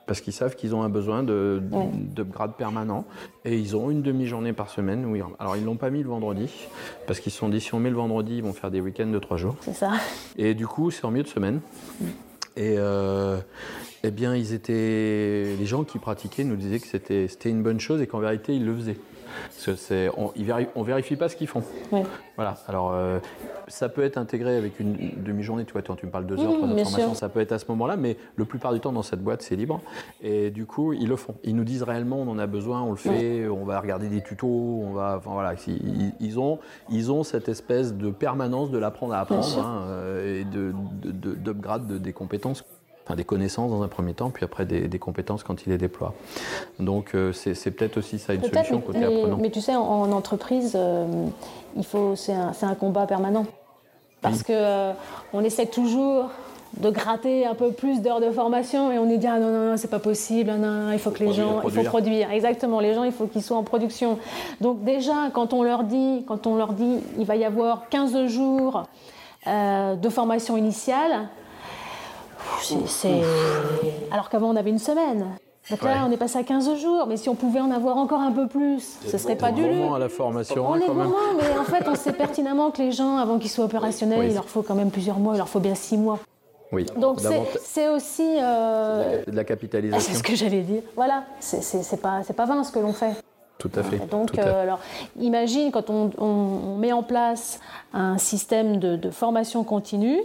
Parce 0.07 0.19
qu'ils 0.19 0.33
savent 0.33 0.55
qu'ils 0.55 0.75
ont 0.75 0.83
un 0.83 0.89
besoin 0.89 1.23
de, 1.23 1.61
de, 1.61 2.23
grade 2.23 2.55
permanent 2.57 3.05
et 3.45 3.57
ils 3.57 3.77
ont 3.77 3.89
une 3.89 4.01
demi-journée 4.01 4.51
par 4.51 4.69
semaine. 4.69 5.05
Oui. 5.05 5.21
Alors 5.39 5.55
ils 5.55 5.63
l'ont 5.63 5.77
pas 5.77 5.89
mis 5.89 6.03
le 6.03 6.09
vendredi 6.09 6.49
parce 7.07 7.19
qu'ils 7.19 7.31
se 7.31 7.37
sont 7.37 7.49
dit 7.49 7.61
si 7.61 7.73
on 7.73 7.79
met 7.79 7.89
le 7.89 7.95
vendredi, 7.95 8.37
ils 8.37 8.43
vont 8.43 8.51
faire 8.51 8.71
des 8.71 8.81
week-ends 8.81 9.07
de 9.07 9.19
trois 9.19 9.37
jours. 9.37 9.55
C'est 9.61 9.73
ça. 9.73 9.91
Et 10.37 10.53
du 10.53 10.67
coup, 10.67 10.91
c'est 10.91 11.05
en 11.05 11.11
milieu 11.11 11.23
de 11.23 11.29
semaine. 11.29 11.61
Et 12.57 12.75
euh, 12.77 13.37
eh 14.03 14.11
bien, 14.11 14.35
ils 14.35 14.53
étaient, 14.53 15.55
les 15.57 15.65
gens 15.65 15.83
qui 15.83 15.99
pratiquaient 15.99 16.43
nous 16.43 16.57
disaient 16.57 16.79
que 16.79 16.87
c'était 16.87 17.49
une 17.49 17.63
bonne 17.63 17.79
chose 17.79 18.01
et 18.01 18.07
qu'en 18.07 18.19
vérité, 18.19 18.53
ils 18.55 18.65
le 18.65 18.75
faisaient. 18.75 18.97
Parce 19.65 19.87
que 19.87 20.09
on, 20.17 20.31
ne 20.35 20.83
vérifie 20.83 21.15
pas 21.15 21.29
ce 21.29 21.35
qu'ils 21.35 21.47
font. 21.47 21.63
Voilà. 22.35 22.55
Alors, 22.67 22.91
euh, 22.93 23.19
ça 23.67 23.89
peut 23.89 24.03
être 24.03 24.17
intégré 24.17 24.55
avec 24.55 24.79
une 24.79 25.11
demi-journée. 25.17 25.65
Tu 25.65 25.73
vois, 25.73 25.81
tu 25.81 26.05
me 26.05 26.11
parles 26.11 26.25
deux 26.25 26.39
heures, 26.39 26.53
trois 26.53 26.67
heures 26.67 26.75
de 26.75 26.83
formation. 26.83 27.13
Ça 27.13 27.29
peut 27.29 27.39
être 27.39 27.51
à 27.51 27.59
ce 27.59 27.65
moment-là, 27.69 27.97
mais 27.97 28.17
le 28.35 28.45
plupart 28.45 28.73
du 28.73 28.79
temps 28.79 28.91
dans 28.91 29.03
cette 29.03 29.21
boîte, 29.21 29.41
c'est 29.41 29.55
libre. 29.55 29.81
Et 30.21 30.49
du 30.49 30.65
coup, 30.65 30.93
ils 30.93 31.07
le 31.07 31.15
font. 31.15 31.35
Ils 31.43 31.55
nous 31.55 31.63
disent 31.63 31.83
réellement, 31.83 32.17
on 32.17 32.29
en 32.29 32.39
a 32.39 32.47
besoin, 32.47 32.81
on 32.81 32.91
le 32.91 32.97
fait. 32.97 33.47
On 33.47 33.65
va 33.65 33.79
regarder 33.79 34.09
des 34.09 34.21
tutos. 34.21 34.47
On 34.47 34.93
va, 34.93 35.15
enfin, 35.17 35.31
voilà. 35.31 35.53
Ils, 36.19 36.39
ont, 36.39 36.59
ils 36.89 37.11
ont 37.11 37.23
cette 37.23 37.49
espèce 37.49 37.93
de 37.93 38.09
permanence 38.09 38.71
de 38.71 38.77
l'apprendre 38.77 39.13
à 39.13 39.19
apprendre 39.19 39.59
hein, 39.59 39.83
euh, 39.87 40.41
et 40.41 40.43
de, 40.45 40.73
d'upgrade 41.03 41.87
de, 41.87 41.97
des 41.97 42.13
compétences 42.13 42.63
des 43.15 43.23
connaissances 43.23 43.71
dans 43.71 43.81
un 43.83 43.87
premier 43.87 44.13
temps, 44.13 44.29
puis 44.29 44.45
après 44.45 44.65
des, 44.65 44.99
compétences 44.99 45.43
quand 45.43 45.65
il 45.65 45.69
les 45.69 45.77
déploie. 45.77 46.13
Donc 46.79 47.15
euh, 47.15 47.31
c'est 47.33 47.71
peut-être 47.71 47.97
aussi 47.97 48.19
ça 48.19 48.33
une 48.33 48.43
solution 48.43 48.81
côté 48.81 48.99
mais, 48.99 49.05
apprenant. 49.05 49.37
Mais 49.37 49.49
tu 49.49 49.61
sais, 49.61 49.75
en, 49.75 50.11
entreprise, 50.11 50.73
euh, 50.75 51.05
il 51.75 51.85
faut 51.85 52.15
c'est 52.15 52.33
un, 52.33 52.51
un, 52.61 52.75
combat 52.75 53.05
permanent. 53.05 53.45
Parce 54.21 54.43
que 54.43 54.53
euh, 54.53 54.93
on 55.33 55.43
essaie 55.43 55.65
toujours 55.65 56.29
de 56.77 56.89
gratter 56.89 57.45
un 57.45 57.55
peu 57.55 57.71
plus 57.71 58.01
d'heures 58.01 58.21
de 58.21 58.31
formation 58.31 58.91
et 58.91 58.99
on 58.99 59.09
est 59.09 59.17
dit 59.17 59.27
ah 59.27 59.39
non 59.39 59.51
non, 59.51 59.71
non 59.71 59.77
c'est 59.77 59.89
pas 59.89 59.99
possible 59.99 60.51
non, 60.51 60.91
il 60.93 60.99
faut, 60.99 61.11
que 61.11 61.21
les 61.21 61.33
gens 61.33 61.61
il 61.65 61.71
faut 61.71 61.83
produire. 61.83 62.31
exactement 62.31 62.79
les 62.79 62.93
gens 62.93 63.03
il 63.03 63.11
faut 63.11 63.27
qu'ils 63.27 63.43
soient 63.43 63.57
en 63.57 63.63
production. 63.63 64.19
Donc 64.61 64.83
déjà 64.85 65.31
quand 65.33 65.51
on 65.53 65.63
leur 65.63 65.83
dit 65.83 66.23
quand 66.27 66.47
on 66.47 66.55
leur 66.55 66.71
dit 66.71 66.99
il 67.19 67.25
va 67.25 67.35
y 67.35 67.43
avoir 67.43 67.89
15 67.89 68.27
jours 68.27 68.83
de 69.45 70.09
formation 70.09 70.55
initiale 70.55 71.27
c'est, 72.85 73.21
Alors 74.11 74.29
qu'avant, 74.29 74.49
on 74.49 74.55
avait 74.55 74.69
une 74.69 74.79
semaine. 74.79 75.25
Donc 75.69 75.83
là, 75.83 76.05
on 76.07 76.11
est 76.11 76.17
passé 76.17 76.37
à 76.39 76.43
15 76.43 76.79
jours, 76.79 77.05
mais 77.07 77.17
si 77.17 77.29
on 77.29 77.35
pouvait 77.35 77.59
en 77.59 77.71
avoir 77.71 77.97
encore 77.97 78.19
un 78.19 78.31
peu 78.31 78.47
plus, 78.47 78.97
ce 79.05 79.17
serait 79.17 79.35
pas 79.35 79.51
du 79.51 79.63
luxe. 79.63 79.93
à 79.93 79.99
la 79.99 80.09
formation. 80.09 80.67
On 80.67 80.75
est 80.75 80.87
vraiment, 80.87 81.15
mais 81.37 81.57
en 81.57 81.63
fait, 81.63 81.87
on 81.87 81.95
sait 81.95 82.13
pertinemment 82.13 82.71
que 82.71 82.81
les 82.81 82.91
gens, 82.91 83.17
avant 83.17 83.37
qu'ils 83.39 83.51
soient 83.51 83.65
opérationnels, 83.65 84.27
il 84.27 84.33
leur 84.33 84.49
faut 84.49 84.63
quand 84.63 84.75
même 84.75 84.91
plusieurs 84.91 85.19
mois, 85.19 85.35
il 85.35 85.37
leur 85.37 85.49
faut 85.49 85.59
bien 85.59 85.75
six 85.75 85.97
mois. 85.97 86.19
Oui. 86.71 86.85
Donc 86.97 87.19
c'est 87.61 87.89
aussi 87.89 88.37
euh... 88.39 89.23
de 89.25 89.35
la 89.35 89.43
capitalisation. 89.43 89.99
C'est 90.13 90.17
ce 90.17 90.23
que 90.23 90.35
j'allais 90.35 90.61
dire. 90.61 90.83
Voilà, 90.95 91.25
c'est 91.39 92.01
pas 92.01 92.23
c'est 92.23 92.33
pas 92.33 92.45
vain 92.45 92.63
ce 92.63 92.71
que 92.71 92.79
l'on 92.79 92.93
fait. 92.93 93.11
Tout 93.57 93.71
à 93.75 93.83
fait. 93.83 93.97
Donc, 94.09 94.39
euh, 94.39 94.63
alors, 94.63 94.79
imagine 95.19 95.69
quand 95.71 95.91
on, 95.91 96.09
on, 96.17 96.77
met 96.77 96.93
en 96.93 97.03
place 97.03 97.59
un 97.93 98.17
système 98.17 98.77
de, 98.77 98.95
de 98.95 99.11
formation 99.11 99.63
continue, 99.63 100.19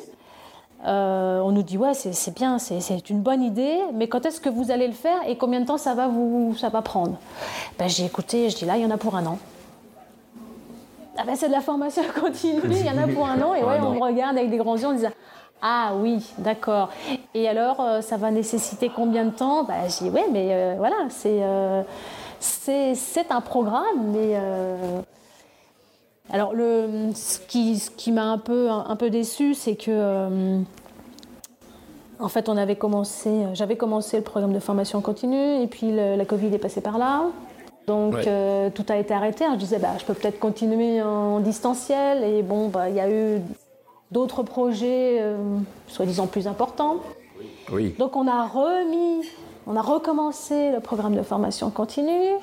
euh, 0.84 1.40
on 1.40 1.52
nous 1.52 1.62
dit 1.62 1.78
ouais 1.78 1.94
c'est 1.94 2.34
bien, 2.34 2.58
c'est 2.58 3.10
une 3.10 3.20
bonne 3.20 3.42
idée, 3.42 3.78
mais 3.94 4.08
quand 4.08 4.26
est-ce 4.26 4.40
que 4.40 4.48
vous 4.48 4.70
allez 4.70 4.86
le 4.86 4.92
faire 4.92 5.18
et 5.26 5.36
combien 5.36 5.60
de 5.60 5.66
temps 5.66 5.78
ça 5.78 5.94
va 5.94 6.08
vous 6.08 6.54
ça 6.58 6.68
va 6.68 6.82
prendre? 6.82 7.16
Ben, 7.78 7.88
J'ai 7.88 8.04
écouté, 8.04 8.50
je 8.50 8.56
dis 8.56 8.64
là 8.64 8.76
il 8.76 8.82
y 8.82 8.86
en 8.86 8.90
a 8.90 8.98
pour 8.98 9.16
un 9.16 9.26
an. 9.26 9.38
Ah 11.18 11.22
ben, 11.26 11.34
c'est 11.34 11.48
de 11.48 11.52
la 11.52 11.62
formation 11.62 12.02
continue, 12.20 12.60
il 12.70 12.86
y 12.86 12.90
en 12.90 12.98
a 12.98 13.08
pour 13.08 13.26
un 13.26 13.40
an 13.40 13.54
et 13.54 13.64
ouais 13.64 13.78
on 13.82 13.92
me 13.92 14.00
regarde 14.00 14.36
avec 14.36 14.50
des 14.50 14.58
grands 14.58 14.76
yeux 14.76 14.86
en 14.86 14.92
disant 14.92 15.10
ah 15.62 15.92
oui, 15.96 16.32
d'accord. 16.38 16.90
Et 17.32 17.48
alors, 17.48 17.80
euh, 17.80 18.00
ça 18.02 18.18
va 18.18 18.30
nécessiter 18.30 18.90
combien 18.94 19.24
de 19.24 19.30
temps? 19.30 19.64
Ben, 19.64 19.88
Je 19.88 20.04
dis, 20.04 20.10
ouais, 20.10 20.26
mais 20.30 20.48
euh, 20.50 20.74
voilà, 20.76 20.96
c'est 21.08 21.42
un 23.30 23.40
programme, 23.40 24.12
mais 24.12 24.38
alors, 26.30 26.54
le, 26.54 27.10
ce 27.14 27.38
qui, 27.38 27.78
ce 27.78 27.90
qui 27.90 28.10
m'a 28.12 28.24
un 28.24 28.38
peu, 28.38 28.68
un, 28.68 28.96
peu 28.96 29.10
déçu, 29.10 29.54
c'est 29.54 29.76
que, 29.76 29.90
euh, 29.90 30.58
en 32.18 32.28
fait, 32.28 32.48
on 32.48 32.56
avait 32.56 32.76
commencé, 32.76 33.30
j'avais 33.54 33.76
commencé 33.76 34.16
le 34.16 34.22
programme 34.24 34.52
de 34.52 34.58
formation 34.58 35.00
continue, 35.00 35.62
et 35.62 35.66
puis 35.66 35.92
la 35.92 36.24
Covid 36.24 36.52
est 36.52 36.58
passée 36.58 36.80
par 36.80 36.98
là. 36.98 37.26
Donc, 37.86 38.14
euh, 38.26 38.68
tout 38.70 38.84
a 38.88 38.96
été 38.96 39.14
arrêté. 39.14 39.44
Je 39.52 39.58
disais, 39.58 39.78
bah, 39.78 39.90
je 39.98 40.04
peux 40.04 40.14
peut-être 40.14 40.40
continuer 40.40 41.00
en 41.00 41.38
distanciel, 41.40 42.24
et 42.24 42.42
bon, 42.42 42.68
bah, 42.68 42.88
il 42.88 42.96
y 42.96 43.00
a 43.00 43.08
eu 43.08 43.40
d'autres 44.10 44.42
projets, 44.42 45.18
euh, 45.20 45.36
soi-disant 45.86 46.26
plus 46.26 46.48
importants. 46.48 46.96
Oui. 47.72 47.94
Donc, 47.98 48.16
on 48.16 48.26
a 48.26 48.46
remis, 48.46 49.26
on 49.66 49.76
a 49.76 49.82
recommencé 49.82 50.72
le 50.72 50.80
programme 50.80 51.14
de 51.14 51.22
formation 51.22 51.70
continue. 51.70 52.34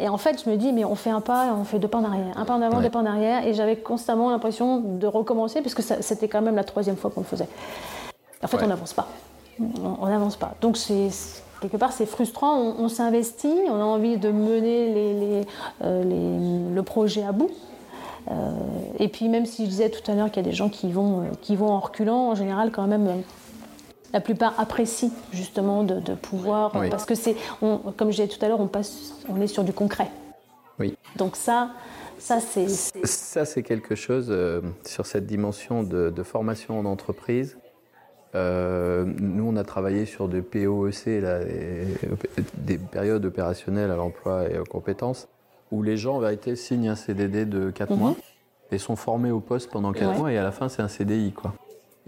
Et 0.00 0.08
en 0.08 0.16
fait, 0.16 0.42
je 0.44 0.48
me 0.48 0.56
dis, 0.56 0.72
mais 0.72 0.84
on 0.84 0.94
fait 0.94 1.10
un 1.10 1.20
pas, 1.20 1.52
on 1.52 1.64
fait 1.64 1.78
deux 1.78 1.88
pas 1.88 1.98
en 1.98 2.04
arrière, 2.04 2.36
un 2.36 2.44
pas 2.44 2.54
en 2.54 2.62
avant, 2.62 2.80
deux 2.80 2.90
pas 2.90 3.00
en 3.00 3.06
arrière. 3.06 3.46
Et 3.46 3.54
j'avais 3.54 3.76
constamment 3.76 4.30
l'impression 4.30 4.78
de 4.80 5.06
recommencer, 5.06 5.60
puisque 5.60 5.82
c'était 5.82 6.28
quand 6.28 6.42
même 6.42 6.56
la 6.56 6.64
troisième 6.64 6.96
fois 6.96 7.10
qu'on 7.10 7.20
le 7.20 7.26
faisait. 7.26 7.48
En 8.42 8.46
fait, 8.46 8.58
on 8.62 8.68
n'avance 8.68 8.92
pas. 8.92 9.08
On 9.60 10.06
n'avance 10.06 10.36
pas. 10.36 10.54
Donc, 10.60 10.76
c'est 10.76 11.08
quelque 11.60 11.76
part, 11.76 11.92
c'est 11.92 12.06
frustrant. 12.06 12.56
On, 12.78 12.88
s'investit, 12.88 13.54
on 13.68 13.74
a 13.74 13.84
envie 13.84 14.18
de 14.18 14.30
mener 14.30 14.94
les, 14.94 15.46
euh, 15.82 16.72
le 16.72 16.82
projet 16.82 17.24
à 17.24 17.32
bout. 17.32 17.50
Euh, 18.30 18.52
et 19.00 19.08
puis, 19.08 19.28
même 19.28 19.46
si 19.46 19.64
je 19.64 19.70
disais 19.70 19.90
tout 19.90 20.08
à 20.10 20.14
l'heure 20.14 20.30
qu'il 20.30 20.44
y 20.44 20.46
a 20.46 20.48
des 20.48 20.54
gens 20.54 20.68
qui 20.68 20.92
vont, 20.92 21.20
euh, 21.20 21.24
qui 21.40 21.56
vont 21.56 21.70
en 21.70 21.80
reculant, 21.80 22.28
en 22.28 22.34
général, 22.36 22.70
quand 22.70 22.86
même 22.86 23.22
la 24.12 24.20
plupart 24.20 24.58
apprécient 24.58 25.10
justement 25.32 25.84
de, 25.84 26.14
pouvoir, 26.14 26.72
parce 26.90 27.04
que 27.04 27.14
c'est, 27.14 27.36
comme 27.60 28.10
je 28.10 28.22
disais 28.22 28.28
tout 28.28 28.44
à 28.44 28.48
l'heure, 28.48 28.60
on 28.60 28.66
passe, 28.66 29.14
on 29.28 29.40
est 29.40 29.46
sur 29.46 29.64
du 29.64 29.72
concret. 29.72 30.10
Oui. 30.78 30.96
Donc 31.16 31.36
ça, 31.36 31.70
ça 32.18 32.40
c'est. 32.40 32.68
Ça 32.68 33.44
c'est 33.44 33.62
quelque 33.62 33.94
chose 33.94 34.28
euh, 34.30 34.60
sur 34.86 35.06
cette 35.06 35.26
dimension 35.26 35.82
de, 35.82 36.22
formation 36.22 36.78
en 36.78 36.84
entreprise. 36.84 37.58
Euh, 38.34 39.04
nous, 39.06 39.48
on 39.48 39.56
a 39.56 39.64
travaillé 39.64 40.04
sur 40.04 40.28
des 40.28 40.42
POEC, 40.42 41.22
là, 41.22 41.40
des 42.54 42.78
périodes 42.78 43.24
opérationnelles 43.24 43.90
à 43.90 43.96
l'emploi 43.96 44.50
et 44.50 44.58
aux 44.58 44.64
compétences, 44.64 45.28
où 45.70 45.82
les 45.82 45.96
gens 45.96 46.16
en 46.16 46.20
vérité 46.20 46.54
signent 46.54 46.90
un 46.90 46.96
CDD 46.96 47.46
de 47.46 47.70
4 47.70 47.92
mhm. 47.92 47.98
mois 47.98 48.16
et 48.70 48.78
sont 48.78 48.96
formés 48.96 49.30
au 49.30 49.40
poste 49.40 49.70
pendant 49.70 49.92
4 49.92 50.18
mois 50.18 50.32
et 50.32 50.38
à 50.38 50.42
la 50.42 50.52
fin 50.52 50.68
c'est 50.68 50.82
un 50.82 50.88
CDI 50.88 51.32
quoi. 51.32 51.54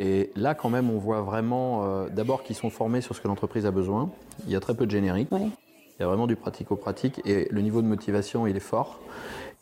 Et 0.01 0.33
là, 0.35 0.55
quand 0.55 0.71
même, 0.71 0.89
on 0.89 0.97
voit 0.97 1.21
vraiment, 1.21 1.85
euh, 1.85 2.09
d'abord 2.09 2.43
qu'ils 2.43 2.57
sont 2.57 2.71
formés 2.71 3.03
sur 3.03 3.15
ce 3.15 3.21
que 3.21 3.29
l'entreprise 3.29 3.67
a 3.67 3.71
besoin. 3.71 4.11
Il 4.47 4.53
y 4.53 4.57
a 4.57 4.61
très 4.61 4.75
peu 4.75 4.87
de 4.87 4.91
générique. 4.91 5.29
Il 5.31 6.01
y 6.01 6.03
a 6.03 6.07
vraiment 6.07 6.27
du 6.27 6.37
pratico-pratique 6.37 7.21
et 7.27 7.49
le 7.51 7.61
niveau 7.61 7.83
de 7.83 7.87
motivation, 7.87 8.47
il 8.47 8.57
est 8.57 8.61
fort. 8.61 8.99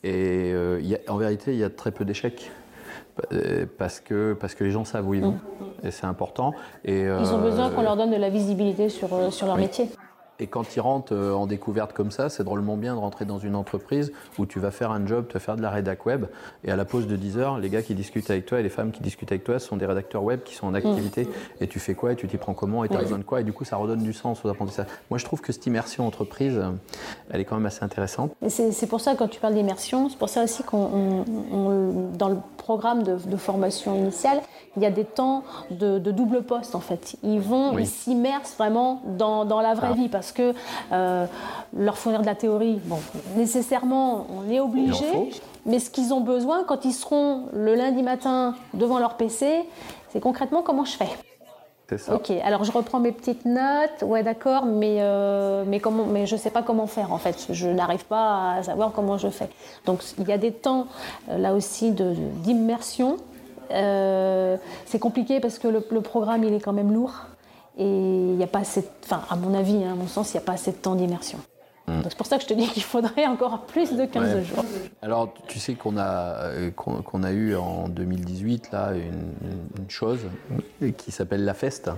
Et 0.05 0.53
euh, 0.55 0.81
en 1.09 1.17
vérité, 1.17 1.55
il 1.55 1.59
y 1.59 1.65
a 1.65 1.71
très 1.71 1.91
peu 1.91 2.05
d'échecs 2.05 2.53
euh, 3.33 3.67
parce 3.79 3.99
que, 3.99 4.37
parce 4.39 4.55
que 4.55 4.63
les 4.63 4.71
gens 4.71 4.85
savent 4.85 5.09
où 5.09 5.15
ils 5.15 5.23
vont. 5.23 5.33
Mm. 5.33 5.87
Et 5.89 5.91
c'est 5.91 6.07
important. 6.07 6.55
Et, 6.85 7.01
ils 7.01 7.35
ont 7.35 7.43
besoin 7.43 7.71
qu'on 7.71 7.83
leur 7.83 7.97
donne 7.97 8.13
de 8.13 8.17
la 8.17 8.31
visibilité 8.31 8.91
sur, 8.91 9.33
sur 9.33 9.49
leur 9.49 9.57
métier. 9.57 9.91
Et 10.41 10.47
quand 10.47 10.77
ils 10.77 10.81
rentrent 10.81 11.15
euh, 11.15 11.33
en 11.33 11.47
découverte 11.47 11.93
comme 11.93 12.13
ça, 12.13 12.29
c'est 12.29 12.45
drôlement 12.45 12.77
bien 12.77 12.95
de 12.95 13.01
rentrer 13.01 13.25
dans 13.25 13.39
une 13.39 13.57
entreprise 13.57 14.13
où 14.39 14.47
tu 14.47 14.61
vas 14.61 14.71
faire 14.71 14.93
un 14.93 15.05
job, 15.05 15.27
te 15.27 15.39
faire 15.39 15.57
de 15.57 15.63
la 15.63 15.71
rédac 15.71 16.07
web. 16.07 16.27
Et 16.65 16.71
à 16.71 16.77
la 16.77 16.85
pause 16.85 17.09
de 17.09 17.17
10 17.17 17.39
heures, 17.39 17.59
les 17.59 17.69
gars 17.71 17.83
qui 17.83 17.95
discutent 17.95 18.31
avec 18.31 18.47
toi 18.47 18.61
et 18.61 18.63
les 18.63 18.69
femmes 18.69 18.93
qui 18.93 19.03
discutent 19.03 19.33
avec 19.33 19.43
toi 19.43 19.59
sont 19.59 19.77
des 19.77 19.87
rédacteurs 19.87 20.23
web 20.23 20.43
qui 20.45 20.55
sont 20.55 20.69
en 20.69 20.75
activité. 20.75 21.25
Mm. 21.25 21.63
Et 21.63 21.67
tu 21.67 21.81
fais 21.81 21.95
quoi 21.95 22.13
et 22.13 22.17
tu 22.17 22.29
t'y 22.29 22.37
prends 22.37 22.55
comment 22.55 22.85
et 22.85 22.89
tu 22.89 22.97
as 22.97 23.01
besoin 23.01 23.19
de 23.19 23.25
quoi? 23.25 23.41
Et 23.41 23.45
du 23.45 23.53
coup, 23.53 23.65
ça 23.65 23.77
redonne 23.77 24.03
du 24.03 24.13
sens 24.13 24.45
aux 24.45 24.49
apprentissages. 24.49 24.87
Moi, 25.11 25.19
je 25.19 25.25
trouve 25.25 25.41
que 25.41 25.53
cette 25.53 25.67
immersion 25.67 26.07
entreprise, 26.07 26.61
elle 27.31 27.41
est 27.41 27.45
quand 27.45 27.57
même 27.57 27.67
assez 27.67 27.85
intéressante. 27.85 28.33
C'est 28.49 28.89
pour 28.89 29.01
ça, 29.01 29.17
quand 29.17 29.29
tu 29.29 29.41
parles 29.41 29.55
d'immersion, 29.55 30.09
c'est 30.09 30.19
pour 30.19 30.29
ça 30.29 30.45
aussi 30.45 30.63
qu'on, 30.63 31.25
dans 32.17 32.29
le 32.29 32.37
programme 32.59 33.03
de, 33.03 33.37
formation 33.37 33.97
initiale, 33.97 34.41
il 34.77 34.83
y 34.83 34.87
a 34.87 34.91
des 34.91 35.05
temps 35.05 35.43
de, 35.71 35.99
double 35.99 36.43
poste 36.43 36.75
en 36.75 36.81
fait. 36.81 37.17
Ils 37.23 37.41
vont, 37.41 37.79
ils 37.79 37.87
s'immersent 37.87 38.57
vraiment 38.57 39.03
dans, 39.07 39.45
dans 39.45 39.61
la 39.61 39.75
vraie 39.75 39.89
ah. 39.93 39.95
vie 39.95 40.09
parce 40.09 40.28
parce 40.29 40.33
que 40.33 40.59
euh, 40.93 41.27
leur 41.77 41.97
fournir 41.97 42.21
de 42.21 42.27
la 42.27 42.35
théorie, 42.35 42.81
bon, 42.85 42.99
nécessairement, 43.37 44.27
on 44.31 44.51
est 44.51 44.61
obligé. 44.61 45.07
Mais 45.67 45.79
ce 45.79 45.91
qu'ils 45.91 46.13
ont 46.15 46.21
besoin, 46.21 46.65
quand 46.65 46.85
ils 46.85 46.93
seront 46.93 47.47
le 47.53 47.75
lundi 47.75 48.03
matin 48.03 48.55
devant 48.75 48.99
leur 48.99 49.17
PC, 49.17 49.65
c'est 50.11 50.21
concrètement 50.21 50.63
comment 50.63 50.85
je 50.85 50.97
fais. 50.97 51.09
C'est 51.89 51.99
ça. 51.99 52.15
Ok, 52.15 52.31
alors 52.45 52.65
je 52.65 52.73
reprends 52.73 53.01
mes 53.01 53.13
petites 53.13 53.47
notes, 53.47 54.03
ouais 54.03 54.23
d'accord, 54.23 54.67
mais, 54.67 54.99
euh, 55.01 55.65
mais, 55.67 55.81
comment, 55.81 56.05
mais 56.05 56.27
je 56.27 56.35
ne 56.35 56.41
sais 56.41 56.51
pas 56.51 56.63
comment 56.63 56.87
faire 56.87 57.15
en 57.15 57.19
fait, 57.19 57.47
je 57.51 57.67
n'arrive 57.69 58.05
pas 58.05 58.57
à 58.57 58.63
savoir 58.63 58.93
comment 58.93 59.17
je 59.17 59.29
fais. 59.29 59.49
Donc 59.87 60.03
il 60.19 60.29
y 60.29 60.33
a 60.33 60.37
des 60.37 60.53
temps 60.53 60.87
euh, 61.31 61.39
là 61.39 61.55
aussi 61.55 61.93
d'immersion. 61.93 63.17
c'est 63.71 64.99
compliqué 65.01 65.41
parce 65.41 65.59
que 65.59 65.69
le, 65.69 65.87
le, 65.91 66.01
programme 66.03 66.45
il 66.45 66.53
est 66.53 66.61
quand 66.61 66.75
même 66.75 66.93
lourd. 66.93 67.15
Et 67.79 67.85
il 67.85 68.37
n'y 68.37 68.45
a 68.45 68.49
pas 68.49 68.61
assez, 68.61 68.85
enfin, 69.05 69.23
à 69.31 69.37
mon 69.37 69.55
avis, 69.55 69.85
hein, 69.85 69.93
à 69.93 69.95
mon 69.95 70.09
sens, 70.09 70.33
il 70.33 70.37
n'y 70.37 70.43
a 70.43 70.47
pas 70.47 70.55
assez 70.55 70.73
de 70.73 70.77
temps 70.77 70.97
d'immersion. 70.97 71.39
Hmm. 71.89 72.03
C'est 72.03 72.17
pour 72.17 72.27
ça 72.27 72.37
que 72.37 72.43
je 72.43 72.49
te 72.49 72.55
dis 72.55 72.67
qu'il 72.73 72.83
faudrait 72.83 73.27
encore 73.27 73.63
plus 73.63 73.95
de 73.95 74.05
15 74.05 74.45
jours. 74.45 74.65
Alors, 75.01 75.33
tu 75.47 75.59
sais 75.59 75.75
qu'on 75.75 75.97
a, 75.97 76.35
euh, 76.51 76.71
qu'on, 76.71 77.23
a 77.23 77.31
eu 77.33 77.57
en 77.57 77.89
2018 77.89 78.73
là, 78.73 78.93
une, 78.95 79.89
chose 79.89 80.21
qui 80.99 81.11
s'appelle 81.13 81.45
la 81.45 81.55
FEST. 81.55 81.91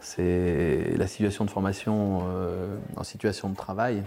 C'est 0.00 0.94
la 0.96 1.06
situation 1.06 1.44
de 1.44 1.50
formation 1.50 2.22
euh, 2.28 2.76
en 2.96 3.04
situation 3.04 3.48
de 3.48 3.56
travail. 3.56 4.02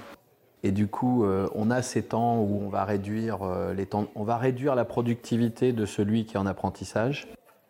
Et 0.64 0.72
du 0.72 0.88
coup, 0.88 1.24
euh, 1.24 1.48
on 1.56 1.72
a 1.72 1.82
ces 1.82 2.04
temps 2.04 2.40
où 2.40 2.62
on 2.66 2.70
va 2.70 2.84
réduire 2.86 3.40
les 3.76 3.86
temps, 3.86 4.08
on 4.16 4.24
va 4.24 4.38
réduire 4.38 4.76
la 4.76 4.86
productivité 4.86 5.74
de 5.74 5.86
celui 5.86 6.26
qui 6.26 6.36
est 6.36 6.40
en 6.40 6.46
apprentissage 6.46 7.28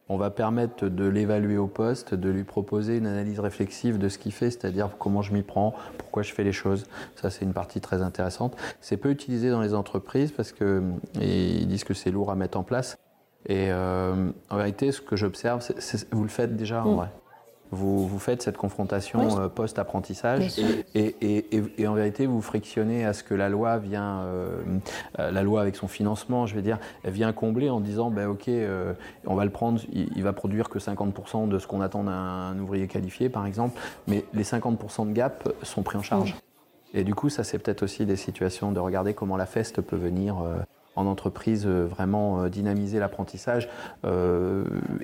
on 0.09 0.17
va 0.17 0.29
permettre 0.29 0.87
de 0.87 1.05
l'évaluer 1.05 1.57
au 1.57 1.67
poste, 1.67 2.13
de 2.13 2.29
lui 2.29 2.43
proposer 2.43 2.97
une 2.97 3.07
analyse 3.07 3.39
réflexive 3.39 3.97
de 3.97 4.09
ce 4.09 4.17
qu'il 4.17 4.33
fait, 4.33 4.51
c'est-à-dire 4.51 4.89
comment 4.99 5.21
je 5.21 5.33
m'y 5.33 5.43
prends, 5.43 5.73
pourquoi 5.97 6.23
je 6.23 6.33
fais 6.33 6.43
les 6.43 6.51
choses. 6.51 6.85
Ça, 7.15 7.29
c'est 7.29 7.45
une 7.45 7.53
partie 7.53 7.81
très 7.81 8.01
intéressante. 8.01 8.55
C'est 8.81 8.97
peu 8.97 9.09
utilisé 9.09 9.49
dans 9.49 9.61
les 9.61 9.73
entreprises 9.73 10.31
parce 10.31 10.51
qu'ils 10.51 11.67
disent 11.67 11.83
que 11.83 11.93
c'est 11.93 12.11
lourd 12.11 12.31
à 12.31 12.35
mettre 12.35 12.57
en 12.57 12.63
place. 12.63 12.97
Et 13.45 13.71
euh, 13.71 14.29
en 14.49 14.57
vérité, 14.57 14.91
ce 14.91 15.01
que 15.01 15.15
j'observe, 15.15 15.65
vous 16.11 16.23
le 16.23 16.29
faites 16.29 16.55
déjà 16.55 16.83
en 16.83 16.93
mm. 16.93 16.95
vrai 16.95 17.09
vous, 17.73 18.07
vous 18.07 18.19
faites 18.19 18.41
cette 18.41 18.57
confrontation 18.57 19.39
euh, 19.39 19.47
post-apprentissage 19.49 20.59
et, 20.95 21.87
en 21.87 21.93
vérité 21.93 22.25
vous 22.25 22.41
frictionnez 22.41 23.05
à 23.05 23.13
ce 23.13 23.23
que 23.23 23.33
la 23.33 23.49
loi 23.49 23.77
vient, 23.77 24.21
euh, 24.21 24.61
euh, 25.19 25.31
la 25.31 25.43
loi 25.43 25.61
avec 25.61 25.75
son 25.75 25.87
financement, 25.87 26.45
je 26.45 26.55
vais 26.55 26.61
dire, 26.61 26.79
vient 27.03 27.33
combler 27.33 27.69
en 27.69 27.79
disant 27.79 28.11
ben 28.11 28.27
ok, 28.27 28.49
on 29.25 29.35
va 29.35 29.45
le 29.45 29.51
prendre, 29.51 29.81
il, 29.91 30.23
va 30.23 30.33
produire 30.33 30.69
que 30.69 30.79
50% 30.79 31.47
de 31.49 31.59
ce 31.59 31.67
qu'on 31.67 31.81
attend 31.81 32.03
d'un 32.03 32.57
ouvrier 32.59 32.87
qualifié 32.87 33.29
par 33.29 33.45
exemple, 33.45 33.79
mais 34.07 34.25
les 34.33 34.43
50% 34.43 35.09
de 35.09 35.13
gap 35.13 35.49
sont 35.63 35.83
pris 35.83 35.97
en 35.97 36.03
charge. 36.03 36.35
Et 36.93 37.03
du 37.03 37.15
coup, 37.15 37.29
ça 37.29 37.43
c'est 37.43 37.57
peut-être 37.57 37.83
aussi 37.83 38.05
des 38.05 38.15
situations 38.15 38.71
de 38.71 38.79
regarder 38.79 39.13
comment 39.13 39.35
la 39.35 39.45
FEST 39.45 39.81
peut 39.81 39.95
venir 39.95 40.35
en 40.95 41.07
entreprise 41.07 41.65
vraiment 41.65 42.47
dynamiser 42.47 42.99
l'apprentissage 42.99 43.67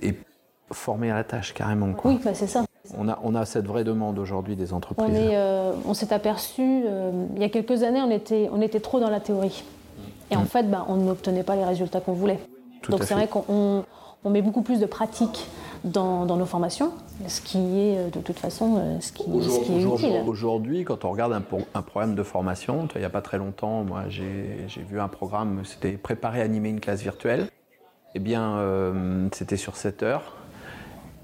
et 0.01 0.13
former 0.72 1.11
à 1.11 1.15
la 1.15 1.24
tâche 1.24 1.53
carrément. 1.53 1.93
Oui, 2.03 2.20
bah, 2.24 2.32
c'est 2.34 2.47
ça. 2.47 2.63
On 2.97 3.07
a, 3.07 3.20
on 3.24 3.36
a 3.36 3.45
cette 3.45 3.67
vraie 3.67 3.84
demande 3.84 4.17
aujourd'hui 4.20 4.55
des 4.55 4.74
entreprises. 4.74 5.05
On, 5.09 5.13
euh, 5.13 5.93
s'est 5.93 6.13
aperçu, 6.13 6.63
euh, 6.63 7.26
il 7.36 7.41
y 7.41 7.45
a 7.45 7.49
quelques 7.49 7.84
années, 7.84 8.01
on 8.01 8.09
était, 8.09 8.49
on 8.51 8.61
était 8.61 8.80
trop 8.80 8.99
dans 8.99 9.09
la 9.09 9.20
théorie. 9.20 9.63
Et 10.32 10.36
en 10.36 10.43
mm. 10.43 10.47
fait, 10.47 10.63
bah, 10.63 10.86
on 10.88 10.95
n'obtenait 10.95 11.43
pas 11.43 11.55
les 11.55 11.65
résultats 11.65 12.01
qu'on 12.01 12.13
voulait. 12.13 12.39
Donc 12.89 13.03
c'est 13.03 13.13
vrai 13.13 13.28
qu'on 13.28 13.84
on 14.24 14.30
met 14.30 14.41
beaucoup 14.41 14.61
plus 14.61 14.80
de 14.80 14.86
pratique 14.86 15.47
dans, 15.84 16.26
dans, 16.26 16.36
nos 16.36 16.45
formations, 16.45 16.91
ce 17.28 17.41
qui 17.41 17.57
est 17.57 17.97
euh, 17.97 18.09
de 18.09 18.20
toute 18.20 18.39
façon 18.39 18.99
ce 18.99 19.11
qui, 19.11 19.24
ce 19.24 19.59
qui 19.59 19.74
est 19.74 19.84
utile. 19.84 20.24
Aujourd'hui, 20.26 20.84
quand 20.84 21.05
on 21.05 21.11
regarde 21.11 21.34
un, 21.34 21.43
un, 21.74 21.82
programme 21.82 22.15
de 22.15 22.24
formation, 22.24 22.88
il 22.95 22.99
n'y 22.99 23.05
a 23.05 23.09
pas 23.09 23.22
très 23.22 23.38
longtemps, 23.38 23.84
moi 23.84 24.03
j'ai 24.07 24.67
vu 24.89 24.99
un 24.99 25.07
programme, 25.07 25.61
c'était 25.63 25.91
préparer 25.91 26.41
à 26.41 26.45
animer 26.45 26.70
une 26.70 26.80
classe 26.80 27.01
virtuelle. 27.01 27.47
Eh 28.15 28.20
bien, 28.20 28.57
c'était 29.32 29.55
sur 29.55 29.76
7 29.76 30.01
heures. 30.01 30.39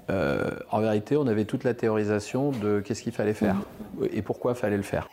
Euh, 0.08 0.50
en 0.70 0.80
vérité, 0.80 1.16
on 1.16 1.26
avait 1.26 1.44
toute 1.44 1.64
la 1.64 1.74
théorisation 1.74 2.50
de 2.50 2.80
qu'est-ce 2.80 3.02
qu'il 3.02 3.12
fallait 3.12 3.34
faire 3.34 3.56
et 4.12 4.22
pourquoi 4.22 4.52
il 4.52 4.56
fallait 4.56 4.76
le 4.76 4.82
faire. 4.82 5.08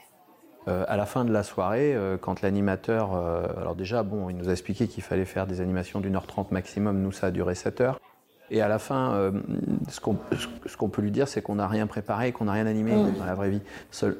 Euh, 0.67 0.85
à 0.87 0.95
la 0.95 1.05
fin 1.05 1.25
de 1.25 1.31
la 1.31 1.43
soirée, 1.43 1.93
euh, 1.93 2.15
quand 2.17 2.41
l'animateur, 2.41 3.15
alors 3.57 3.75
déjà, 3.75 4.03
bon, 4.03 4.29
il 4.29 4.37
nous 4.37 4.49
a 4.49 4.51
expliqué 4.51 4.87
qu'il 4.87 5.03
fallait 5.03 5.25
faire 5.25 5.47
des 5.47 5.61
animations 5.61 5.99
d'une 5.99 6.15
heure 6.15 6.27
trente 6.27 6.51
maximum, 6.51 7.01
nous 7.01 7.11
ça 7.11 7.27
a 7.27 7.31
duré 7.31 7.55
7 7.55 7.81
heures. 7.81 7.99
Et 8.51 8.61
à 8.61 8.67
la 8.67 8.77
fin, 8.77 9.31
ce 9.89 9.99
qu'on 9.99 10.89
peut 10.89 11.01
lui 11.01 11.11
dire, 11.11 11.27
c'est 11.27 11.41
qu'on 11.41 11.55
n'a 11.55 11.67
rien 11.67 11.87
préparé, 11.87 12.31
qu'on 12.33 12.45
n'a 12.45 12.51
rien 12.51 12.67
animé 12.67 12.91
dans 12.91 13.25
la 13.25 13.33
vraie 13.33 13.49
vie. 13.49 13.61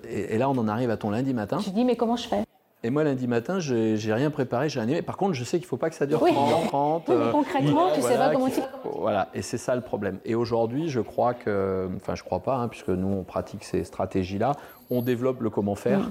Et, 0.10 0.36
et, 0.36 0.38
là, 0.40 0.50
on 0.50 0.58
en 0.58 0.68
arrive 0.68 0.90
à 0.90 0.98
ton 0.98 1.12
lundi 1.12 1.34
matin. 1.34 1.58
Tu 1.58 1.70
dis, 1.70 1.86
mais 1.86 1.96
comment 1.96 2.16
je 2.16 2.28
fais? 2.28 2.44
Et 2.86 2.90
moi, 2.90 3.06
lundi 3.06 3.28
matin, 3.28 3.60
j'ai 3.60 4.14
rien 4.14 4.30
préparé, 4.30 4.68
j'ai 4.68 4.82
animé. 4.82 5.02
Par 5.02 5.16
contre, 5.16 5.34
je 5.34 5.46
sais 5.46 5.58
qu'il 5.58 5.66
ne 5.66 5.70
faut 5.70 5.78
pas 5.78 5.90
que 5.90 5.96
ça 5.96 6.06
dure 6.06 6.20
30, 6.20 7.04
Oui, 7.08 7.16
mais 7.18 7.32
concrètement, 7.32 7.92
tu 7.94 8.02
ne 8.02 8.06
sais 8.06 8.18
pas 8.18 8.30
comment 8.32 8.50
tu... 8.50 8.60
Voilà, 8.84 9.30
et 9.34 9.42
c'est 9.42 9.58
ça 9.58 9.74
le 9.76 9.82
problème. 9.82 10.20
Et 10.26 10.36
aujourd'hui, 10.36 10.90
je 10.90 11.00
crois 11.00 11.34
que... 11.34 11.90
Enfin, 11.96 12.16
je 12.16 12.24
crois 12.24 12.42
pas, 12.42 12.58
hein, 12.58 12.68
puisque 12.68 12.90
nous, 12.90 13.08
on 13.08 13.24
pratique 13.24 13.64
ces 13.64 13.86
stratégies-là. 13.86 14.52
On 14.90 15.02
développe 15.02 15.40
le 15.40 15.50
comment 15.50 15.76
faire. 15.76 16.10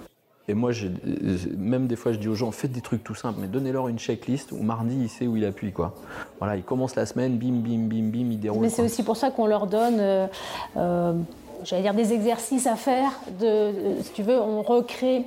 Et 0.48 0.54
moi, 0.54 0.72
même 1.58 1.86
des 1.86 1.96
fois, 1.96 2.12
je 2.12 2.18
dis 2.18 2.28
aux 2.28 2.34
gens, 2.34 2.50
faites 2.50 2.72
des 2.72 2.80
trucs 2.80 3.04
tout 3.04 3.14
simples, 3.14 3.38
mais 3.40 3.48
donnez-leur 3.48 3.88
une 3.88 3.98
checklist 3.98 4.50
où 4.50 4.62
mardi, 4.62 4.96
il 4.96 5.08
sait 5.10 5.26
où 5.26 5.36
il 5.36 5.44
appuie. 5.44 5.72
Quoi. 5.72 5.94
Voilà, 6.38 6.56
il 6.56 6.62
commence 6.62 6.96
la 6.96 7.04
semaine, 7.04 7.36
bim, 7.36 7.60
bim, 7.60 7.86
bim, 7.86 8.10
bim, 8.10 8.30
il 8.32 8.40
déroule. 8.40 8.62
Mais 8.62 8.70
c'est 8.70 8.82
aussi 8.82 9.02
pour 9.02 9.18
ça 9.18 9.30
qu'on 9.30 9.46
leur 9.46 9.66
donne... 9.66 10.00
Euh, 10.00 10.26
euh, 10.78 11.12
j'allais 11.64 11.82
dire 11.82 11.94
des 11.94 12.12
exercices 12.14 12.66
à 12.66 12.76
faire, 12.76 13.12
de, 13.38 13.72
si 14.02 14.12
tu 14.12 14.22
veux, 14.22 14.40
on 14.40 14.62
recrée 14.62 15.24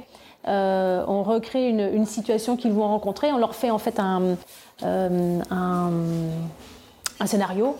euh, 0.47 1.03
on 1.07 1.23
recrée 1.23 1.69
une, 1.69 2.05
situation 2.05 2.55
qu'ils 2.55 2.71
vont 2.71 2.87
rencontrer, 2.87 3.31
on 3.31 3.37
leur 3.37 3.55
fait 3.55 3.71
en 3.71 3.79
fait 3.79 3.99
un, 3.99 4.35
euh, 4.83 5.39
un 5.51 7.25
scénario 7.25 7.75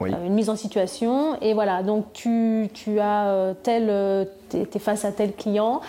euh, 0.00 0.26
une 0.26 0.34
mise 0.34 0.48
en 0.48 0.56
situation. 0.56 1.36
Et 1.42 1.54
voilà, 1.54 1.82
donc 1.82 2.12
tu, 2.12 2.68
tu 2.72 3.00
as 3.00 3.54
tel, 3.62 4.28
tu 4.48 4.56
es, 4.58 4.78
face 4.78 5.04
à 5.04 5.12
tel 5.12 5.32
client 5.34 5.80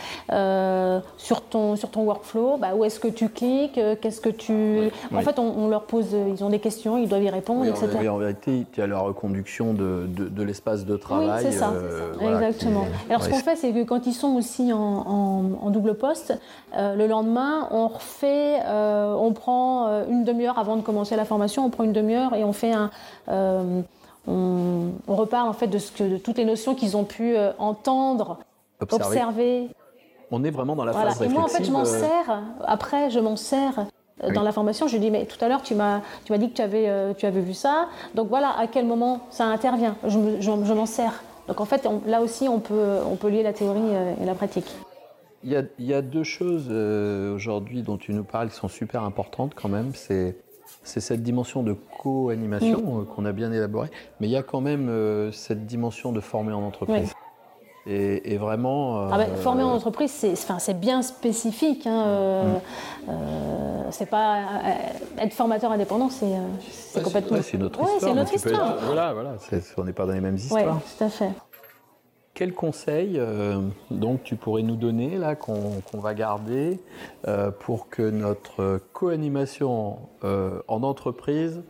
sur, 1.18 1.42
ton, 1.42 1.76
sur 1.76 1.90
ton 1.90 2.04
workflow, 2.04 2.58
bah, 2.58 2.76
où 2.76 2.84
est-ce 2.84 3.00
que 3.00 3.08
tu 3.08 3.30
cliques, 3.30 3.80
qu'est-ce 4.02 4.22
que 4.22 4.30
tu... 4.30 4.90
En 5.14 5.22
fait, 5.22 5.40
on, 5.40 5.68
leur 5.68 5.84
pose, 5.84 6.16
ils 6.28 6.44
ont 6.44 6.50
des 6.50 6.60
questions, 6.60 6.98
ils 6.98 7.08
doivent 7.08 7.24
y 7.24 7.30
répondre, 7.30 7.66
etc. 7.66 8.08
En, 8.08 8.16
en 8.16 8.18
vérité, 8.18 8.66
tu 8.72 8.82
as 8.82 8.88
la 8.88 9.00
reconduction 9.00 9.74
de, 9.74 10.08
de, 10.08 10.44
l'espace 10.44 10.86
de 10.86 10.98
travail. 10.98 11.44
Oui, 11.44 11.52
c'est 11.52 11.58
ça, 11.58 11.74
exactement. 12.22 12.86
Alors 13.10 13.24
ce 13.24 13.30
qu'on 13.30 13.38
fait, 13.38 13.56
c'est 13.56 13.72
que 13.72 13.84
quand 13.84 14.08
ils 14.08 14.14
sont 14.14 14.36
aussi 14.36 14.74
en, 14.74 14.80
en, 15.62 15.70
double 15.70 15.96
poste, 15.96 16.38
le 16.76 17.08
lendemain, 17.08 17.68
on 17.72 17.88
refait, 17.88 18.60
on 18.68 19.32
prend 19.34 20.04
une 20.10 20.24
demi-heure 20.24 20.60
avant 20.60 20.76
de 20.76 20.82
commencer 20.82 21.16
la 21.16 21.26
formation, 21.26 21.66
on 21.66 21.70
prend 21.70 21.84
une 21.84 21.94
demi-heure 21.94 22.34
et 22.34 22.44
on 22.44 22.54
fait 22.54 22.74
un 22.74 22.90
on, 24.28 24.92
reparle 25.08 25.50
en 25.50 25.54
fait 25.54 25.68
de, 25.68 25.78
ce 25.78 25.92
que, 25.92 26.04
de 26.04 26.18
toutes 26.18 26.38
les 26.38 26.46
notions 26.46 26.76
qu'ils 26.76 26.98
ont 26.98 27.04
pu 27.04 27.36
euh, 27.36 27.52
entendre, 27.58 28.40
observer. 28.82 29.70
On 30.32 30.44
est 30.44 30.52
vraiment 30.52 30.76
dans 30.76 30.86
la 30.86 30.94
phase 30.94 31.20
réflexive. 31.20 31.32
Et 31.32 31.34
moi, 31.34 31.44
en 31.44 31.48
fait, 31.48 31.64
je 31.64 31.72
m'en 31.72 31.82
euh, 31.82 31.86
sers. 31.86 32.44
Après, 32.66 33.10
je 33.10 33.20
m'en 33.20 33.36
sers 33.36 33.88
euh, 34.24 34.32
dans 34.32 34.44
la 34.44 34.52
formation. 34.52 34.88
Je 34.88 34.94
lui 34.94 35.00
dis, 35.00 35.12
mais 35.12 35.26
tout 35.26 35.44
à 35.44 35.48
l'heure, 35.48 35.64
tu 35.64 35.76
m'as, 35.76 36.02
tu 36.26 36.32
m'as 36.32 36.38
dit 36.38 36.50
que 36.50 36.56
tu 36.56 36.62
avais, 36.62 37.16
tu 37.16 37.26
avais 37.26 37.42
vu 37.42 37.54
ça. 37.54 37.88
Donc 38.16 38.30
voilà, 38.30 38.58
à 38.58 38.68
quel 38.68 38.86
moment 38.86 39.22
ça 39.32 39.46
intervient 39.46 39.96
Je, 40.06 40.74
m'en 40.74 40.86
sers. 40.86 41.24
Donc 41.48 41.62
en 41.62 41.66
fait, 41.66 41.88
là 42.06 42.22
aussi, 42.22 42.48
on 42.48 42.60
peut, 42.60 42.98
on 43.10 43.16
peut 43.16 43.30
lier 43.30 43.44
la 43.44 43.54
théorie 43.54 43.96
et 44.22 44.26
la 44.26 44.36
pratique. 44.36 44.72
Il 45.44 45.50
y 45.50 45.56
a, 45.56 45.64
il 45.80 45.86
y 45.86 45.94
a 45.94 46.02
deux 46.02 46.26
choses 46.26 46.70
aujourd'hui 46.70 47.82
dont 47.82 47.98
tu 47.98 48.14
nous 48.14 48.26
parles 48.26 48.50
qui 48.50 48.56
sont 48.56 48.68
super 48.68 49.04
importantes 49.04 49.54
quand 49.56 49.70
même. 49.70 49.94
C'est 49.96 50.36
c'est 50.84 51.02
cette 51.02 51.24
dimension 51.24 51.64
de 51.64 51.74
co-animation 51.74 52.82
mm. 52.82 53.02
euh, 53.02 53.04
qu'on 53.06 53.26
a 53.26 53.32
bien 53.32 53.52
élaborée, 53.52 53.90
mais 54.20 54.28
il 54.28 54.32
y 54.32 54.38
a 54.38 54.44
quand 54.44 54.62
même 54.62 54.90
euh, 54.90 55.32
cette 55.32 55.66
dimension 55.66 56.12
de 56.12 56.20
former 56.20 56.54
en 56.54 56.64
entreprise. 56.64 57.14
Et, 57.88 58.38
vraiment. 58.38 59.10
Ah 59.12 59.18
ben, 59.18 59.36
former 59.38 59.64
en 59.64 59.72
entreprise, 59.72 60.12
c'est 60.12 60.80
bien 60.80 61.02
spécifique. 61.02 61.88
Hein, 61.88 62.60
mm. 63.08 63.12
c'est 63.92 64.10
pas 64.10 64.42
être 65.18 65.34
formateur 65.34 65.72
indépendant, 65.72 66.10
c'est 66.10 67.02
complètement. 67.02 67.38
c'est 67.42 67.58
notre 67.58 67.80
histoire. 67.80 68.00
c'est 68.00 68.14
notre 68.14 68.34
histoire. 68.34 68.78
voilà, 68.86 69.14
voilà. 69.14 69.36
on 69.78 69.84
n'est 69.84 69.94
pas 69.94 70.06
dans 70.06 70.14
les 70.14 70.22
mêmes 70.22 70.36
histoires. 70.36 70.76
Oui, 70.76 70.82
tout 70.98 71.04
à 71.04 71.10
fait. 71.10 71.32
Quel 72.40 72.54
conseil 72.54 73.16
euh, 73.18 73.60
donc 73.92 74.24
tu 74.24 74.38
pourrais 74.38 74.62
nous 74.62 74.78
donner 74.78 75.18
là 75.18 75.36
qu'on 75.36 75.82
va 75.96 76.14
garder 76.14 76.80
euh, 77.28 77.52
pour 77.52 77.90
que 77.90 78.02
notre 78.02 78.80
co-animation 78.94 79.98
euh, 80.24 80.62
en 80.70 80.84
entreprise 80.84 81.62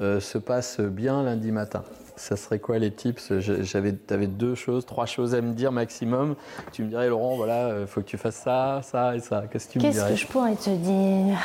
se 0.00 0.38
passe 0.38 0.80
bien 0.80 1.22
lundi 1.22 1.52
matin? 1.52 1.84
Ça 2.16 2.36
serait 2.36 2.58
quoi 2.58 2.78
les 2.78 2.90
tips? 2.90 3.38
J'avais, 3.38 3.94
avais 4.10 4.26
deux 4.26 4.54
choses, 4.54 4.86
trois 4.86 5.06
choses 5.06 5.34
à 5.34 5.40
me 5.40 5.52
dire 5.52 5.72
maximum. 5.72 6.36
Tu 6.72 6.82
me 6.82 6.88
dirais, 6.88 7.08
Laurent, 7.08 7.36
voilà, 7.36 7.80
il 7.80 7.86
faut 7.86 8.00
que 8.00 8.06
tu 8.06 8.18
fasses 8.18 8.36
ça, 8.36 8.80
ça 8.82 9.16
et 9.16 9.20
ça. 9.20 9.44
Qu'est-ce 9.50 9.68
que 9.68 9.72
tu 9.72 9.78
me 9.78 9.82
dirais? 9.90 10.10
Qu'est-ce 10.10 10.22
que 10.22 10.28
je 10.28 10.32
pourrais 10.32 10.56
te 10.56 10.70
dire? 10.70 11.38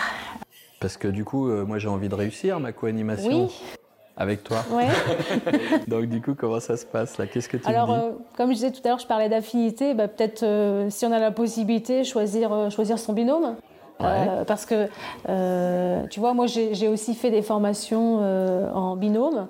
Parce 0.80 0.97
que 0.97 1.07
du 1.07 1.26
coup, 1.26 1.47
moi 1.65 1.78
j'ai 1.78 1.89
envie 1.89 2.09
de 2.09 2.15
réussir 2.15 2.59
ma 2.59 2.72
co-animation. 2.72 3.45
Oui 3.45 3.51
avec 4.20 4.43
toi. 4.43 4.63
Ouais. 4.72 4.89
Donc 5.88 6.05
du 6.05 6.22
coup, 6.22 6.36
comment 6.36 6.59
ça 6.59 6.78
se 6.78 6.86
passe 6.86 7.17
là? 7.17 7.26
Qu'est-ce 7.26 7.49
que 7.49 7.57
tu 7.57 7.67
Alors, 7.67 7.88
dis? 7.88 7.93
euh, 7.93 8.11
comme 8.38 8.49
je 8.49 8.55
disais 8.55 8.72
tout 8.72 8.82
à 8.84 8.89
l'heure, 8.89 8.99
je 8.99 9.07
parlais 9.07 9.30
d'affinité. 9.30 9.93
Bah, 9.95 10.07
peut-être 10.07 10.43
euh, 10.43 10.89
si 10.89 11.05
on 11.05 11.11
a 11.11 11.20
la 11.20 11.32
possibilité, 11.32 12.03
choisir 12.03 12.51
euh, 12.51 12.70
choisir 12.70 12.99
son 12.99 13.13
binôme. 13.13 13.55
parce 13.99 14.65
que, 14.65 14.88
tu 16.09 16.20
vois, 16.20 16.34
moi 16.34 16.45
j'ai 16.47 16.88
aussi 16.88 17.15
fait 17.15 17.32
des 17.32 17.41
formations 17.41 18.20
en 18.74 18.95
binôme 18.95 19.47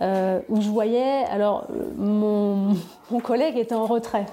où 0.00 0.60
je 0.60 0.68
voyais, 0.68 1.24
alors 1.30 1.66
mon, 1.96 2.74
mon 3.10 3.20
collègue 3.20 3.56
était 3.56 3.74
en 3.74 3.86
retrait. 3.86 4.26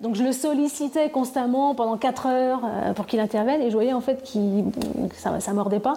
Donc 0.00 0.14
je 0.14 0.22
le 0.22 0.32
sollicitais 0.32 1.10
constamment 1.10 1.74
pendant 1.74 1.96
4 1.96 2.26
heures 2.26 2.60
euh, 2.64 2.92
pour 2.92 3.06
qu'il 3.06 3.18
intervienne 3.18 3.62
et 3.62 3.68
je 3.68 3.74
voyais 3.74 3.92
en 3.92 4.00
fait 4.00 4.22
que 4.22 5.14
ça, 5.16 5.32
ne 5.32 5.54
mordait 5.54 5.80
pas. 5.80 5.94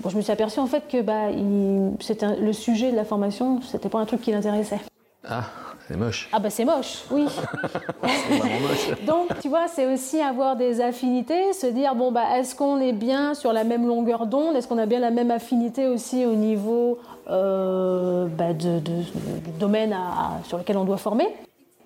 Bon, 0.00 0.10
je 0.10 0.16
me 0.16 0.20
suis 0.20 0.32
aperçu 0.32 0.60
en 0.60 0.66
fait 0.66 0.86
que 0.86 1.00
bah, 1.00 1.30
le 1.30 2.52
sujet 2.52 2.90
de 2.90 2.96
la 2.96 3.04
formation, 3.04 3.62
c'était 3.62 3.88
pas 3.88 3.98
un 3.98 4.04
truc 4.04 4.20
qui 4.20 4.32
l'intéressait. 4.32 4.80
Ah, 5.26 5.44
c'est 5.88 5.96
moche. 5.96 6.28
Ah 6.32 6.38
bah 6.38 6.50
c'est 6.50 6.66
moche, 6.66 7.04
oui. 7.10 7.22
moche. 8.02 9.00
Donc 9.06 9.28
tu 9.40 9.48
vois, 9.48 9.68
c'est 9.68 9.90
aussi 9.90 10.20
avoir 10.20 10.54
des 10.54 10.82
affinités, 10.82 11.54
se 11.54 11.66
dire 11.66 11.94
bon 11.94 12.12
bah 12.12 12.36
est-ce 12.36 12.54
qu'on 12.54 12.78
est 12.78 12.92
bien 12.92 13.32
sur 13.32 13.54
la 13.54 13.64
même 13.64 13.86
longueur 13.86 14.26
d'onde, 14.26 14.54
est-ce 14.54 14.68
qu'on 14.68 14.76
a 14.76 14.84
bien 14.84 15.00
la 15.00 15.10
même 15.10 15.30
affinité 15.30 15.86
aussi 15.86 16.26
au 16.26 16.34
niveau 16.34 16.98
euh, 17.30 18.26
bah, 18.26 18.52
de, 18.52 18.80
du 18.80 19.50
domaine 19.58 19.96
sur 20.44 20.58
lequel 20.58 20.76
on 20.76 20.84
doit 20.84 20.98
former? 20.98 21.28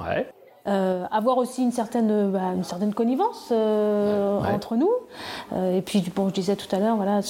Ouais. 0.01 0.27
Euh, 0.69 1.07
avoir 1.11 1.39
aussi 1.39 1.63
une 1.63 1.73
certaine, 1.73 2.31
bah, 2.31 2.53
une 2.55 2.63
certaine 2.63 2.95
connivence 2.95 3.49
euh, 3.51 4.39
entre 4.39 4.77
nous. 4.77 4.93
Euh, 5.53 5.77
et 5.77 5.83
puis, 5.83 6.05
bon, 6.15 6.29
je 6.29 6.35
disais 6.35 6.55
tout 6.55 6.75
à 6.75 6.79
l'heure, 6.79 6.95
voilà, 6.95 7.21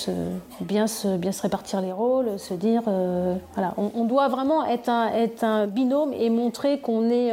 bien, 0.61 0.87
se, 0.87 1.17
bien 1.17 1.33
se 1.33 1.41
répartir 1.41 1.81
les 1.81 1.93
rôles, 1.93 2.39
se 2.39 2.53
dire, 2.53 2.83
voilà, 3.55 3.75
on, 3.79 3.91
on, 3.95 4.05
doit 4.05 4.29
vraiment 4.29 4.67
être 4.67 4.91
un, 4.91 5.09
être 5.09 5.45
un 5.45 5.67
binôme 5.67 6.13
et 6.13 6.29
montrer 6.29 6.81
qu'on 6.81 7.09
est 7.09 7.33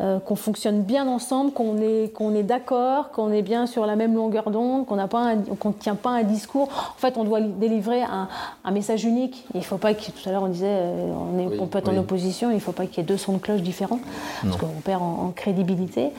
euh, 0.00 0.18
qu'on 0.18 0.34
fonctionne 0.34 0.82
bien 0.82 1.06
ensemble, 1.06 1.52
qu'on 1.52 1.78
est, 1.78 2.12
qu'on 2.12 2.34
est 2.34 2.42
d'accord, 2.42 3.12
qu'on 3.12 3.30
est 3.30 3.42
bien 3.42 3.66
sur 3.66 3.86
la 3.86 3.94
même 3.94 4.14
longueur 4.14 4.50
d'onde, 4.50 4.86
qu'on 4.86 4.96
ne 4.96 5.72
tient 5.72 5.94
pas 5.94 6.10
un 6.10 6.22
discours. 6.24 6.68
En 6.96 6.98
fait, 6.98 7.16
on 7.16 7.22
doit 7.22 7.40
délivrer 7.40 8.02
un, 8.02 8.28
message 8.72 9.04
unique. 9.04 9.46
Il 9.54 9.60
ne 9.60 9.64
faut 9.64 9.78
pas 9.78 9.94
que, 9.94 10.04
tout 10.06 10.28
à 10.28 10.32
l'heure 10.32 10.42
on 10.42 10.48
disait, 10.48 10.66
euh, 10.68 11.12
on, 11.12 11.38
est, 11.38 11.60
on 11.60 11.66
peut 11.66 11.78
être 11.78 11.90
en 11.90 11.96
opposition, 11.96 12.50
il 12.50 12.56
ne 12.56 12.60
faut 12.60 12.72
pas 12.72 12.86
qu'il 12.86 12.98
y 12.98 13.00
ait 13.00 13.08
deux 13.08 13.16
sons 13.16 13.34
de 13.34 13.38
cloche 13.38 13.62
différents, 13.62 14.00
parce 14.42 14.56
qu'on 14.56 14.66
perd 14.84 15.00
en, 15.00 15.32
crédibilité. 15.34 16.10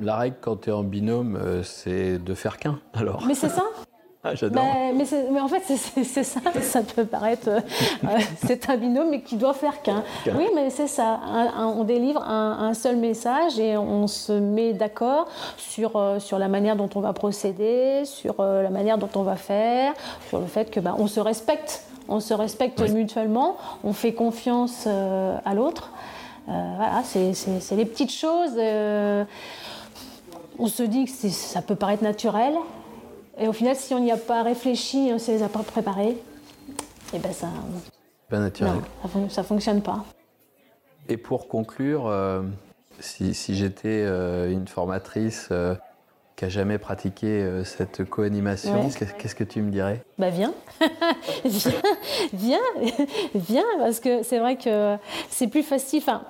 La 0.00 0.16
règle 0.16 0.36
quand 0.40 0.62
tu 0.62 0.70
es 0.70 0.72
en 0.72 0.82
binôme, 0.82 1.36
euh, 1.36 1.62
c'est 1.62 2.18
de 2.18 2.34
faire 2.34 2.58
qu'un, 2.58 2.80
alors. 2.94 3.22
Mais 3.26 3.34
c'est 3.34 3.50
ça 3.50 3.64
ah, 4.22 4.34
j'adore. 4.34 4.62
Mais, 4.94 5.04
mais, 5.32 5.40
en 5.40 5.48
fait, 5.48 5.62
c'est 5.64 6.24
ça. 6.24 6.40
Ça 6.60 6.82
peut 6.82 7.06
paraître. 7.06 7.48
Euh, 7.48 7.60
c'est 8.46 8.68
un 8.68 8.76
binôme, 8.76 9.08
mais 9.10 9.22
qui 9.22 9.36
doit 9.36 9.54
faire 9.54 9.80
qu'un. 9.80 10.04
Oui, 10.26 10.46
mais 10.54 10.68
c'est 10.68 10.88
ça. 10.88 11.20
on 11.56 11.84
délivre 11.84 12.22
un, 12.22 12.74
seul 12.74 12.96
message 12.96 13.58
et 13.58 13.78
on 13.78 14.06
se 14.06 14.32
met 14.32 14.74
d'accord 14.74 15.26
sur, 15.56 15.96
euh, 15.96 16.18
sur 16.18 16.38
la 16.38 16.48
manière 16.48 16.76
dont 16.76 16.90
on 16.94 17.00
va 17.00 17.14
procéder, 17.14 18.02
sur 18.04 18.36
euh, 18.40 18.62
la 18.62 18.68
manière 18.68 18.98
dont 18.98 19.08
on 19.14 19.22
va 19.22 19.36
faire, 19.36 19.94
sur 20.28 20.38
le 20.38 20.46
fait 20.46 20.70
que 20.70 20.80
bah, 20.80 20.94
on 20.98 21.06
se 21.06 21.20
respecte. 21.20 21.84
On 22.08 22.20
se 22.20 22.34
respecte 22.34 22.80
mutuellement, 22.90 23.56
on 23.84 23.92
fait 23.92 24.12
confiance 24.12 24.86
à 24.86 25.54
l'autre. 25.54 25.92
voilà, 26.46 27.02
c'est 27.04 27.76
les 27.76 27.84
petites 27.84 28.12
choses. 28.12 28.58
on 30.58 30.66
se 30.66 30.82
dit 30.82 31.04
que 31.04 31.28
ça 31.28 31.62
peut 31.62 31.76
paraître 31.76 32.02
naturel, 32.02 32.54
et 33.40 33.48
au 33.48 33.52
final, 33.52 33.74
si 33.74 33.94
on 33.94 34.00
n'y 34.00 34.12
a 34.12 34.18
pas 34.18 34.42
réfléchi, 34.42 35.08
on 35.10 35.14
ne 35.14 35.18
se 35.18 35.32
les 35.32 35.42
a 35.42 35.48
pas 35.48 35.62
préparés, 35.62 36.16
et 37.14 37.18
ben 37.18 37.32
ça. 37.32 37.48
Pas 38.28 38.38
naturel. 38.38 38.82
ça 39.30 39.40
ne 39.40 39.46
fonctionne 39.46 39.82
pas. 39.82 40.04
Et 41.08 41.16
pour 41.16 41.48
conclure, 41.48 42.06
euh, 42.06 42.42
si, 43.00 43.34
j'étais 43.56 44.04
euh, 44.04 44.52
une 44.52 44.68
formatrice 44.68 45.48
euh, 45.50 45.74
qui 46.36 46.44
n'a 46.44 46.50
jamais 46.50 46.78
pratiqué 46.78 47.62
cette 47.64 48.04
co-animation, 48.04 48.88
qu'est-ce 48.90 49.34
que 49.34 49.44
tu 49.44 49.62
me 49.62 49.70
dirais? 49.70 50.04
Bah 50.18 50.30
viens, 50.30 50.54
viens, 51.44 51.72
viens, 52.32 52.58
viens, 53.34 53.64
parce 53.78 54.00
que 54.00 54.22
c'est 54.22 54.38
vrai 54.38 54.56
que 54.56 54.96
c'est 55.30 55.48
plus 55.48 55.62
facile. 55.62 56.02
Enfin, 56.02 56.22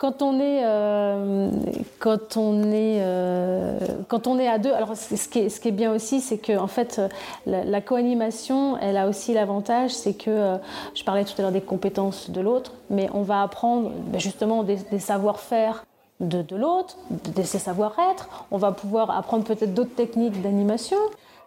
quand 0.00 0.22
on 0.22 0.40
est, 0.40 0.62
euh, 0.64 1.50
quand 1.98 2.38
on 2.38 2.72
est, 2.72 3.00
euh, 3.02 3.78
quand 4.08 4.26
on 4.26 4.38
est 4.38 4.48
à 4.48 4.56
deux, 4.56 4.72
alors 4.72 4.96
ce 4.96 5.28
qui 5.28 5.40
est, 5.40 5.48
ce 5.50 5.60
qui 5.60 5.68
est 5.68 5.72
bien 5.72 5.92
aussi, 5.92 6.22
c'est 6.22 6.38
que 6.38 6.56
en 6.56 6.68
fait, 6.68 7.02
la, 7.44 7.64
la 7.64 7.80
co-animation, 7.82 8.78
elle 8.78 8.96
a 8.96 9.08
aussi 9.08 9.34
l'avantage, 9.34 9.90
c'est 9.90 10.14
que 10.14 10.30
euh, 10.30 10.56
je 10.94 11.04
parlais 11.04 11.26
tout 11.26 11.34
à 11.36 11.42
l'heure 11.42 11.52
des 11.52 11.60
compétences 11.60 12.30
de 12.30 12.40
l'autre, 12.40 12.72
mais 12.88 13.10
on 13.12 13.20
va 13.20 13.42
apprendre 13.42 13.90
ben, 14.06 14.18
justement 14.18 14.62
des, 14.62 14.78
savoir-faire 14.98 15.84
de, 16.20 16.40
de 16.40 16.56
l'autre, 16.56 16.96
de 17.36 17.42
ses 17.42 17.58
savoir-être. 17.58 18.46
On 18.50 18.56
va 18.56 18.72
pouvoir 18.72 19.10
apprendre 19.10 19.44
peut-être 19.44 19.74
d'autres 19.74 19.94
techniques 19.94 20.40
d'animation. 20.40 20.96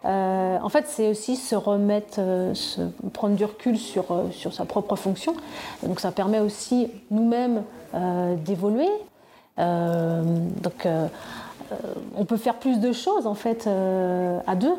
Euh, 0.04 0.58
en 0.60 0.68
fait, 0.68 0.86
c'est 0.86 1.08
aussi 1.08 1.36
se 1.36 1.54
remettre, 1.54 2.18
euh, 2.18 2.54
se 2.54 2.82
prendre 3.12 3.36
du 3.36 3.44
recul 3.44 3.78
sur, 3.78 4.10
euh, 4.10 4.30
sur 4.32 4.52
sa 4.52 4.64
propre 4.64 4.96
fonction. 4.96 5.34
donc 5.82 6.00
ça 6.00 6.12
permet 6.12 6.40
aussi 6.40 6.90
nous-mêmes 7.10 7.62
d'évoluer. 8.44 8.88
donc 9.56 10.88
on 12.16 12.24
peut 12.24 12.36
faire 12.36 12.56
plus 12.56 12.80
de 12.80 12.92
choses 12.92 13.26
en 13.26 13.34
fait 13.34 13.68
à 13.68 14.56
deux. 14.56 14.74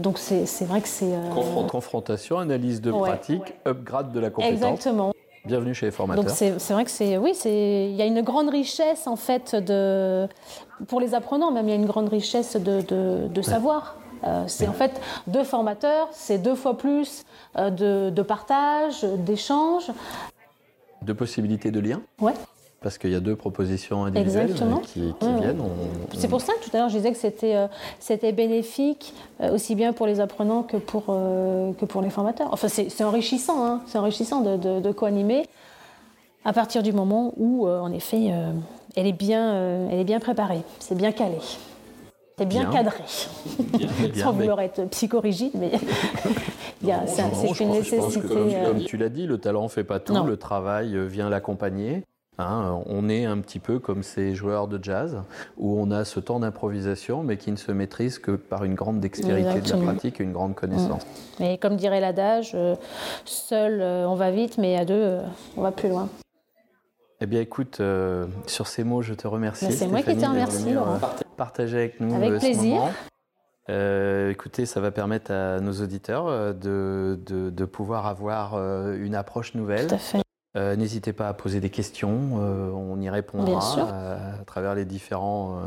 donc 0.00 0.18
c'est 0.18 0.64
vrai 0.64 0.80
que 0.80 0.88
c'est... 0.88 1.12
Confrontation, 1.68 2.38
analyse 2.38 2.80
de 2.80 2.92
pratique, 2.92 3.54
upgrade 3.66 4.12
de 4.12 4.20
la 4.20 4.30
compétence. 4.30 4.54
Exactement. 4.54 5.12
Bienvenue 5.44 5.74
chez 5.74 5.86
les 5.86 5.92
formateurs. 5.92 6.24
Donc 6.24 6.34
c'est 6.34 6.72
vrai 6.72 6.84
que 6.84 6.90
c'est 6.90 7.16
oui, 7.16 7.32
il 7.44 7.94
y 7.96 8.02
a 8.02 8.04
une 8.04 8.22
grande 8.22 8.50
richesse 8.50 9.06
en 9.06 9.16
fait 9.16 9.54
de 9.54 10.28
pour 10.86 11.00
les 11.00 11.14
apprenants 11.14 11.50
même 11.50 11.66
il 11.66 11.70
y 11.70 11.72
a 11.72 11.76
une 11.76 11.86
grande 11.86 12.08
richesse 12.08 12.56
de, 12.56 12.82
de, 13.28 13.42
savoir. 13.42 13.96
Euh, 14.24 14.44
c'est 14.46 14.68
en 14.68 14.72
fait 14.72 15.00
deux 15.26 15.44
formateurs, 15.44 16.08
c'est 16.12 16.38
deux 16.38 16.54
fois 16.54 16.76
plus 16.76 17.24
euh, 17.56 17.70
de, 17.70 18.10
de, 18.10 18.22
partage, 18.22 19.04
d'échange. 19.04 19.90
De 21.02 21.12
possibilités 21.12 21.70
de 21.70 21.80
lien 21.80 22.00
Ouais. 22.20 22.34
Parce 22.80 22.96
qu'il 22.96 23.10
y 23.10 23.16
a 23.16 23.20
deux 23.20 23.34
propositions 23.34 24.04
individuelles 24.04 24.54
qui, 24.84 25.12
viennent. 25.20 25.62
C'est 26.16 26.28
pour 26.28 26.40
ça 26.40 26.52
que 26.54 26.64
tout 26.64 26.76
à 26.76 26.78
l'heure 26.78 26.88
je 26.88 26.96
disais 26.96 27.10
que 27.10 27.18
c'était 27.18 27.56
euh, 27.56 27.66
c'était 27.98 28.30
bénéfique 28.30 29.14
aussi 29.40 29.74
bien 29.74 29.92
pour 29.92 30.06
les 30.06 30.20
apprenants 30.20 30.62
que 30.62 30.76
pour, 30.76 31.06
que 31.06 31.84
pour 31.84 32.02
les 32.02 32.10
formateurs. 32.10 32.48
Enfin, 32.52 32.68
c'est 32.68 33.02
enrichissant, 33.02 33.66
hein. 33.66 33.80
c'est 33.88 33.98
enrichissant 33.98 34.42
de, 34.42 34.80
de, 34.80 34.92
co-animer 34.92 35.46
à 36.44 36.52
partir 36.52 36.84
du 36.84 36.92
moment 36.92 37.32
où, 37.36 37.68
en 37.68 37.90
effet, 37.90 38.30
elle, 38.94 39.06
est 39.08 39.12
bien, 39.12 39.88
elle 39.90 39.98
est 39.98 40.04
bien 40.04 40.20
préparée, 40.20 40.62
c'est 40.78 40.96
bien 40.96 41.10
calé. 41.10 41.38
C'est 42.38 42.46
bien, 42.46 42.66
cadré. 42.66 43.02
Sans 44.14 44.32
vouloir 44.32 44.60
être 44.60 44.84
psychorigide, 44.90 45.52
mais 45.54 45.72
c'est 47.06 47.60
une 47.60 47.70
nécessité. 47.70 48.28
Euh, 48.30 48.66
comme, 48.66 48.84
tu 48.84 48.96
l'as 48.96 49.08
dit, 49.08 49.26
le 49.26 49.38
talent 49.38 49.64
ne 49.64 49.68
fait 49.68 49.84
pas 49.84 49.98
tout, 49.98 50.24
le 50.24 50.36
travail 50.36 50.96
euh, 50.96 51.04
vient 51.04 51.28
l'accompagner. 51.28 52.04
Hein, 52.40 52.80
on 52.86 53.08
est 53.08 53.24
un 53.24 53.38
petit 53.38 53.58
peu 53.58 53.80
comme 53.80 54.04
ces 54.04 54.36
joueurs 54.36 54.68
de 54.68 54.78
jazz, 54.80 55.18
où 55.56 55.76
on 55.76 55.90
a 55.90 56.04
ce 56.04 56.20
temps 56.20 56.38
d'improvisation, 56.38 57.24
mais 57.24 57.36
qui 57.36 57.50
ne 57.50 57.56
se 57.56 57.72
maîtrise 57.72 58.20
que 58.20 58.30
par 58.30 58.62
une 58.62 58.76
grande 58.76 59.00
dextérité 59.00 59.60
de 59.60 59.70
la 59.72 59.78
pratique 59.78 60.20
et 60.20 60.22
une 60.22 60.32
grande 60.32 60.54
connaissance. 60.54 61.04
Mais 61.40 61.58
comme 61.58 61.74
dirait 61.74 62.00
l'adage, 62.00 62.52
euh, 62.54 62.76
seul 63.24 63.82
on 63.82 64.14
va 64.14 64.30
vite, 64.30 64.58
mais 64.58 64.76
à 64.76 64.84
deux 64.84 65.18
on 65.56 65.62
va 65.62 65.72
plus 65.72 65.88
loin. 65.88 66.08
Eh 67.20 67.26
bien, 67.26 67.40
écoute, 67.40 67.80
euh, 67.80 68.26
sur 68.46 68.68
ces 68.68 68.84
mots, 68.84 69.02
je 69.02 69.14
te 69.14 69.26
remercie. 69.26 69.72
C'est 69.72 69.88
moi 69.88 70.02
qui 70.02 70.16
te 70.16 70.24
remercie, 70.24 70.72
Laurent. 70.72 70.98
Partager 71.36 71.78
avec 71.78 72.00
nous 72.00 72.14
avec 72.14 72.32
euh, 72.32 72.38
plaisir. 72.38 72.74
moment. 72.76 72.90
Euh, 73.70 74.30
écoutez, 74.30 74.66
ça 74.66 74.80
va 74.80 74.90
permettre 74.90 75.30
à 75.32 75.60
nos 75.60 75.72
auditeurs 75.72 76.54
de, 76.54 77.18
de, 77.26 77.50
de 77.50 77.64
pouvoir 77.64 78.06
avoir 78.06 78.54
une 78.94 79.14
approche 79.14 79.54
nouvelle. 79.54 79.88
Tout 79.88 79.94
à 79.94 79.98
fait. 79.98 80.22
Euh, 80.56 80.76
n'hésitez 80.76 81.12
pas 81.12 81.28
à 81.28 81.34
poser 81.34 81.60
des 81.60 81.70
questions, 81.70 82.40
euh, 82.40 82.70
on 82.70 83.00
y 83.00 83.10
répondra 83.10 83.60
à, 84.40 84.44
travers 84.44 84.74
les 84.74 84.86
différents 84.86 85.60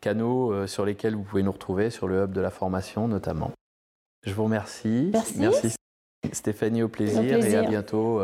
canaux 0.00 0.66
sur 0.66 0.84
lesquels 0.84 1.14
vous 1.14 1.22
pouvez 1.22 1.42
nous 1.42 1.52
retrouver, 1.52 1.90
sur 1.90 2.08
le 2.08 2.24
hub 2.24 2.32
de 2.32 2.40
la 2.40 2.50
formation 2.50 3.06
notamment. 3.06 3.52
Je 4.24 4.34
vous 4.34 4.44
remercie. 4.44 5.12
Merci. 5.36 5.76
Stéphanie, 6.32 6.82
au 6.82 6.88
plaisir, 6.88 7.20
au 7.20 7.24
plaisir. 7.24 7.62
et 7.62 7.66
à 7.66 7.68
bientôt 7.68 8.20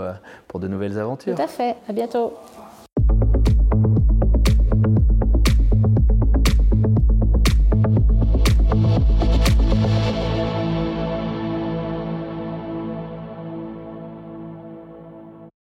pour 0.49 0.61
de 0.61 0.69
nouvelles 0.69 0.99
aventures. 0.99 1.35
Tout 1.37 1.43
à 1.43 1.47
fait, 1.47 1.77
à 1.89 1.93
bientôt. 1.93 2.33